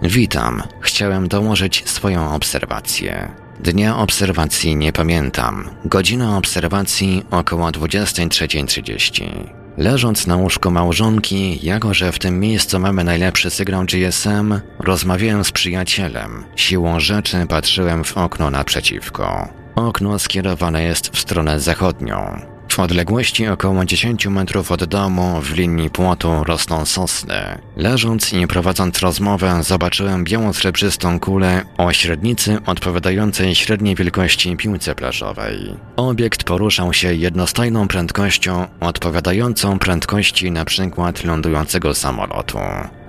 Witam, 0.03 0.63
chciałem 0.81 1.29
dołożyć 1.29 1.83
swoją 1.89 2.35
obserwację. 2.35 3.29
Dnia 3.61 3.97
obserwacji 3.99 4.77
nie 4.77 4.93
pamiętam. 4.93 5.71
Godzina 5.85 6.37
obserwacji 6.37 7.25
około 7.31 7.69
23.30. 7.69 9.31
Leżąc 9.77 10.27
na 10.27 10.37
łóżku 10.37 10.71
małżonki, 10.71 11.67
jako 11.67 11.95
że 11.95 12.13
w 12.13 12.19
tym 12.19 12.41
miejscu 12.41 12.79
mamy 12.79 13.05
najlepszy 13.05 13.51
sygnał 13.51 13.85
GSM, 13.85 14.61
rozmawiałem 14.79 15.45
z 15.45 15.53
przyjacielem. 15.53 16.45
Siłą 16.57 17.01
rzeczy 17.01 17.47
patrzyłem 17.49 18.05
w 18.05 18.17
okno 18.17 18.51
naprzeciwko. 18.51 19.49
Okno 19.75 20.19
skierowane 20.19 20.83
jest 20.83 21.17
w 21.17 21.21
stronę 21.21 21.61
zachodnią. 21.61 22.41
W 22.71 22.79
odległości 22.79 23.49
około 23.49 23.85
10 23.85 24.27
metrów 24.27 24.73
od 24.73 24.85
domu, 24.85 25.41
w 25.41 25.55
linii 25.57 25.91
płotu, 25.91 26.45
rosną 26.45 26.87
sosny. 26.87 27.35
Leżąc 27.77 28.33
i 28.33 28.47
prowadząc 28.47 28.99
rozmowę, 28.99 29.63
zobaczyłem 29.63 30.25
białą 30.25 30.53
srebrzystą 30.53 31.21
kulę 31.21 31.63
o 31.79 31.93
średnicy 31.93 32.59
odpowiadającej 32.67 33.55
średniej 33.55 33.95
wielkości 33.95 34.57
piłce 34.57 34.95
plażowej. 34.95 35.77
Obiekt 35.97 36.45
poruszał 36.45 36.93
się 36.93 37.15
jednostajną 37.15 37.89
prędkością, 37.89 38.67
odpowiadającą 38.81 39.79
prędkości 39.79 40.49
np. 40.49 40.91
lądującego 41.25 41.95
samolotu. 41.95 42.59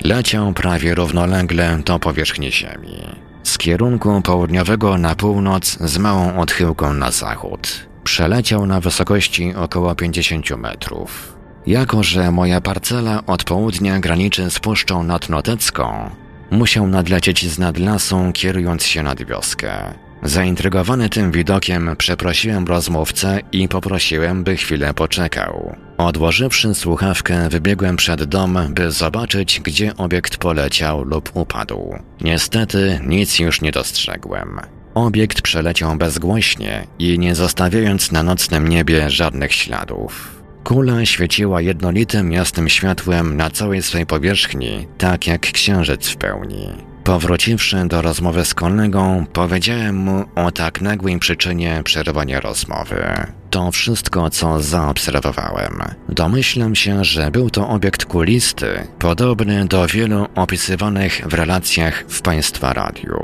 Leciał 0.03 0.53
prawie 0.53 0.95
równolegle 0.95 1.80
do 1.86 1.99
powierzchni 1.99 2.51
Ziemi. 2.51 2.97
Z 3.43 3.57
kierunku 3.57 4.22
południowego 4.22 4.97
na 4.97 5.16
północ 5.16 5.78
z 5.80 5.97
małą 5.97 6.39
odchyłką 6.39 6.93
na 6.93 7.12
zachód. 7.12 7.91
Przeleciał 8.04 8.66
na 8.66 8.80
wysokości 8.80 9.54
około 9.56 9.95
50 9.95 10.58
metrów. 10.58 11.38
Jako, 11.68 12.04
że 12.04 12.32
moja 12.32 12.62
parcela 12.62 13.26
od 13.26 13.43
południa 13.43 13.99
graniczy 13.99 14.52
z 14.52 14.60
Puszczą 14.60 15.04
Nadnotecką, 15.04 16.10
musiał 16.52 16.88
nadlecieć 16.88 17.49
z 17.49 17.60
nad 17.60 17.78
lasu, 17.78 18.32
kierując 18.34 18.84
się 18.84 19.04
nad 19.04 19.24
wioskę. 19.24 19.93
Zaintrygowany 20.24 21.10
tym 21.10 21.32
widokiem, 21.32 21.95
przeprosiłem 21.97 22.66
rozmówcę 22.68 23.39
i 23.52 23.68
poprosiłem, 23.68 24.43
by 24.43 24.58
chwilę 24.58 24.93
poczekał. 24.93 25.76
Odłożywszy 25.97 26.76
słuchawkę, 26.76 27.49
wybiegłem 27.49 27.95
przed 27.95 28.24
dom, 28.24 28.60
by 28.70 28.91
zobaczyć, 28.91 29.60
gdzie 29.60 29.97
obiekt 29.97 30.38
poleciał 30.38 31.04
lub 31.04 31.32
upadł. 31.34 31.95
Niestety 32.22 32.99
nic 33.08 33.39
już 33.39 33.62
nie 33.62 33.72
dostrzegłem. 33.72 34.60
Obiekt 34.94 35.42
przeleciał 35.42 35.96
bezgłośnie 35.96 36.88
i 37.00 37.20
nie 37.20 37.36
zostawiając 37.36 38.12
na 38.12 38.24
nocnym 38.24 38.68
niebie 38.68 39.10
żadnych 39.10 39.54
śladów. 39.54 40.42
Kula 40.64 41.06
świeciła 41.06 41.62
jednolitym 41.62 42.32
jasnym 42.32 42.70
światłem 42.70 43.38
na 43.38 43.50
całej 43.50 43.82
swej 43.82 44.06
powierzchni, 44.06 44.88
tak 44.98 45.28
jak 45.28 45.42
księżyc 45.42 46.08
w 46.08 46.18
pełni. 46.18 46.68
Powróciwszy 47.04 47.86
do 47.88 48.02
rozmowy 48.02 48.46
z 48.46 48.54
kolegą, 48.54 49.26
powiedziałem 49.34 49.96
mu 49.96 50.26
o 50.36 50.52
tak 50.52 50.82
nagłej 50.82 51.20
przyczynie 51.20 51.82
przerwania 51.84 52.39
rozmowy. 52.39 53.04
To 53.50 53.72
wszystko, 53.72 54.30
co 54.30 54.62
zaobserwowałem. 54.62 55.84
Domyślam 56.10 56.76
się, 56.76 57.06
że 57.06 57.32
był 57.32 57.50
to 57.50 57.70
obiekt 57.70 58.06
kulisty, 58.06 58.88
podobny 59.00 59.66
do 59.66 59.88
wielu 59.88 60.28
opisywanych 60.36 61.22
w 61.26 61.34
relacjach 61.34 62.04
w 62.08 62.22
Państwa 62.22 62.74
radiu. 62.74 63.20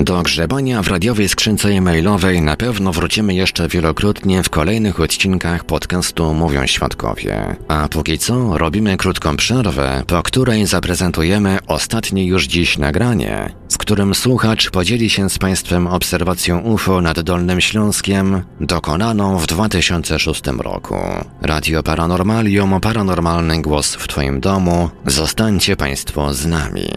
Do 0.00 0.22
grzebania 0.22 0.82
w 0.82 0.88
radiowej 0.88 1.28
skrzynce 1.28 1.68
e-mailowej 1.68 2.42
na 2.42 2.56
pewno 2.56 2.92
wrócimy 2.92 3.34
jeszcze 3.34 3.68
wielokrotnie 3.68 4.42
w 4.42 4.50
kolejnych 4.50 5.00
odcinkach 5.00 5.64
podcastu 5.64 6.34
Mówią 6.34 6.66
Świadkowie. 6.66 7.56
A 7.68 7.88
póki 7.88 8.18
co 8.18 8.58
robimy 8.58 8.96
krótką 8.96 9.36
przerwę, 9.36 10.02
po 10.06 10.22
której 10.22 10.66
zaprezentujemy 10.66 11.58
ostatnie 11.66 12.26
już 12.26 12.46
dziś 12.46 12.78
nagranie, 12.78 13.52
w 13.70 13.78
którym 13.78 14.14
słuchacz 14.14 14.70
podzieli 14.70 15.10
się 15.10 15.30
z 15.30 15.38
Państwem 15.38 15.86
obserwacją 15.86 16.60
UFO 16.60 17.00
nad 17.00 17.20
Dolnym 17.20 17.60
Śląskiem, 17.60 18.42
dokonaną 18.60 19.38
w 19.38 19.46
2006 19.46 20.42
roku. 20.46 20.96
Radio 21.42 21.82
Paranormalium, 21.82 22.80
paranormalny 22.80 23.62
głos 23.62 23.94
w 23.94 24.08
Twoim 24.08 24.40
domu. 24.40 24.90
Zostańcie 25.06 25.76
Państwo 25.76 26.34
z 26.34 26.46
nami. 26.46 26.90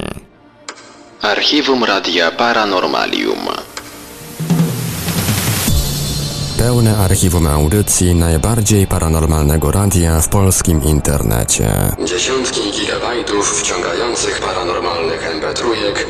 Archiwum 1.23 1.83
Radia 1.83 2.31
Paranormalium. 2.31 3.47
Pełne 6.57 6.97
archiwum 6.97 7.47
audycji 7.47 8.15
najbardziej 8.15 8.87
paranormalnego 8.87 9.71
radia 9.71 10.21
w 10.21 10.29
polskim 10.29 10.83
internecie. 10.83 11.71
Dziesiątki 12.05 12.61
gigabajtów 12.71 13.61
wciągających 13.61 14.39
paranormalnych 14.39 15.29
mp 15.31 15.53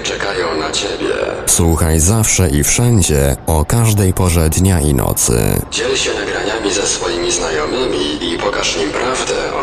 czekają 0.03 0.57
na 0.57 0.72
Ciebie. 0.72 1.14
Słuchaj 1.45 1.99
zawsze 1.99 2.49
i 2.49 2.64
wszędzie, 2.64 3.36
o 3.47 3.66
każdej 3.66 4.14
porze 4.14 4.49
dnia 4.49 4.82
i 4.82 4.93
nocy. 4.93 5.61
Dziel 5.72 5.97
się 5.97 6.11
nagraniami 6.14 6.74
ze 6.74 6.88
swoimi 6.88 7.32
znajomymi 7.32 8.34
i 8.34 8.38
pokaż 8.38 8.78
im 8.78 8.89
prawdę, 8.89 9.53
o 9.61 9.62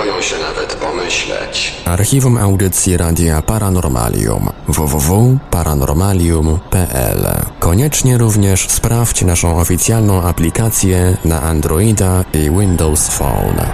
boją 0.00 0.22
się 0.22 0.36
nawet 0.38 0.74
pomyśleć. 0.74 1.74
Archiwum 1.84 2.38
audycji 2.38 2.96
Radia 2.96 3.42
Paranormalium 3.42 4.48
www.paranormalium.pl 4.68 7.26
Koniecznie 7.58 8.18
również 8.18 8.68
sprawdź 8.68 9.22
naszą 9.22 9.60
oficjalną 9.60 10.22
aplikację 10.22 11.16
na 11.24 11.42
Androida 11.42 12.24
i 12.34 12.50
Windows 12.50 13.08
Phone. 13.08 13.66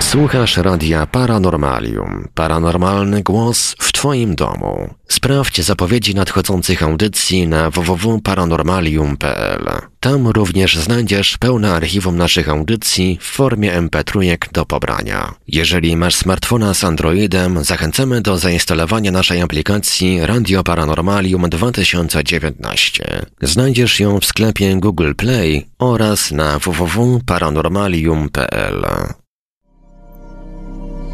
Słuchasz 0.00 0.56
radia 0.56 1.06
Paranormalium. 1.06 2.28
Paranormalny 2.34 3.22
głos 3.22 3.76
w 3.78 3.92
Twoim 3.92 4.34
domu. 4.34 4.94
Sprawdź 5.08 5.60
zapowiedzi 5.60 6.14
nadchodzących 6.14 6.82
audycji 6.82 7.48
na 7.48 7.70
www.paranormalium.pl. 7.70 9.64
Tam 10.00 10.28
również 10.28 10.76
znajdziesz 10.76 11.38
pełne 11.38 11.72
archiwum 11.72 12.16
naszych 12.16 12.48
audycji 12.48 13.18
w 13.20 13.24
formie 13.24 13.82
MP3 13.82 14.36
do 14.52 14.66
pobrania. 14.66 15.34
Jeżeli 15.48 15.96
masz 15.96 16.14
smartfona 16.14 16.74
z 16.74 16.84
Androidem, 16.84 17.64
zachęcamy 17.64 18.20
do 18.20 18.38
zainstalowania 18.38 19.12
naszej 19.12 19.42
aplikacji 19.42 20.26
Radio 20.26 20.64
Paranormalium 20.64 21.48
2019. 21.48 23.26
Znajdziesz 23.42 24.00
ją 24.00 24.20
w 24.20 24.24
sklepie 24.24 24.76
Google 24.76 25.12
Play 25.14 25.66
oraz 25.78 26.30
na 26.30 26.58
www.paranormalium.pl. 26.58 28.86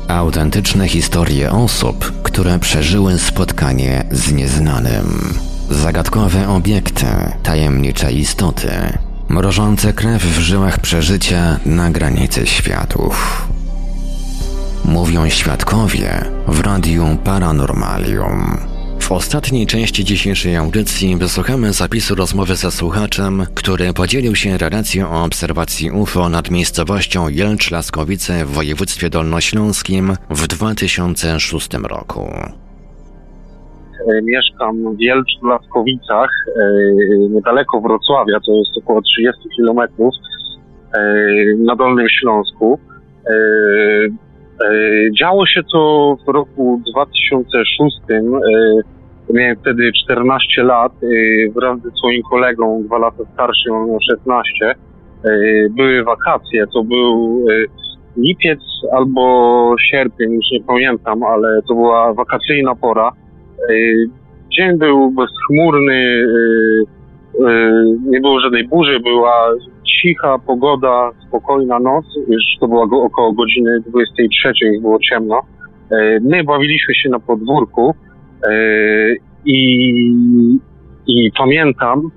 Autentyczne 0.09 0.89
historie 0.89 1.51
osób, 1.53 2.23
które 2.23 2.59
przeżyły 2.59 3.19
spotkanie 3.19 4.05
z 4.11 4.33
nieznanym. 4.33 5.35
Zagadkowe 5.71 6.49
obiekty, 6.49 7.07
tajemnicze 7.43 8.13
istoty, 8.13 8.71
mrożące 9.29 9.93
krew 9.93 10.23
w 10.23 10.39
żyłach 10.39 10.79
przeżycia 10.79 11.61
na 11.67 11.91
granicy 11.91 12.47
światów. 12.47 13.49
Mówią 14.85 15.29
świadkowie 15.29 16.25
w 16.49 16.61
Radiu 16.61 17.17
Paranormalium. 17.25 18.74
W 19.05 19.13
ostatniej 19.13 19.67
części 19.67 20.05
dzisiejszej 20.05 20.57
audycji 20.57 21.17
wysłuchamy 21.17 21.73
zapisu 21.73 22.15
rozmowy 22.15 22.55
ze 22.55 22.71
słuchaczem, 22.71 23.43
który 23.55 23.93
podzielił 23.93 24.35
się 24.35 24.59
relacją 24.59 25.11
o 25.11 25.25
obserwacji 25.25 25.91
UFO 25.91 26.29
nad 26.29 26.51
miejscowością 26.51 27.29
Jelcz-Laskowice 27.29 28.45
w 28.45 28.51
województwie 28.51 29.11
dolnośląskim 29.11 30.13
w 30.31 30.47
2006 30.47 31.69
roku. 31.75 32.31
Mieszkam 34.23 34.97
w 34.97 34.99
Jelcz-Laskowicach, 34.99 36.29
niedaleko 37.31 37.81
Wrocławia, 37.81 38.39
to 38.47 38.53
jest 38.53 38.71
około 38.83 39.03
30 39.03 39.43
kilometrów 39.57 40.15
na 41.59 41.77
Dolnym 41.77 42.07
Śląsku. 42.21 42.79
Działo 45.21 45.47
się 45.47 45.61
to 45.73 46.17
w 46.27 46.29
roku 46.29 46.81
2006. 46.93 47.97
Miałem 49.35 49.57
wtedy 49.57 49.91
14 50.05 50.63
lat. 50.63 50.93
Wraz 51.55 51.81
ze 51.81 51.91
swoim 51.91 52.23
kolegą, 52.31 52.83
dwa 52.83 52.99
lata 52.99 53.25
starszym, 53.35 53.75
on 53.75 53.89
miał 53.89 53.99
16. 54.11 54.75
Były 55.71 56.05
wakacje, 56.05 56.65
to 56.75 56.83
był 56.83 57.47
lipiec 58.17 58.61
albo 58.93 59.75
sierpień, 59.91 60.33
już 60.33 60.45
nie 60.53 60.63
pamiętam, 60.63 61.23
ale 61.23 61.63
to 61.69 61.75
była 61.75 62.15
wakacyjna 62.15 62.75
pora. 62.75 63.13
Dzień 64.53 64.79
był 64.79 65.11
bezchmurny, 65.11 66.27
nie 68.07 68.21
było 68.21 68.41
żadnej 68.41 68.69
burzy, 68.69 69.01
była 69.01 69.53
cicha 70.03 70.39
pogoda, 70.39 71.11
spokojna 71.29 71.79
noc, 71.79 72.05
już 72.29 72.43
to 72.61 72.69
było 72.69 73.05
około 73.05 73.33
godziny 73.33 73.81
23, 73.87 74.67
już 74.67 74.83
było 74.83 74.99
ciemno. 75.11 75.41
My 76.21 76.45
bawiliśmy 76.45 76.95
się 76.95 77.09
na 77.09 77.21
podwórku 77.21 77.95
i, 79.45 79.57
i 81.07 81.31
pamiętam, 81.39 82.11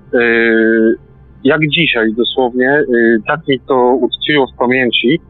jak 1.44 1.60
dzisiaj 1.68 2.12
dosłownie, 2.14 2.82
tak 3.26 3.48
mi 3.48 3.60
to 3.60 3.98
utkwiło 4.00 4.46
w 4.46 4.58
pamięci, 4.58 5.20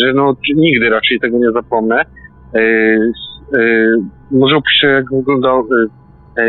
że 0.00 0.12
no 0.12 0.36
nigdy 0.56 0.90
raczej 0.90 1.20
tego 1.20 1.38
nie 1.38 1.50
zapomnę. 1.52 2.02
Może 4.30 4.56
opiszę, 4.56 4.86
jak 4.86 5.04
wyglądał. 5.10 5.66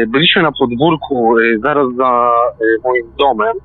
Byliśmy 0.07 0.41
na 0.41 0.51
podwórku 0.59 1.35
zaraz 1.63 1.87
za 1.97 2.31
moim 2.83 3.05
domem 3.19 3.57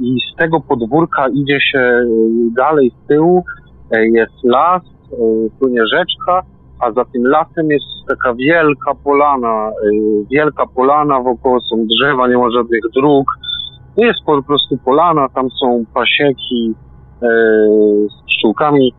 i 0.00 0.18
z 0.32 0.36
tego 0.36 0.60
podwórka 0.60 1.28
idzie 1.28 1.60
się 1.60 2.04
dalej 2.56 2.92
z 3.04 3.08
tyłu, 3.08 3.44
jest 3.92 4.44
las, 4.44 4.82
płynie 5.60 5.82
rzeczka, 5.86 6.42
a 6.80 6.92
za 6.92 7.04
tym 7.04 7.22
lasem 7.26 7.70
jest 7.70 7.84
taka 8.08 8.34
wielka 8.34 8.94
polana, 9.04 9.70
wielka 10.30 10.66
polana, 10.66 11.20
wokoło 11.20 11.60
są 11.60 11.86
drzewa, 11.86 12.28
nie 12.28 12.38
ma 12.38 12.50
żadnych 12.50 12.82
dróg. 12.94 13.26
Jest 13.96 14.18
po 14.26 14.42
prostu 14.42 14.78
polana, 14.84 15.28
tam 15.28 15.50
są 15.50 15.84
pasieki 15.94 16.74
z 18.08 18.26
pszczółkami. 18.26 18.92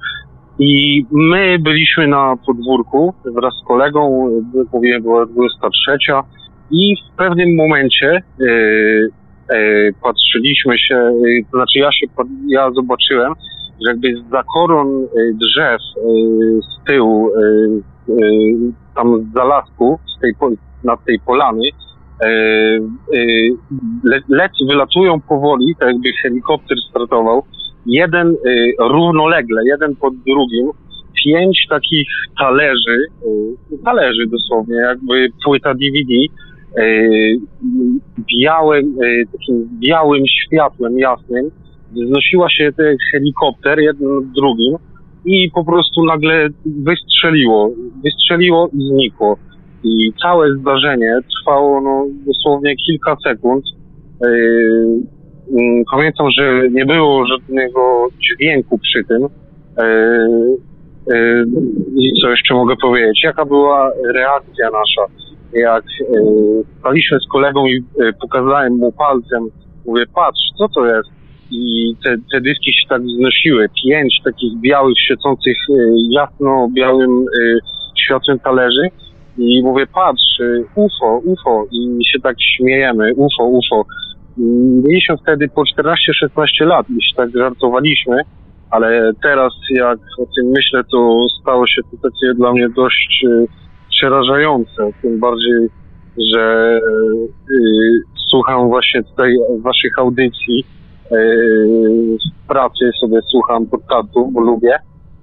I 0.60 1.06
my 1.12 1.60
byliśmy 1.60 2.08
na 2.08 2.36
podwórku 2.46 3.14
wraz 3.26 3.54
z 3.64 3.68
kolegą, 3.68 4.30
mówiłem, 4.74 5.02
była 5.02 5.26
23 5.26 5.98
i 6.72 6.96
w 6.96 7.18
pewnym 7.18 7.56
momencie 7.56 8.24
patrzyliśmy 10.02 10.78
się, 10.78 11.12
to 11.52 11.58
znaczy 11.58 11.80
ja 11.80 11.92
się, 11.92 12.08
ja 12.48 12.72
zobaczyłem, 12.72 13.34
że 13.86 13.92
jakby 13.92 14.16
z 14.16 14.46
koron 14.54 15.08
drzew 15.34 15.82
z 16.62 16.88
tyłu, 16.88 17.32
tam 18.96 19.24
z 19.24 19.34
zalasku, 19.34 20.00
z 20.18 20.22
tej, 20.22 20.34
nad 20.84 21.06
tej 21.06 21.20
polany, 21.20 21.70
le, 24.04 24.20
leci, 24.30 24.66
wylatują 24.70 25.22
powoli, 25.22 25.76
tak 25.80 25.90
jakby 25.90 26.12
helikopter 26.22 26.78
startował, 26.90 27.44
jeden 27.86 28.36
równolegle, 28.80 29.62
jeden 29.66 29.96
pod 29.96 30.14
drugim, 30.16 30.72
pięć 31.26 31.66
takich 31.70 32.08
talerzy, 32.40 32.98
talerzy 33.86 34.28
dosłownie, 34.28 34.76
jakby 34.76 35.28
płyta 35.46 35.74
DVD, 35.74 36.14
białym, 38.40 38.96
takim 39.32 39.70
białym 39.80 40.24
światłem 40.28 41.00
jasnym, 41.00 41.52
wznosiła 41.92 42.50
się 42.50 42.72
ten 42.78 42.98
helikopter 43.12 43.80
jeden 43.80 44.32
drugim 44.38 44.76
i 45.26 45.52
po 45.56 45.66
prostu 45.66 46.06
nagle 46.06 46.50
wystrzeliło, 46.66 47.72
wystrzeliło 48.04 48.70
i 48.74 48.88
znikło. 48.88 49.38
I 49.84 50.14
całe 50.22 50.56
zdarzenie 50.56 51.20
trwało 51.40 51.82
no, 51.82 52.06
dosłownie 52.26 52.76
kilka 52.76 53.16
sekund. 53.28 53.66
Pamiętam, 55.92 56.28
że 56.38 56.70
nie 56.72 56.86
było 56.86 57.26
żadnego 57.28 58.08
dźwięku 58.20 58.78
przy 58.78 59.04
tym. 59.04 59.28
I 61.96 62.22
co 62.22 62.30
jeszcze 62.30 62.54
mogę 62.54 62.76
powiedzieć? 62.82 63.24
Jaka 63.24 63.46
była 63.46 63.92
reakcja 64.14 64.66
nasza? 64.66 65.14
Jak 65.56 65.84
e, 65.84 66.16
staliśmy 66.80 67.20
z 67.20 67.32
kolegą 67.32 67.66
i 67.66 67.78
e, 67.78 68.14
pokazałem 68.22 68.74
mu 68.74 68.92
palcem, 68.92 69.44
mówię, 69.86 70.04
patrz, 70.16 70.42
co 70.58 70.68
to 70.76 70.86
jest? 70.86 71.10
I 71.52 71.96
te, 72.04 72.16
te 72.32 72.42
dyski 72.42 72.74
się 72.74 72.90
tak 72.90 73.02
wznosiły. 73.02 73.70
Pięć 73.84 74.22
takich 74.24 74.60
białych, 74.62 75.00
świecących 75.00 75.58
e, 75.70 75.74
jasno 76.12 76.68
białym 76.74 77.12
e, 77.22 77.58
światłem 78.06 78.40
talerzy. 78.40 78.90
I 79.38 79.62
mówię, 79.64 79.88
patrz, 79.88 80.40
e, 80.40 80.64
UFO, 80.76 81.22
UFO. 81.26 81.66
I 81.72 82.06
się 82.06 82.20
tak 82.20 82.36
śmiejemy, 82.58 83.14
UFO, 83.16 83.44
UFO. 83.44 83.86
Mieliśmy 84.88 85.18
wtedy 85.18 85.50
po 85.50 85.62
14-16 85.62 86.66
lat 86.66 86.90
i 86.90 87.04
się 87.04 87.16
tak 87.16 87.30
żartowaliśmy, 87.36 88.22
ale 88.72 89.12
teraz 89.24 89.54
jak 89.70 90.00
o 90.20 90.26
tym 90.36 90.52
myślę, 90.56 90.84
to 90.92 91.26
stało 91.42 91.68
się 91.68 91.82
to 91.92 92.10
takie 92.10 92.34
dla 92.36 92.54
mnie 92.54 92.70
dość 92.70 93.26
e, 93.28 93.63
przerażające. 93.94 94.90
Tym 95.02 95.20
bardziej, 95.20 95.70
że 96.34 96.78
e, 96.78 96.80
słucham 98.30 98.68
właśnie 98.68 99.04
tutaj 99.04 99.36
waszych 99.62 100.00
audycji, 100.00 100.66
e, 101.12 101.16
w 102.46 102.48
pracy 102.48 102.92
sobie 103.02 103.20
słucham 103.32 103.66
podcastów, 103.66 104.34
bo 104.34 104.42
lubię. 104.42 104.76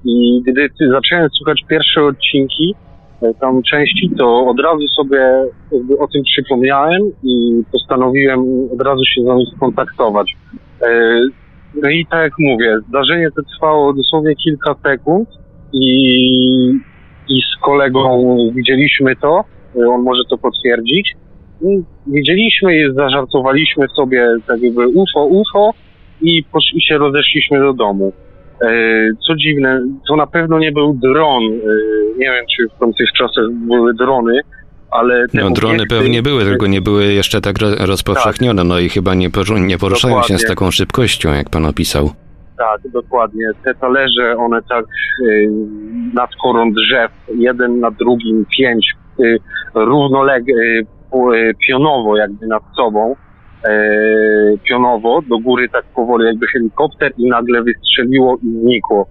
I 0.05 0.43
gdy 0.47 0.69
zacząłem 0.93 1.31
słuchać 1.31 1.65
pierwsze 1.69 2.05
odcinki, 2.05 2.75
e, 3.23 3.35
tam 3.35 3.63
części, 3.63 4.11
to 4.19 4.47
od 4.47 4.61
razu 4.61 4.89
sobie 4.89 5.45
o 5.99 6.09
tym 6.09 6.23
przypomniałem 6.23 7.03
i 7.23 7.63
postanowiłem 7.73 8.41
od 8.73 8.83
razu 8.83 9.05
się 9.05 9.23
z 9.23 9.27
wami 9.27 9.47
skontaktować. 9.57 10.37
No 11.75 11.91
i 11.91 12.07
tak 12.07 12.23
jak 12.23 12.33
mówię, 12.39 12.77
zdarzenie 12.89 13.29
to 13.37 13.43
trwało 13.43 13.93
dosłownie 13.93 14.35
kilka 14.37 14.75
sekund 14.83 15.29
i, 15.73 16.81
i 17.31 17.41
z 17.43 17.63
kolegą 17.63 18.37
widzieliśmy 18.55 19.17
to, 19.17 19.45
e, 19.77 19.89
on 19.89 20.03
może 20.03 20.23
to 20.31 20.39
potwierdzić. 20.39 21.15
Widzieliśmy 22.07 22.77
i 22.79 22.95
zażartowaliśmy 22.95 23.87
sobie 23.97 24.27
tak 24.47 24.63
jakby 24.63 24.89
UFO, 24.89 25.25
UFO 25.25 25.71
i, 26.23 26.45
posz- 26.53 26.75
i 26.75 26.83
się 26.83 26.99
rozeszliśmy 26.99 27.59
do 27.61 27.73
domu. 27.73 28.13
E, 28.63 28.69
Co 29.27 29.37
dziwne, 29.37 29.81
to 30.09 30.17
na 30.17 30.27
pewno 30.27 30.59
nie 30.59 30.73
był 30.73 30.99
dron. 31.03 31.43
E, 31.45 32.19
Nie 32.19 32.27
wiem, 32.27 32.45
czy 32.57 32.69
w 32.77 32.79
tamtych 32.81 33.13
czasach 33.19 33.45
były 33.69 33.95
drony, 33.95 34.41
ale 34.91 35.27
No 35.35 35.51
drony 35.51 35.75
obiekty- 35.79 35.89
pewnie 35.99 36.23
były, 36.23 36.45
tylko 36.45 36.67
nie 36.67 36.81
były 36.81 37.05
jeszcze 37.05 37.41
tak 37.41 37.59
ro- 37.59 37.87
rozpowszechnione, 37.87 38.65
no 38.65 38.79
i 38.79 38.89
chyba 38.89 39.15
nie, 39.15 39.29
nie 39.61 39.79
poruszają 39.79 40.17
się 40.17 40.23
z 40.23 40.27
Dokładnie. 40.29 40.49
taką 40.49 40.71
szybkością, 40.71 41.33
jak 41.35 41.51
pan 41.51 41.67
opisał. 41.67 42.11
Tak, 42.59 42.93
dokładnie. 42.93 43.45
Te 43.65 43.75
talerze, 43.75 44.37
one 44.39 44.63
tak 44.69 44.85
y, 45.27 45.49
nad 46.15 46.31
korą 46.43 46.73
drzew, 46.73 47.11
jeden 47.35 47.81
na 47.81 47.91
drugim, 47.91 48.47
pięć, 48.59 48.95
y, 49.21 49.39
równolegle, 49.75 50.55
y, 50.55 50.87
y, 51.35 51.55
pionowo 51.67 52.17
jakby 52.17 52.47
nad 52.47 52.63
sobą, 52.77 53.17
pionowo, 54.69 55.23
do 55.29 55.39
góry 55.39 55.69
tak 55.69 55.85
powoli 55.85 56.27
jakby 56.27 56.47
helikopter 56.47 57.13
i 57.19 57.29
nagle 57.29 57.63
wystrzeliło 57.63 58.37
i 58.43 58.61
znikło. 58.61 59.07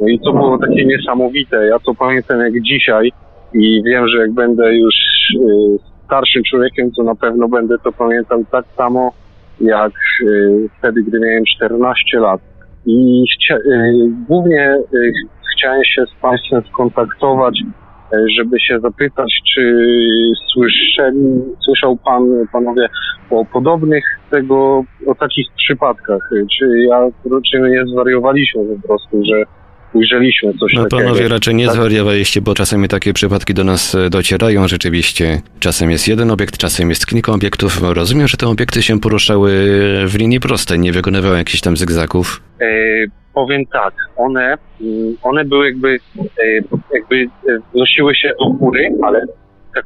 No 0.00 0.08
i 0.08 0.20
to 0.20 0.32
było 0.32 0.58
takie 0.58 0.86
niesamowite. 0.86 1.66
Ja 1.66 1.78
to 1.78 1.94
pamiętam 1.94 2.40
jak 2.40 2.62
dzisiaj 2.62 3.12
i 3.54 3.82
wiem, 3.86 4.08
że 4.08 4.18
jak 4.18 4.32
będę 4.32 4.74
już 4.74 4.94
starszym 6.04 6.42
człowiekiem, 6.50 6.90
to 6.96 7.02
na 7.02 7.14
pewno 7.14 7.48
będę 7.48 7.74
to 7.84 7.92
pamiętał 7.92 8.44
tak 8.52 8.64
samo 8.76 9.12
jak 9.60 9.92
wtedy, 10.78 11.02
gdy 11.02 11.20
miałem 11.20 11.44
14 11.56 12.20
lat. 12.20 12.40
I 12.86 13.24
głównie 14.28 14.76
chciałem 15.58 15.84
się 15.84 16.04
z 16.16 16.22
Państwem 16.22 16.62
skontaktować, 16.72 17.54
y, 17.60 18.16
żeby 18.38 18.60
się 18.60 18.80
zapytać, 18.80 19.32
czy 19.54 19.62
słyszeli, 20.52 21.26
słyszał 21.64 21.96
Pan, 21.96 22.22
Panowie, 22.52 22.88
o 23.30 23.44
podobnych 23.44 24.04
tego, 24.30 24.84
o 25.06 25.14
takich 25.14 25.46
przypadkach? 25.56 26.20
Czy 26.58 26.66
ja, 26.88 27.00
czy 27.50 27.60
my 27.60 27.70
nie 27.70 27.84
zwariowaliśmy 27.92 28.60
po 28.82 28.88
prostu, 28.88 29.22
że 29.24 29.42
ujrzeliśmy 29.94 30.52
coś 30.54 30.72
No 30.74 30.82
takiego? 30.84 31.02
panowie 31.02 31.28
raczej 31.28 31.54
nie 31.54 31.66
Tak? 31.66 31.74
zwariowaliście, 31.74 32.40
bo 32.40 32.54
czasami 32.54 32.88
takie 32.88 33.12
przypadki 33.12 33.54
do 33.54 33.64
nas 33.64 33.94
e, 33.94 34.10
docierają 34.10 34.68
rzeczywiście. 34.68 35.40
Czasem 35.60 35.90
jest 35.90 36.08
jeden 36.08 36.30
obiekt, 36.30 36.56
czasem 36.58 36.88
jest 36.88 37.06
kilka 37.06 37.32
obiektów. 37.32 37.82
Rozumiem, 37.82 38.28
że 38.28 38.36
te 38.36 38.46
obiekty 38.46 38.82
się 38.82 39.00
poruszały 39.00 39.50
w 40.06 40.14
linii 40.18 40.40
prostej, 40.40 40.78
nie 40.78 40.92
wykonywały 40.92 41.36
jakichś 41.38 41.60
tam 41.60 41.76
zygzaków. 41.76 42.42
E, 42.60 42.64
powiem 43.38 43.66
tak, 43.66 43.94
one, 44.16 44.58
mm, 44.80 45.16
one 45.22 45.44
były 45.44 45.66
jakby, 45.66 45.98
e, 46.18 46.44
jakby 46.94 47.16
e, 47.22 47.58
wnosiły 47.74 48.14
się 48.14 48.32
do 48.40 48.50
góry, 48.50 48.90
ale 49.02 49.26
tak 49.74 49.84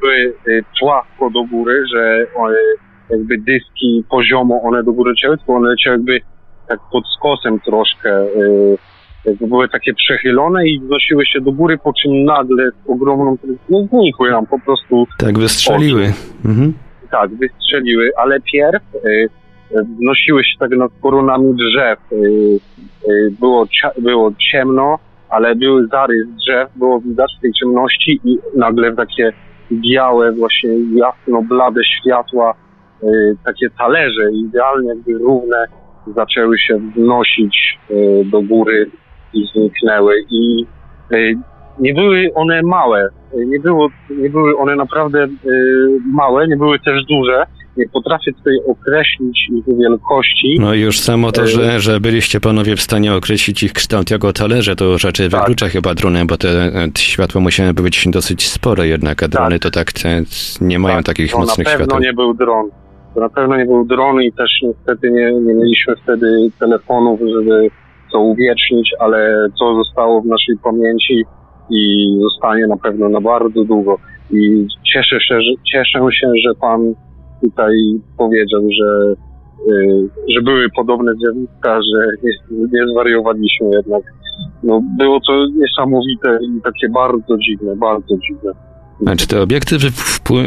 były 0.00 0.34
e, 0.48 0.62
płasko 0.80 1.30
do 1.30 1.44
góry, 1.44 1.84
że 1.94 2.26
jakby 3.10 3.38
dyski 3.38 4.04
poziomo 4.10 4.62
one 4.62 4.82
do 4.82 4.92
góry 4.92 5.10
leciały, 5.10 5.36
tylko 5.38 5.54
one 5.54 5.68
leciały 5.68 5.96
jakby 5.96 6.20
tak 6.68 6.78
pod 6.92 7.04
skosem 7.18 7.60
troszkę, 7.60 8.10
e, 8.10 8.26
jakby 9.24 9.46
były 9.46 9.68
takie 9.68 9.94
przechylone 9.94 10.66
i 10.68 10.80
wnosiły 10.80 11.26
się 11.26 11.40
do 11.40 11.52
góry, 11.52 11.78
po 11.78 11.92
czym 11.92 12.24
nagle 12.24 12.70
z 12.70 12.90
ogromną, 12.90 13.36
no 13.68 13.86
znikły 13.86 14.30
nam 14.30 14.46
po 14.46 14.58
prostu 14.58 15.06
Tak 15.18 15.38
wystrzeliły. 15.38 16.12
Mhm. 16.44 16.72
tak, 17.10 17.30
wystrzeliły, 17.34 18.10
ale 18.16 18.40
pierw 18.40 18.82
wnosiły 19.74 20.44
się 20.44 20.58
tak 20.58 20.70
nad 20.70 20.92
koronami 21.02 21.54
drzew. 21.54 21.98
Y, 22.12 22.16
y, 23.10 23.30
było, 23.40 23.66
było 23.98 24.32
ciemno, 24.52 24.98
ale 25.28 25.54
były 25.54 25.86
zarys 25.86 26.26
drzew, 26.28 26.68
było 26.76 27.00
widać 27.00 27.32
tej 27.42 27.52
ciemności 27.52 28.20
i 28.24 28.38
nagle 28.56 28.96
takie 28.96 29.32
białe, 29.72 30.32
właśnie 30.32 30.70
jasno 30.94 31.42
blade 31.42 31.80
światła, 31.84 32.54
y, 33.02 33.36
takie 33.44 33.70
talerze, 33.78 34.32
idealnie 34.32 34.88
jakby 34.88 35.12
równe, 35.12 35.66
zaczęły 36.14 36.58
się 36.58 36.78
wnosić 36.96 37.78
do 38.24 38.42
góry 38.42 38.90
i 39.34 39.46
zniknęły. 39.54 40.14
I 40.30 40.66
nie 41.78 41.94
były 41.94 42.30
one 42.34 42.62
małe, 42.62 43.08
nie, 43.46 43.60
było, 43.60 43.88
nie 44.10 44.30
były 44.30 44.56
one 44.56 44.76
naprawdę 44.76 45.28
małe, 46.12 46.48
nie 46.48 46.56
były 46.56 46.78
też 46.78 47.04
duże. 47.04 47.46
Nie 47.76 47.88
potrafię 47.88 48.32
tutaj 48.32 48.54
określić 48.68 49.48
ich 49.58 49.76
wielkości. 49.78 50.56
No 50.60 50.74
i 50.74 50.80
już 50.80 50.98
samo 51.00 51.32
to, 51.32 51.42
E, 51.42 51.46
że, 51.46 51.80
że 51.80 52.00
byliście 52.00 52.40
panowie 52.40 52.76
w 52.76 52.80
stanie 52.80 53.14
określić 53.14 53.62
ich 53.62 53.72
kształt 53.72 54.10
jako 54.10 54.32
talerze, 54.32 54.76
to 54.76 54.96
raczej 55.04 55.30
Tak. 55.30 55.40
wyklucza 55.40 55.68
chyba 55.68 55.94
drony, 55.94 56.24
bo 56.24 56.36
te, 56.36 56.70
te 56.94 57.00
światła 57.00 57.40
musiały 57.40 57.74
być 57.74 58.08
dosyć 58.08 58.48
spore 58.48 58.88
jednak, 58.88 59.22
a 59.22 59.28
drony 59.28 59.58
to 59.58 59.70
tak 59.70 59.92
te, 59.92 60.22
nie 60.60 60.78
mają 60.78 61.02
takich 61.02 61.32
to 61.32 61.38
mocnych 61.38 61.66
na 61.66 61.72
pewno 61.72 61.84
świateł. 61.86 62.00
nie 62.00 62.12
był 62.12 62.34
dron. 62.34 62.70
To 63.14 63.20
na 63.20 63.28
pewno 63.28 63.56
nie 63.56 63.64
był 63.64 63.84
dron 63.86 64.22
i 64.22 64.32
też 64.32 64.50
niestety 64.62 65.10
nie, 65.10 65.32
nie 65.32 65.54
mieliśmy 65.54 65.94
wtedy 66.02 66.50
telefonów, 66.60 67.20
żeby 67.20 67.68
to 68.12 68.20
uwiecznić, 68.20 68.90
ale 69.00 69.48
to 69.58 69.74
zostało 69.84 70.22
w 70.22 70.26
naszej 70.26 70.54
pamięci 70.64 71.24
i 71.70 72.08
zostanie 72.22 72.66
na 72.66 72.76
pewno 72.76 73.08
na 73.08 73.20
bardzo 73.20 73.64
długo. 73.64 73.98
I 74.30 74.66
cieszę 74.92 75.20
się, 75.20 75.40
że, 75.40 75.50
cieszę 75.72 75.98
się, 76.20 76.32
że 76.44 76.54
pan 76.60 76.94
tutaj 77.42 77.72
powiedział, 78.18 78.62
że, 78.80 79.14
y, 79.72 80.08
że 80.34 80.42
były 80.42 80.66
podobne 80.76 81.12
zjawiska, 81.14 81.80
że 81.82 82.06
nie, 82.22 82.32
nie 82.72 82.92
zwariowaliśmy 82.92 83.66
jednak. 83.72 84.02
No, 84.62 84.82
było 84.98 85.20
to 85.26 85.46
niesamowite 85.46 86.38
i 86.42 86.62
takie 86.62 86.88
bardzo 86.88 87.38
dziwne, 87.38 87.76
bardzo 87.76 88.16
dziwne. 88.28 88.52
A 89.06 89.16
czy 89.16 89.28
te 89.28 89.42
obiekty 89.42 89.76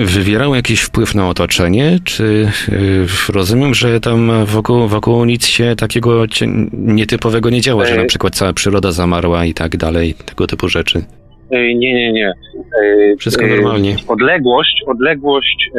wywierały 0.05 0.55
jakiś 0.55 0.81
wpływ 0.81 1.15
na 1.15 1.29
otoczenie? 1.29 1.99
Czy 2.03 2.23
y, 2.69 3.31
rozumiem, 3.33 3.73
że 3.73 3.99
tam 3.99 4.45
wokół, 4.45 4.87
wokół 4.87 5.25
nic 5.25 5.45
się 5.45 5.75
takiego 5.75 6.25
nietypowego 6.73 7.49
nie 7.49 7.61
działo, 7.61 7.85
że 7.85 7.93
E, 7.93 7.97
na 7.97 8.05
przykład 8.05 8.35
cała 8.35 8.53
przyroda 8.53 8.91
zamarła 8.91 9.45
i 9.45 9.53
tak 9.53 9.77
dalej, 9.77 10.13
tego 10.25 10.47
typu 10.47 10.69
rzeczy? 10.69 11.05
Nie, 11.51 11.75
nie, 11.75 12.11
nie. 12.13 12.33
Wszystko 13.17 13.47
normalnie. 13.47 13.95
Odległość, 14.07 14.83
odległość, 14.87 15.69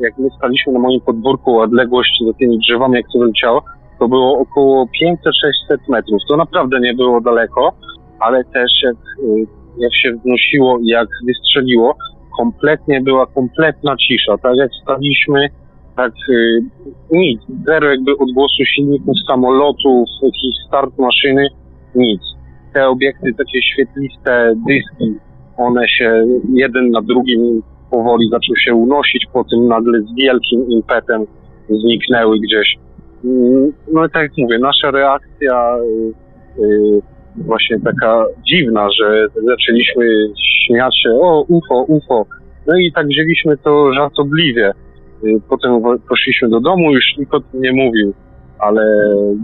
jak 0.00 0.18
my 0.18 0.28
staliśmy 0.38 0.72
na 0.72 0.78
moim 0.78 1.00
podwórku, 1.00 1.58
odległość 1.60 2.22
za 2.26 2.32
tymi 2.32 2.58
drzewami, 2.58 2.94
jak 2.94 3.06
to 3.12 3.24
leciało, 3.24 3.62
to 3.98 4.08
było 4.08 4.38
około 4.38 4.84
500-600 4.84 5.78
metrów. 5.88 6.20
To 6.28 6.36
naprawdę 6.36 6.80
nie 6.80 6.94
było 6.94 7.20
daleko, 7.20 7.72
ale 8.20 8.44
też 8.44 8.70
jak, 8.82 8.96
jak 9.78 9.94
się 9.94 10.12
wnosiło 10.12 10.78
i 10.78 10.86
jak 10.86 11.08
wystrzeliło, 11.26 11.96
kompletnie 12.38 13.00
była 13.00 13.26
kompletna 13.26 13.96
cisza. 13.96 14.38
Tak 14.38 14.56
jak 14.56 14.70
staliśmy, 14.82 15.48
tak 15.96 16.12
nic, 17.12 17.40
zero 17.66 17.90
jakby 17.90 18.12
odgłosu 18.12 18.64
silników, 18.74 19.14
samolotów, 19.26 20.08
jakichś 20.22 20.56
start 20.68 20.98
maszyny, 20.98 21.46
nic 21.94 22.20
te 22.74 22.88
obiekty, 22.88 23.34
takie 23.38 23.62
świetliste 23.62 24.54
dyski, 24.66 25.14
one 25.56 25.88
się 25.88 26.24
jeden 26.54 26.90
na 26.90 27.02
drugim 27.02 27.62
powoli 27.90 28.28
zaczął 28.30 28.56
się 28.56 28.74
unosić, 28.74 29.26
potem 29.32 29.68
nagle 29.68 30.00
z 30.00 30.14
wielkim 30.16 30.68
impetem 30.68 31.24
zniknęły 31.68 32.36
gdzieś. 32.40 32.76
Mm, 33.24 33.72
No 33.92 34.06
i 34.06 34.10
tak 34.10 34.22
jak 34.22 34.32
mówię, 34.38 34.58
nasza 34.58 34.90
reakcja 34.90 35.76
y, 36.58 36.62
y, 36.62 37.00
właśnie 37.36 37.80
taka 37.80 38.24
dziwna, 38.48 38.88
że 39.00 39.26
zaczęliśmy 39.50 40.04
śmiać 40.66 41.02
się, 41.02 41.10
o 41.10 41.44
UFO, 41.48 41.84
UFO. 41.88 42.26
No 42.66 42.78
i 42.78 42.92
tak 42.92 43.06
wzięliśmy 43.06 43.56
to 43.56 43.92
żartobliwie. 43.92 44.72
Y, 45.24 45.40
Potem 45.48 45.82
poszliśmy 46.08 46.48
do 46.48 46.60
domu, 46.60 46.92
już 46.92 47.04
nikt 47.18 47.32
tym 47.32 47.60
nie 47.60 47.72
mówił, 47.72 48.14
ale 48.62 48.82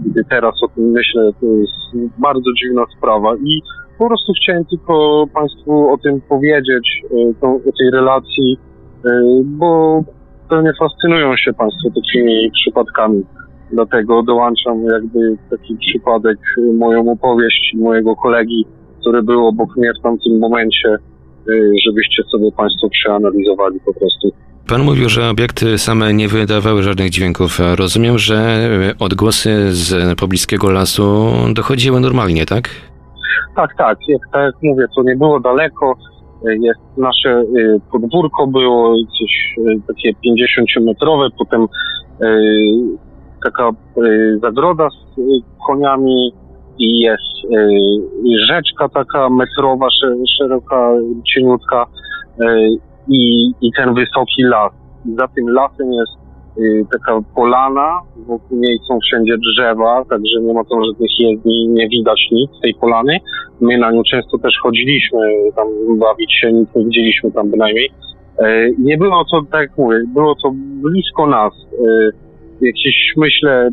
gdy 0.05 0.21
teraz 0.29 0.63
o 0.63 0.67
tym 0.67 0.83
myślę, 0.91 1.31
to 1.41 1.45
jest 1.45 2.11
bardzo 2.17 2.49
dziwna 2.61 2.83
sprawa 2.97 3.35
i 3.35 3.61
po 3.97 4.07
prostu 4.07 4.33
chciałem 4.33 4.65
tylko 4.65 5.25
Państwu 5.33 5.89
o 5.93 5.97
tym 5.97 6.21
powiedzieć, 6.21 7.01
tą, 7.41 7.55
o 7.55 7.71
tej 7.79 7.91
relacji, 7.93 8.57
y, 9.05 9.09
bo 9.45 10.01
pewnie 10.49 10.71
fascynują 10.79 11.37
się 11.37 11.53
Państwo 11.53 11.89
takimi 11.95 12.51
przypadkami. 12.51 13.23
Dlatego 13.71 14.23
dołączam 14.23 14.83
jakby 14.83 15.37
taki 15.49 15.77
przypadek, 15.77 16.37
moją 16.77 17.11
opowieść 17.11 17.73
mojego 17.77 18.15
kolegi, 18.15 18.65
który 19.01 19.23
był 19.23 19.47
obok 19.47 19.77
mnie 19.77 19.91
w 19.99 20.03
tamtym 20.03 20.39
momencie, 20.39 20.89
y, 21.49 21.71
żebyście 21.87 22.23
sobie 22.23 22.51
Państwo 22.51 22.89
przeanalizowali 22.89 23.79
po 23.85 23.93
prostu. 23.93 24.31
Pan 24.69 24.83
mówił, 24.83 25.09
że 25.09 25.29
obiekty 25.29 25.77
same 25.77 26.13
nie 26.13 26.27
wydawały 26.27 26.83
żadnych 26.83 27.09
dźwięków. 27.09 27.59
Rozumiem, 27.75 28.17
że 28.17 28.35
e, 28.35 28.93
odgłosy 28.99 29.71
z 29.71 30.19
pobliskiego 30.19 30.71
lasu 30.71 31.31
dochodziły 31.53 31.99
normalnie, 31.99 32.45
tak? 32.45 32.69
Tak, 33.55 33.75
tak, 33.77 33.97
jak, 34.07 34.21
tak 34.33 34.41
jak 34.41 34.55
mówię, 34.63 34.85
to 34.95 35.03
nie 35.03 35.15
było 35.15 35.39
daleko. 35.39 35.97
Jest 36.43 36.79
nasze 36.97 37.41
y, 37.57 37.79
podwórko 37.91 38.47
było 38.47 38.95
gdzieś 38.95 39.57
y, 39.57 39.81
takie 39.87 40.11
50-metrowe, 40.11 41.29
potem 41.37 41.63
y, 41.63 42.27
taka 43.43 43.69
zagroda 44.41 44.89
z 44.89 45.19
koniami 45.67 46.31
i 46.79 46.99
jest 46.99 47.53
rzeczka 48.49 48.89
taka 48.89 49.29
metrowa, 49.29 49.87
sze- 50.01 50.23
szeroka, 50.37 50.91
cieniutka 51.33 51.85
i, 53.09 53.51
i 53.61 53.71
ten 53.77 53.93
wysoki 53.93 54.43
las. 54.43 54.73
I 55.05 55.15
za 55.15 55.27
tym 55.27 55.47
lasem 55.49 55.87
jest 55.93 56.11
y, 56.57 56.85
taka 56.91 57.19
polana, 57.35 57.99
wokół 58.27 58.57
niej 58.59 58.79
są 58.87 58.99
wszędzie 58.99 59.35
drzewa, 59.37 60.05
także 60.09 60.41
nie 60.41 60.53
ma 60.53 60.63
tam 60.63 60.79
żadnych 60.85 61.19
jezdni, 61.19 61.67
nie 61.67 61.87
widać 61.89 62.27
nic 62.31 62.51
z 62.57 62.61
tej 62.61 62.73
polany. 62.73 63.17
My 63.61 63.77
na 63.77 63.91
nią 63.91 64.01
często 64.11 64.37
też 64.37 64.53
chodziliśmy 64.63 65.19
tam 65.55 65.67
bawić 65.99 66.33
się, 66.41 66.53
nic 66.53 66.69
nie 66.75 66.85
widzieliśmy 66.85 67.31
tam 67.31 67.51
bynajmniej. 67.51 67.89
E, 68.39 68.69
Nie 68.79 68.97
było 68.97 69.25
to, 69.31 69.41
tak 69.51 69.61
jak 69.61 69.77
mówię, 69.77 69.97
było 70.13 70.35
to 70.43 70.51
blisko 70.81 71.27
nas. 71.27 71.53
E, 71.87 72.29
Jakieś, 72.61 73.13
myślę, 73.17 73.69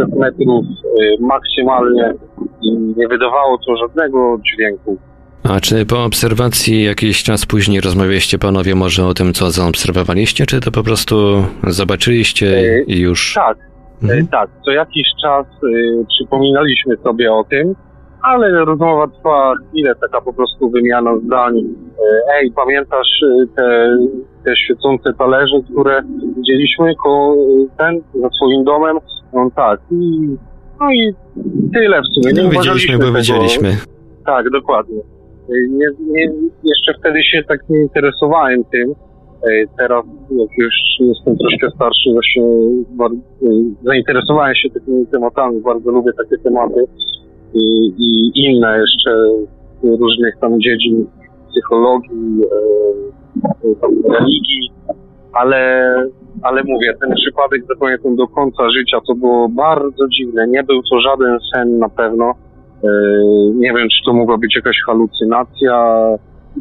500-600 0.00 0.18
metrów 0.18 0.64
e, 0.64 1.22
maksymalnie 1.26 2.14
i 2.62 2.72
nie 2.96 3.08
wydawało 3.08 3.58
to 3.66 3.76
żadnego 3.76 4.38
dźwięku. 4.46 4.98
A 5.44 5.60
czy 5.60 5.86
po 5.86 6.04
obserwacji 6.04 6.84
jakiś 6.84 7.22
czas 7.22 7.46
później 7.46 7.80
rozmawialiście 7.80 8.38
panowie 8.38 8.74
może 8.74 9.06
o 9.06 9.14
tym, 9.14 9.32
co 9.34 9.50
zaobserwowaliście, 9.50 10.46
czy 10.46 10.60
to 10.60 10.70
po 10.70 10.82
prostu 10.82 11.16
zobaczyliście 11.66 12.62
i 12.86 13.00
już... 13.00 13.34
Tak, 13.34 13.56
e, 14.02 14.24
tak. 14.30 14.50
Co 14.64 14.70
jakiś 14.70 15.06
czas 15.22 15.46
e, 15.46 16.04
przypominaliśmy 16.08 16.96
sobie 16.96 17.32
o 17.32 17.44
tym, 17.44 17.74
ale 18.22 18.64
rozmowa 18.64 19.06
trwa 19.18 19.54
chwilę, 19.70 19.94
taka 20.00 20.20
po 20.20 20.32
prostu 20.32 20.70
wymiana 20.70 21.16
zdań. 21.18 21.58
E, 21.58 21.62
Ej, 22.34 22.52
pamiętasz 22.56 23.22
e, 23.22 23.46
te, 23.56 23.96
te 24.44 24.56
świecące 24.56 25.12
talerze, 25.18 25.56
które 25.72 26.02
widzieliśmy 26.36 26.94
ko, 27.04 27.34
ten, 27.78 28.00
za 28.22 28.28
swoim 28.30 28.64
domem? 28.64 28.98
No 29.32 29.50
tak. 29.56 29.80
I, 29.90 30.28
no 30.80 30.90
i 30.92 31.14
tyle 31.74 32.00
w 32.02 32.06
sumie. 32.14 32.32
Nie 32.32 32.42
No, 32.42 32.50
widzieliśmy, 32.50 32.98
bo 32.98 33.04
tego- 33.04 33.18
widzieliśmy. 33.18 33.76
Tak, 34.26 34.50
dokładnie. 34.50 35.00
Nie, 35.48 35.86
nie, 36.00 36.24
jeszcze 36.64 36.94
wtedy 37.00 37.22
się 37.22 37.42
tak 37.48 37.68
nie 37.68 37.80
interesowałem 37.80 38.64
tym. 38.64 38.94
E, 39.42 39.66
Teraz, 39.78 40.04
jak 40.30 40.50
już 40.58 40.74
jestem 41.00 41.36
troszkę 41.36 41.70
starszy, 41.70 42.10
właśnie 42.12 42.42
e, 42.42 43.50
zainteresowałem 43.84 44.54
się 44.54 44.70
takimi 44.70 45.06
tematami. 45.06 45.60
Bardzo 45.60 45.90
lubię 45.90 46.12
takie 46.12 46.42
tematy 46.42 46.84
i, 47.54 47.92
i 47.98 48.30
inne 48.34 48.78
jeszcze 48.78 49.10
różnych 49.82 50.34
tam 50.40 50.60
dziedzin 50.60 51.06
psychologii, 51.50 52.42
e, 53.64 54.18
religii, 54.18 54.70
ale, 55.32 55.92
ale 56.42 56.62
mówię, 56.64 56.94
ten 57.00 57.14
przypadek 57.14 57.62
zapamiętam 57.68 58.16
do 58.16 58.28
końca 58.28 58.70
życia. 58.70 58.98
To 59.06 59.14
było 59.14 59.48
bardzo 59.48 60.08
dziwne. 60.08 60.48
Nie 60.48 60.62
był 60.64 60.82
to 60.90 61.00
żaden 61.00 61.38
sen 61.54 61.78
na 61.78 61.88
pewno. 61.88 62.34
E, 62.84 62.88
Nie 63.54 63.72
wiem, 63.72 63.88
czy 63.88 64.04
to 64.04 64.12
mogła 64.12 64.38
być 64.38 64.56
jakaś 64.56 64.76
halucynacja. 64.86 65.98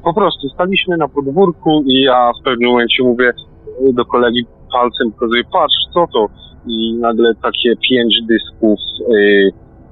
Po 0.04 0.14
prostu 0.14 0.50
staliśmy 0.50 0.98
na 0.98 1.08
podwórku 1.08 1.84
i 1.86 2.02
ja 2.02 2.32
w 2.42 2.44
pewnym 2.44 2.70
momencie 2.70 3.04
mówię 3.04 3.34
do 3.94 4.06
kolegi 4.06 4.46
palcem, 4.72 5.12
pokazuję, 5.12 5.44
patrz, 5.54 5.94
co 5.94 6.06
to? 6.14 6.28
I 6.68 6.94
nagle 6.94 7.36
takie 7.36 7.74
pięć 7.90 8.16
dysków, 8.28 8.80
y, 9.16 9.50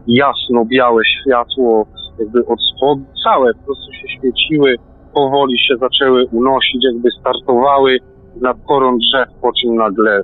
jasno-białe 0.07 1.01
światło, 1.05 1.85
jakby 2.19 2.45
od 2.45 2.59
spodu, 2.75 3.01
całe 3.23 3.53
po 3.53 3.63
prostu 3.65 3.93
się 3.93 4.07
świeciły, 4.07 4.75
powoli 5.13 5.59
się 5.59 5.75
zaczęły 5.77 6.25
unosić, 6.31 6.85
jakby 6.93 7.09
startowały 7.19 7.97
nad 8.41 8.57
korą 8.67 8.97
drzew, 8.97 9.29
po 9.41 9.51
czym 9.53 9.75
nagle 9.75 10.23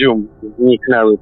zium, 0.00 0.28
zniknęły. 0.58 1.16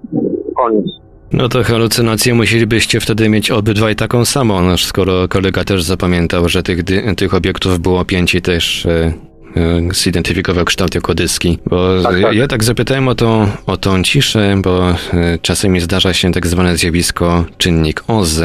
Koniec. 0.57 1.08
No 1.33 1.49
to 1.49 1.63
halucynację 1.65 2.35
musielibyście 2.35 3.01
wtedy 3.01 3.29
mieć 3.29 3.51
obydwaj 3.51 3.97
taką 3.97 4.25
samą, 4.25 4.63
no, 4.63 4.79
skoro 4.79 5.29
kolega 5.29 5.65
też 5.65 5.83
zapamiętał, 5.83 6.49
że 6.49 6.63
tych, 6.63 6.79
tych 7.17 7.35
obiektów 7.35 7.81
było 7.81 8.05
pięć 8.05 8.35
i 8.35 8.43
też 8.43 8.87
e, 8.87 9.13
e, 9.57 9.95
zidentyfikował 9.95 10.65
kształt 10.65 10.95
jako 10.95 11.15
dyski. 11.15 11.59
Bo 11.67 12.03
Tak, 12.03 12.17
ja, 12.17 12.29
tak. 12.29 12.37
ja 12.37 12.49
tak 12.49 12.65
zapytałem 12.65 13.09
o 13.09 13.15
tą, 13.15 13.49
o 13.67 13.77
tą 13.77 14.03
ciszę, 14.03 14.57
bo 14.63 14.91
e, 14.91 14.95
czasami 15.43 15.81
zdarza 15.81 16.13
się 16.15 16.33
tak 16.33 16.47
zwane 16.47 16.77
zjawisko 16.77 17.45
czynnik 17.59 18.05
OZ, 18.09 18.43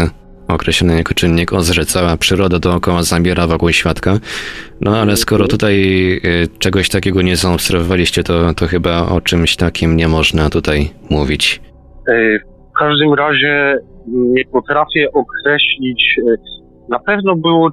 określony 0.48 0.98
jako 0.98 1.14
czynnik 1.14 1.54
OZ, 1.54 1.72
że 1.72 1.86
cała 1.86 2.18
przyroda 2.18 2.60
dookoła 2.60 3.04
zabiera 3.04 3.48
wokół 3.48 3.72
świadka. 3.72 4.20
No 4.82 4.98
ale 4.98 5.18
skoro 5.18 5.48
tutaj 5.48 6.14
e, 6.14 6.20
czegoś 6.60 6.90
takiego 6.90 7.22
nie 7.22 7.36
zaobserwowaliście, 7.36 8.24
to, 8.24 8.54
to 8.54 8.68
chyba 8.68 9.06
o 9.06 9.22
czymś 9.22 9.56
takim 9.56 9.98
nie 9.98 10.08
można 10.08 10.50
tutaj 10.50 10.90
mówić. 11.10 11.62
W 12.74 12.80
każdym 12.80 13.14
razie 13.14 13.78
nie 14.08 14.46
potrafię 14.52 15.08
określić. 15.14 16.20
e, 16.28 16.36
Na 16.90 17.00
pewno 17.00 17.36
było 17.36 17.68
e, 17.68 17.72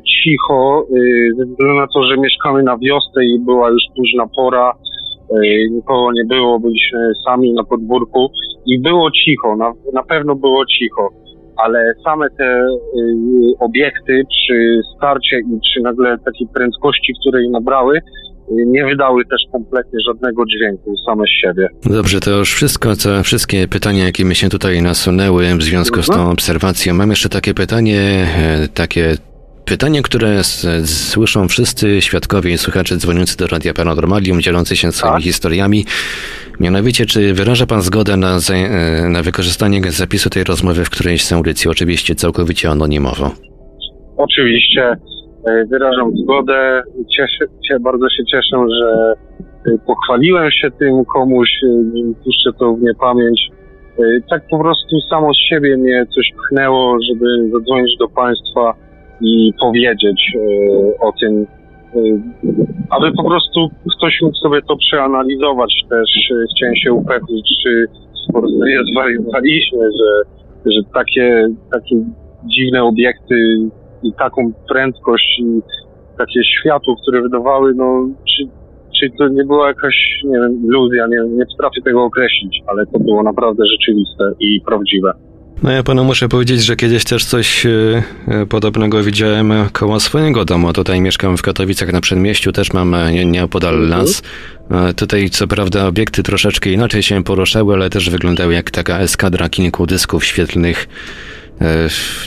cicho, 0.00 0.84
e, 0.90 0.98
ze 1.36 1.44
względu 1.44 1.74
na 1.74 1.86
to, 1.94 2.04
że 2.04 2.16
mieszkamy 2.16 2.62
na 2.62 2.78
wiosce 2.78 3.24
i 3.24 3.38
była 3.44 3.70
już 3.70 3.82
późna 3.96 4.26
pora. 4.36 4.72
Nikogo 5.70 6.12
nie 6.12 6.24
było, 6.24 6.60
byliśmy 6.60 6.98
sami 7.24 7.52
na 7.52 7.64
podwórku 7.64 8.30
i 8.66 8.80
było 8.80 9.10
cicho, 9.10 9.56
na, 9.56 9.72
na 9.92 10.02
pewno 10.02 10.34
było 10.34 10.66
cicho. 10.66 11.08
Ale 11.56 11.92
same 12.04 12.26
te 12.38 12.66
obiekty 13.60 14.22
przy 14.28 14.80
starcie 14.96 15.38
i 15.38 15.60
przy 15.60 15.80
nagle 15.80 16.18
takiej 16.24 16.48
prędkości, 16.54 17.12
której 17.20 17.50
nabrały, 17.50 18.00
nie 18.66 18.84
wydały 18.84 19.24
też 19.24 19.40
kompletnie 19.52 19.98
żadnego 20.08 20.42
dźwięku 20.46 20.94
same 21.06 21.24
z 21.24 21.30
siebie. 21.42 21.68
Dobrze, 21.84 22.20
to 22.20 22.30
już 22.30 22.54
wszystko, 22.54 22.96
to 22.96 23.22
wszystkie 23.22 23.68
pytania, 23.68 24.04
jakie 24.04 24.24
mi 24.24 24.34
się 24.34 24.48
tutaj 24.48 24.82
nasunęły 24.82 25.44
w 25.56 25.62
związku 25.62 26.02
z 26.02 26.06
tą 26.06 26.30
obserwacją. 26.30 26.94
Mam 26.94 27.10
jeszcze 27.10 27.28
takie 27.28 27.54
pytanie, 27.54 28.00
e, 28.38 28.68
takie 28.68 29.16
pytanie, 29.64 30.02
które 30.02 30.44
słyszą 30.84 31.48
wszyscy 31.48 32.02
świadkowie 32.02 32.52
i 32.52 32.58
słuchacze 32.58 32.96
dzwoniący 32.96 33.36
do 33.36 33.46
Radia 33.46 33.74
Paranormalium, 33.74 34.40
dzielący 34.40 34.76
się 34.76 34.92
swoimi 34.92 35.22
historiami. 35.22 35.84
Mianowicie, 36.60 37.06
czy 37.06 37.34
wyraża 37.34 37.66
pan 37.66 37.82
zgodę 37.82 38.16
na, 38.16 38.38
e, 38.52 39.08
na 39.08 39.22
wykorzystanie 39.22 39.92
zapisu 39.92 40.30
tej 40.30 40.44
rozmowy 40.44 40.84
w 40.84 40.90
którejś 40.90 41.24
z 41.24 41.32
audycji, 41.32 41.70
oczywiście 41.70 42.14
całkowicie 42.14 42.70
anonimowo? 42.70 43.30
Oczywiście 44.16 44.96
wyrażam 45.70 46.16
zgodę. 46.16 46.82
Cieszę, 47.16 47.44
cie, 47.68 47.80
bardzo 47.80 48.08
się 48.08 48.24
cieszę, 48.24 48.56
że 48.80 49.14
e, 49.66 49.78
pochwaliłem 49.86 50.50
się 50.50 50.70
tym 50.70 51.04
komuś, 51.04 51.48
e, 51.64 51.68
puszczę 52.24 52.58
to 52.58 52.74
w 52.74 52.82
niepamięć. 52.82 53.48
E, 53.98 54.02
Tak 54.30 54.42
po 54.50 54.58
prostu 54.58 55.00
samo 55.10 55.34
z 55.34 55.38
siebie 55.48 55.76
mnie 55.76 56.06
coś 56.14 56.32
pchnęło, 56.36 56.98
żeby 57.08 57.50
zadzwonić 57.52 57.96
do 57.98 58.08
Państwa 58.08 58.74
i 59.20 59.52
powiedzieć 59.60 60.32
e, 60.34 60.40
o 61.00 61.12
tym, 61.20 61.46
e, 61.94 61.98
aby 62.90 63.12
po 63.12 63.24
prostu 63.24 63.68
ktoś 63.96 64.18
mógł 64.22 64.36
sobie 64.36 64.62
to 64.68 64.76
przeanalizować 64.76 65.72
też. 65.90 66.30
E, 66.32 66.34
Chciałem 66.56 66.76
się 66.76 66.92
upewnić, 66.92 67.46
czy 67.62 67.86
po 68.32 68.38
prostu 68.40 68.64
nie 68.64 68.78
zwariowaliśmy, 68.92 69.78
że, 69.78 70.10
że 70.72 70.80
takie, 70.94 71.48
takie 71.72 71.96
dziwne 72.44 72.82
obiekty 72.84 73.34
i 74.02 74.12
taką 74.18 74.52
prędkość 74.68 75.38
i 75.38 75.60
takie 76.18 76.40
światło, 76.60 76.96
które 77.02 77.22
wydawały, 77.22 77.74
no 77.74 78.08
czy, 78.28 78.44
czy 79.00 79.10
to 79.18 79.28
nie 79.28 79.44
była 79.44 79.68
jakaś, 79.68 79.94
nie 80.24 80.38
wiem, 80.40 80.66
iluzja, 80.66 81.06
nie, 81.06 81.36
nie 81.36 81.46
potrafię 81.46 81.82
tego 81.84 82.02
określić, 82.04 82.60
ale 82.66 82.86
to 82.86 82.98
było 82.98 83.22
naprawdę 83.22 83.64
rzeczywiste 83.66 84.24
i 84.40 84.60
prawdziwe. 84.66 85.12
No 85.62 85.70
ja 85.70 85.82
panu 85.82 86.04
muszę 86.04 86.28
powiedzieć, 86.28 86.60
że 86.64 86.76
kiedyś 86.76 87.04
też 87.04 87.24
coś 87.24 87.66
e, 87.66 87.70
e, 88.28 88.46
podobnego 88.46 89.02
widziałem 89.02 89.52
koło 89.72 90.00
swojego 90.00 90.44
domu. 90.44 90.72
Tutaj 90.72 91.00
mieszkam 91.00 91.36
w 91.36 91.42
Katowicach 91.42 91.92
na 91.92 92.00
przedmieściu, 92.00 92.52
też 92.52 92.72
mam 92.72 92.94
e, 92.94 93.12
nie- 93.12 93.24
nieopodal 93.24 93.74
Mhm. 93.74 93.90
las. 93.90 94.22
Tutaj 94.96 95.30
co 95.30 95.46
prawda 95.46 95.86
obiekty 95.86 96.22
troszeczkę 96.22 96.70
inaczej 96.70 97.02
się 97.02 97.24
poruszały, 97.24 97.74
ale 97.74 97.90
też 97.90 98.10
wyglądały 98.10 98.54
jak 98.54 98.70
taka 98.70 98.98
eskadra 98.98 99.48
kilku 99.48 99.86
dysków 99.86 100.24
świetlnych. 100.24 100.88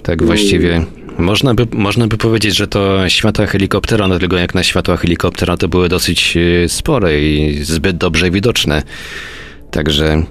Tak 0.03 0.23
właściwie 0.23 0.85
można 1.17 1.53
by, 1.53 1.63
można 1.73 2.07
by 2.07 2.17
powiedzieć, 2.17 2.55
że 2.57 2.67
to 2.67 3.09
światła 3.09 3.45
helikoptera, 3.45 4.07
no 4.07 4.19
tylko 4.19 4.37
jak 4.37 4.55
na 4.55 4.63
światła 4.63 4.97
helikoptera 4.97 5.57
to 5.57 5.67
były 5.67 5.89
dosyć 5.89 6.37
e, 6.37 6.69
spore 6.69 7.19
i 7.19 7.53
zbyt 7.63 7.97
dobrze 7.97 8.31
widoczne. 8.31 8.81
Także 9.71 10.23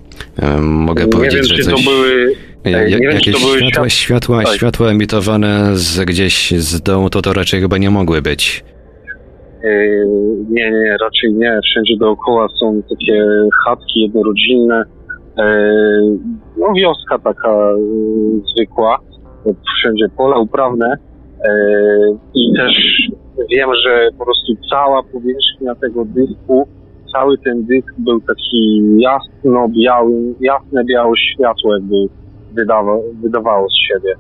e, 0.42 0.60
mogę 0.60 1.04
Nie 1.04 1.10
powiedzieć, 1.10 1.48
wiem, 1.48 1.56
że 1.56 1.62
coś... 1.62 1.84
to 1.84 1.90
były... 1.90 2.32
Ja, 2.64 2.84
czy 2.98 3.04
jakieś 3.04 3.40
były 3.40 3.58
światła, 3.58 3.84
świat- 3.84 3.88
światła, 3.88 4.42
Tak. 4.44 4.54
światła 4.56 4.88
emitowane 4.90 5.70
z 5.76 6.04
gdzieś 6.04 6.50
z 6.50 6.80
dołu, 6.80 7.10
to 7.10 7.22
to 7.22 7.32
raczej 7.32 7.60
chyba 7.60 7.78
nie 7.78 7.90
mogły 7.90 8.22
być. 8.22 8.64
Yy, 9.64 10.06
Nie, 10.50 10.70
nie, 10.70 10.96
raczej 11.00 11.32
nie. 11.32 11.60
Wszędzie 11.70 11.96
dookoła 12.00 12.48
są 12.60 12.82
takie 12.90 13.22
chatki 13.66 14.00
jednorodzinne. 14.00 14.84
No 16.58 16.72
wioska 16.76 17.18
taka 17.18 17.72
zwykła. 18.56 18.98
Wszędzie 19.78 20.06
pola 20.16 20.38
uprawne. 20.38 20.96
Yy, 21.44 22.18
I 22.34 22.52
też 22.56 22.72
wiem, 23.50 23.70
że 23.86 24.08
po 24.18 24.24
prostu 24.24 24.52
cała 24.70 25.02
powierzchnia 25.02 25.74
tego 25.74 26.04
dysku, 26.04 26.68
cały 27.12 27.38
ten 27.38 27.64
dysk 27.64 27.94
był 27.98 28.20
taki 28.20 28.80
jasno-biały, 28.98 30.34
jasne 30.40 30.84
białe 30.84 31.12
światło 31.16 31.74
jakby 31.74 31.96
wydawa, 32.52 32.96
wydawało 33.22 33.68
z 33.68 33.74
siebie. 33.88 34.14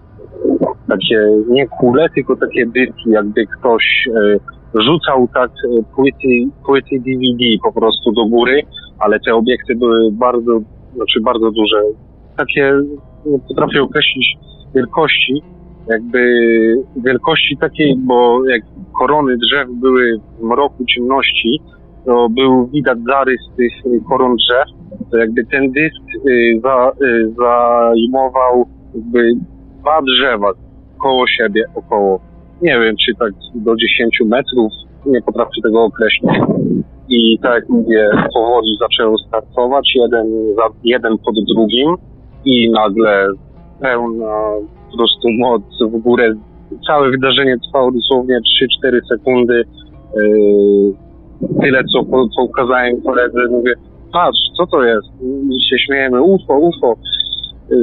Takie 0.88 1.28
nie 1.48 1.66
kule, 1.68 2.06
tylko 2.14 2.36
takie 2.36 2.66
dyski, 2.66 3.10
jakby 3.10 3.46
ktoś 3.46 4.08
e, 4.16 4.80
rzucał 4.80 5.28
tak 5.34 5.50
e, 5.50 5.82
płyty, 5.94 6.28
płyty 6.66 6.96
DVD 6.98 7.44
po 7.62 7.72
prostu 7.72 8.12
do 8.12 8.26
góry, 8.26 8.62
ale 8.98 9.20
te 9.20 9.34
obiekty 9.34 9.74
były 9.76 10.12
bardzo, 10.12 10.60
znaczy 10.94 11.20
bardzo 11.20 11.50
duże. 11.50 11.82
Takie, 12.36 12.72
nie 13.26 13.38
potrafię 13.38 13.82
określić 13.82 14.36
wielkości, 14.74 15.42
jakby 15.88 16.20
wielkości 16.96 17.56
takiej, 17.56 17.96
bo 17.96 18.48
jak 18.48 18.62
korony 18.98 19.36
drzew 19.36 19.68
były 19.70 20.20
w 20.38 20.42
mroku 20.42 20.84
ciemności, 20.84 21.60
to 22.04 22.28
był 22.28 22.66
widać 22.66 22.98
zarys 23.08 23.40
tych 23.56 23.72
koron 24.08 24.36
drzew, 24.36 24.68
to 25.10 25.16
jakby 25.16 25.44
ten 25.44 25.72
dysk 25.72 26.26
y, 26.28 26.60
za, 26.62 26.92
y, 27.02 27.32
zajmował 27.38 28.66
jakby 28.94 29.32
dwa 29.80 30.02
drzewa 30.02 30.52
koło 31.02 31.26
siebie, 31.26 31.64
około, 31.74 32.20
nie 32.62 32.80
wiem, 32.80 32.94
czy 33.06 33.14
tak 33.18 33.32
do 33.54 33.76
10 33.76 34.20
metrów, 34.24 34.72
nie 35.06 35.22
potrafię 35.22 35.62
tego 35.62 35.84
określić. 35.84 36.32
I 37.08 37.38
tak 37.42 37.54
jak 37.54 37.68
mówię, 37.68 38.10
powoli 38.34 38.76
zaczęło 38.80 39.18
startować, 39.18 39.92
jeden, 39.94 40.26
za, 40.56 40.68
jeden 40.84 41.18
pod 41.18 41.34
drugim 41.54 41.94
i 42.44 42.70
nagle 42.70 43.28
pełna 43.84 44.34
po 44.90 44.96
prostu 44.96 45.28
moc 45.38 45.62
w 45.92 45.98
górę. 45.98 46.34
Całe 46.86 47.10
wydarzenie 47.10 47.56
trwało 47.66 47.92
dosłownie 47.92 48.40
3-4 48.84 49.00
sekundy. 49.08 49.62
Yy, 50.16 50.94
tyle, 51.62 51.82
co, 51.84 52.04
co 52.36 52.42
ukazałem 52.42 53.02
koledze, 53.02 53.38
mówię, 53.50 53.74
patrz, 54.12 54.38
co 54.56 54.66
to 54.66 54.84
jest? 54.84 55.08
I 55.50 55.62
się 55.68 55.76
śmiejemy, 55.86 56.22
UFO, 56.22 56.58
UFO. 56.58 56.96
Yy, 57.70 57.78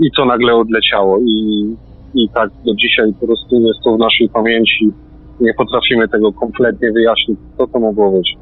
I 0.00 0.10
to 0.16 0.24
nagle 0.24 0.54
odleciało. 0.54 1.18
I, 1.18 1.66
I 2.14 2.28
tak 2.34 2.50
do 2.64 2.74
dzisiaj 2.74 3.12
po 3.20 3.26
prostu 3.26 3.60
jest 3.60 3.80
to 3.84 3.96
w 3.96 3.98
naszej 3.98 4.28
pamięci. 4.28 4.90
Nie 5.40 5.54
potrafimy 5.54 6.08
tego 6.08 6.32
kompletnie 6.32 6.92
wyjaśnić, 6.92 7.38
co 7.58 7.66
to 7.66 7.78
mogło 7.78 8.10
być. 8.10 8.36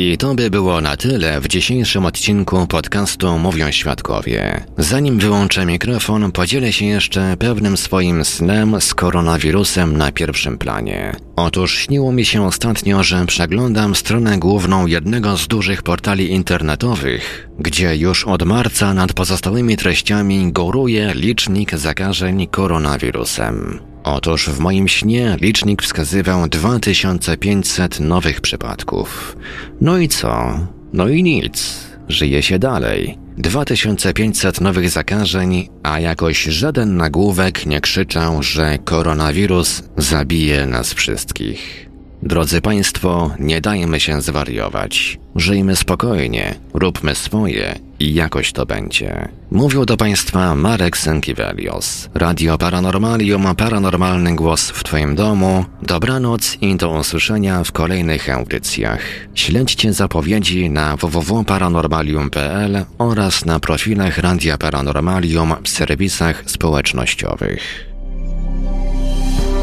I 0.00 0.18
to 0.18 0.34
by 0.34 0.50
było 0.50 0.80
na 0.80 0.96
tyle 0.96 1.40
w 1.40 1.48
dzisiejszym 1.48 2.06
odcinku 2.06 2.66
podcastu 2.66 3.38
Mówią 3.38 3.70
Świadkowie. 3.70 4.64
Zanim 4.76 5.18
wyłączę 5.18 5.66
mikrofon, 5.66 6.32
podzielę 6.32 6.72
się 6.72 6.84
jeszcze 6.84 7.36
pewnym 7.38 7.76
swoim 7.76 8.24
snem 8.24 8.80
z 8.80 8.94
koronawirusem 8.94 9.96
na 9.96 10.12
pierwszym 10.12 10.58
planie. 10.58 11.16
Otóż 11.36 11.78
śniło 11.78 12.12
mi 12.12 12.24
się 12.24 12.46
ostatnio, 12.46 13.02
że 13.02 13.26
przeglądam 13.26 13.94
stronę 13.94 14.38
główną 14.38 14.86
jednego 14.86 15.36
z 15.36 15.48
dużych 15.48 15.82
portali 15.82 16.30
internetowych, 16.32 17.48
gdzie 17.58 17.96
już 17.96 18.24
od 18.24 18.42
marca 18.42 18.94
nad 18.94 19.12
pozostałymi 19.12 19.76
treściami 19.76 20.52
góruje 20.52 21.12
licznik 21.14 21.74
zakażeń 21.74 22.46
koronawirusem. 22.46 23.87
Otóż 24.04 24.48
w 24.48 24.58
moim 24.58 24.88
śnie 24.88 25.36
licznik 25.40 25.82
wskazywał 25.82 26.48
2500 26.48 28.00
nowych 28.00 28.40
przypadków. 28.40 29.36
No 29.80 29.98
i 29.98 30.08
co? 30.08 30.58
No 30.92 31.08
i 31.08 31.22
nic. 31.22 31.88
Żyje 32.08 32.42
się 32.42 32.58
dalej. 32.58 33.18
2500 33.38 34.60
nowych 34.60 34.90
zakażeń, 34.90 35.68
a 35.82 36.00
jakoś 36.00 36.42
żaden 36.42 36.96
nagłówek 36.96 37.66
nie 37.66 37.80
krzyczał, 37.80 38.42
że 38.42 38.78
koronawirus 38.84 39.82
zabije 39.96 40.66
nas 40.66 40.92
wszystkich. 40.92 41.87
Drodzy 42.22 42.60
Państwo, 42.60 43.30
nie 43.38 43.60
dajmy 43.60 44.00
się 44.00 44.22
zwariować. 44.22 45.18
Żyjmy 45.36 45.76
spokojnie, 45.76 46.54
róbmy 46.74 47.14
swoje 47.14 47.78
i 48.00 48.14
jakoś 48.14 48.52
to 48.52 48.66
będzie. 48.66 49.28
Mówił 49.50 49.84
do 49.84 49.96
Państwa 49.96 50.54
Marek 50.54 50.96
Sękiewelios. 50.96 52.08
Radio 52.14 52.58
Paranormalium, 52.58 53.54
paranormalny 53.56 54.36
głos 54.36 54.70
w 54.70 54.84
Twoim 54.84 55.14
domu. 55.14 55.64
Dobranoc 55.82 56.56
i 56.60 56.76
do 56.76 56.90
usłyszenia 56.90 57.64
w 57.64 57.72
kolejnych 57.72 58.30
audycjach. 58.30 59.00
Śledźcie 59.34 59.92
zapowiedzi 59.92 60.70
na 60.70 60.96
www.paranormalium.pl 60.96 62.84
oraz 62.98 63.44
na 63.44 63.60
profilach 63.60 64.18
Radia 64.18 64.58
Paranormalium 64.58 65.54
w 65.64 65.68
serwisach 65.68 66.42
społecznościowych. 66.46 67.87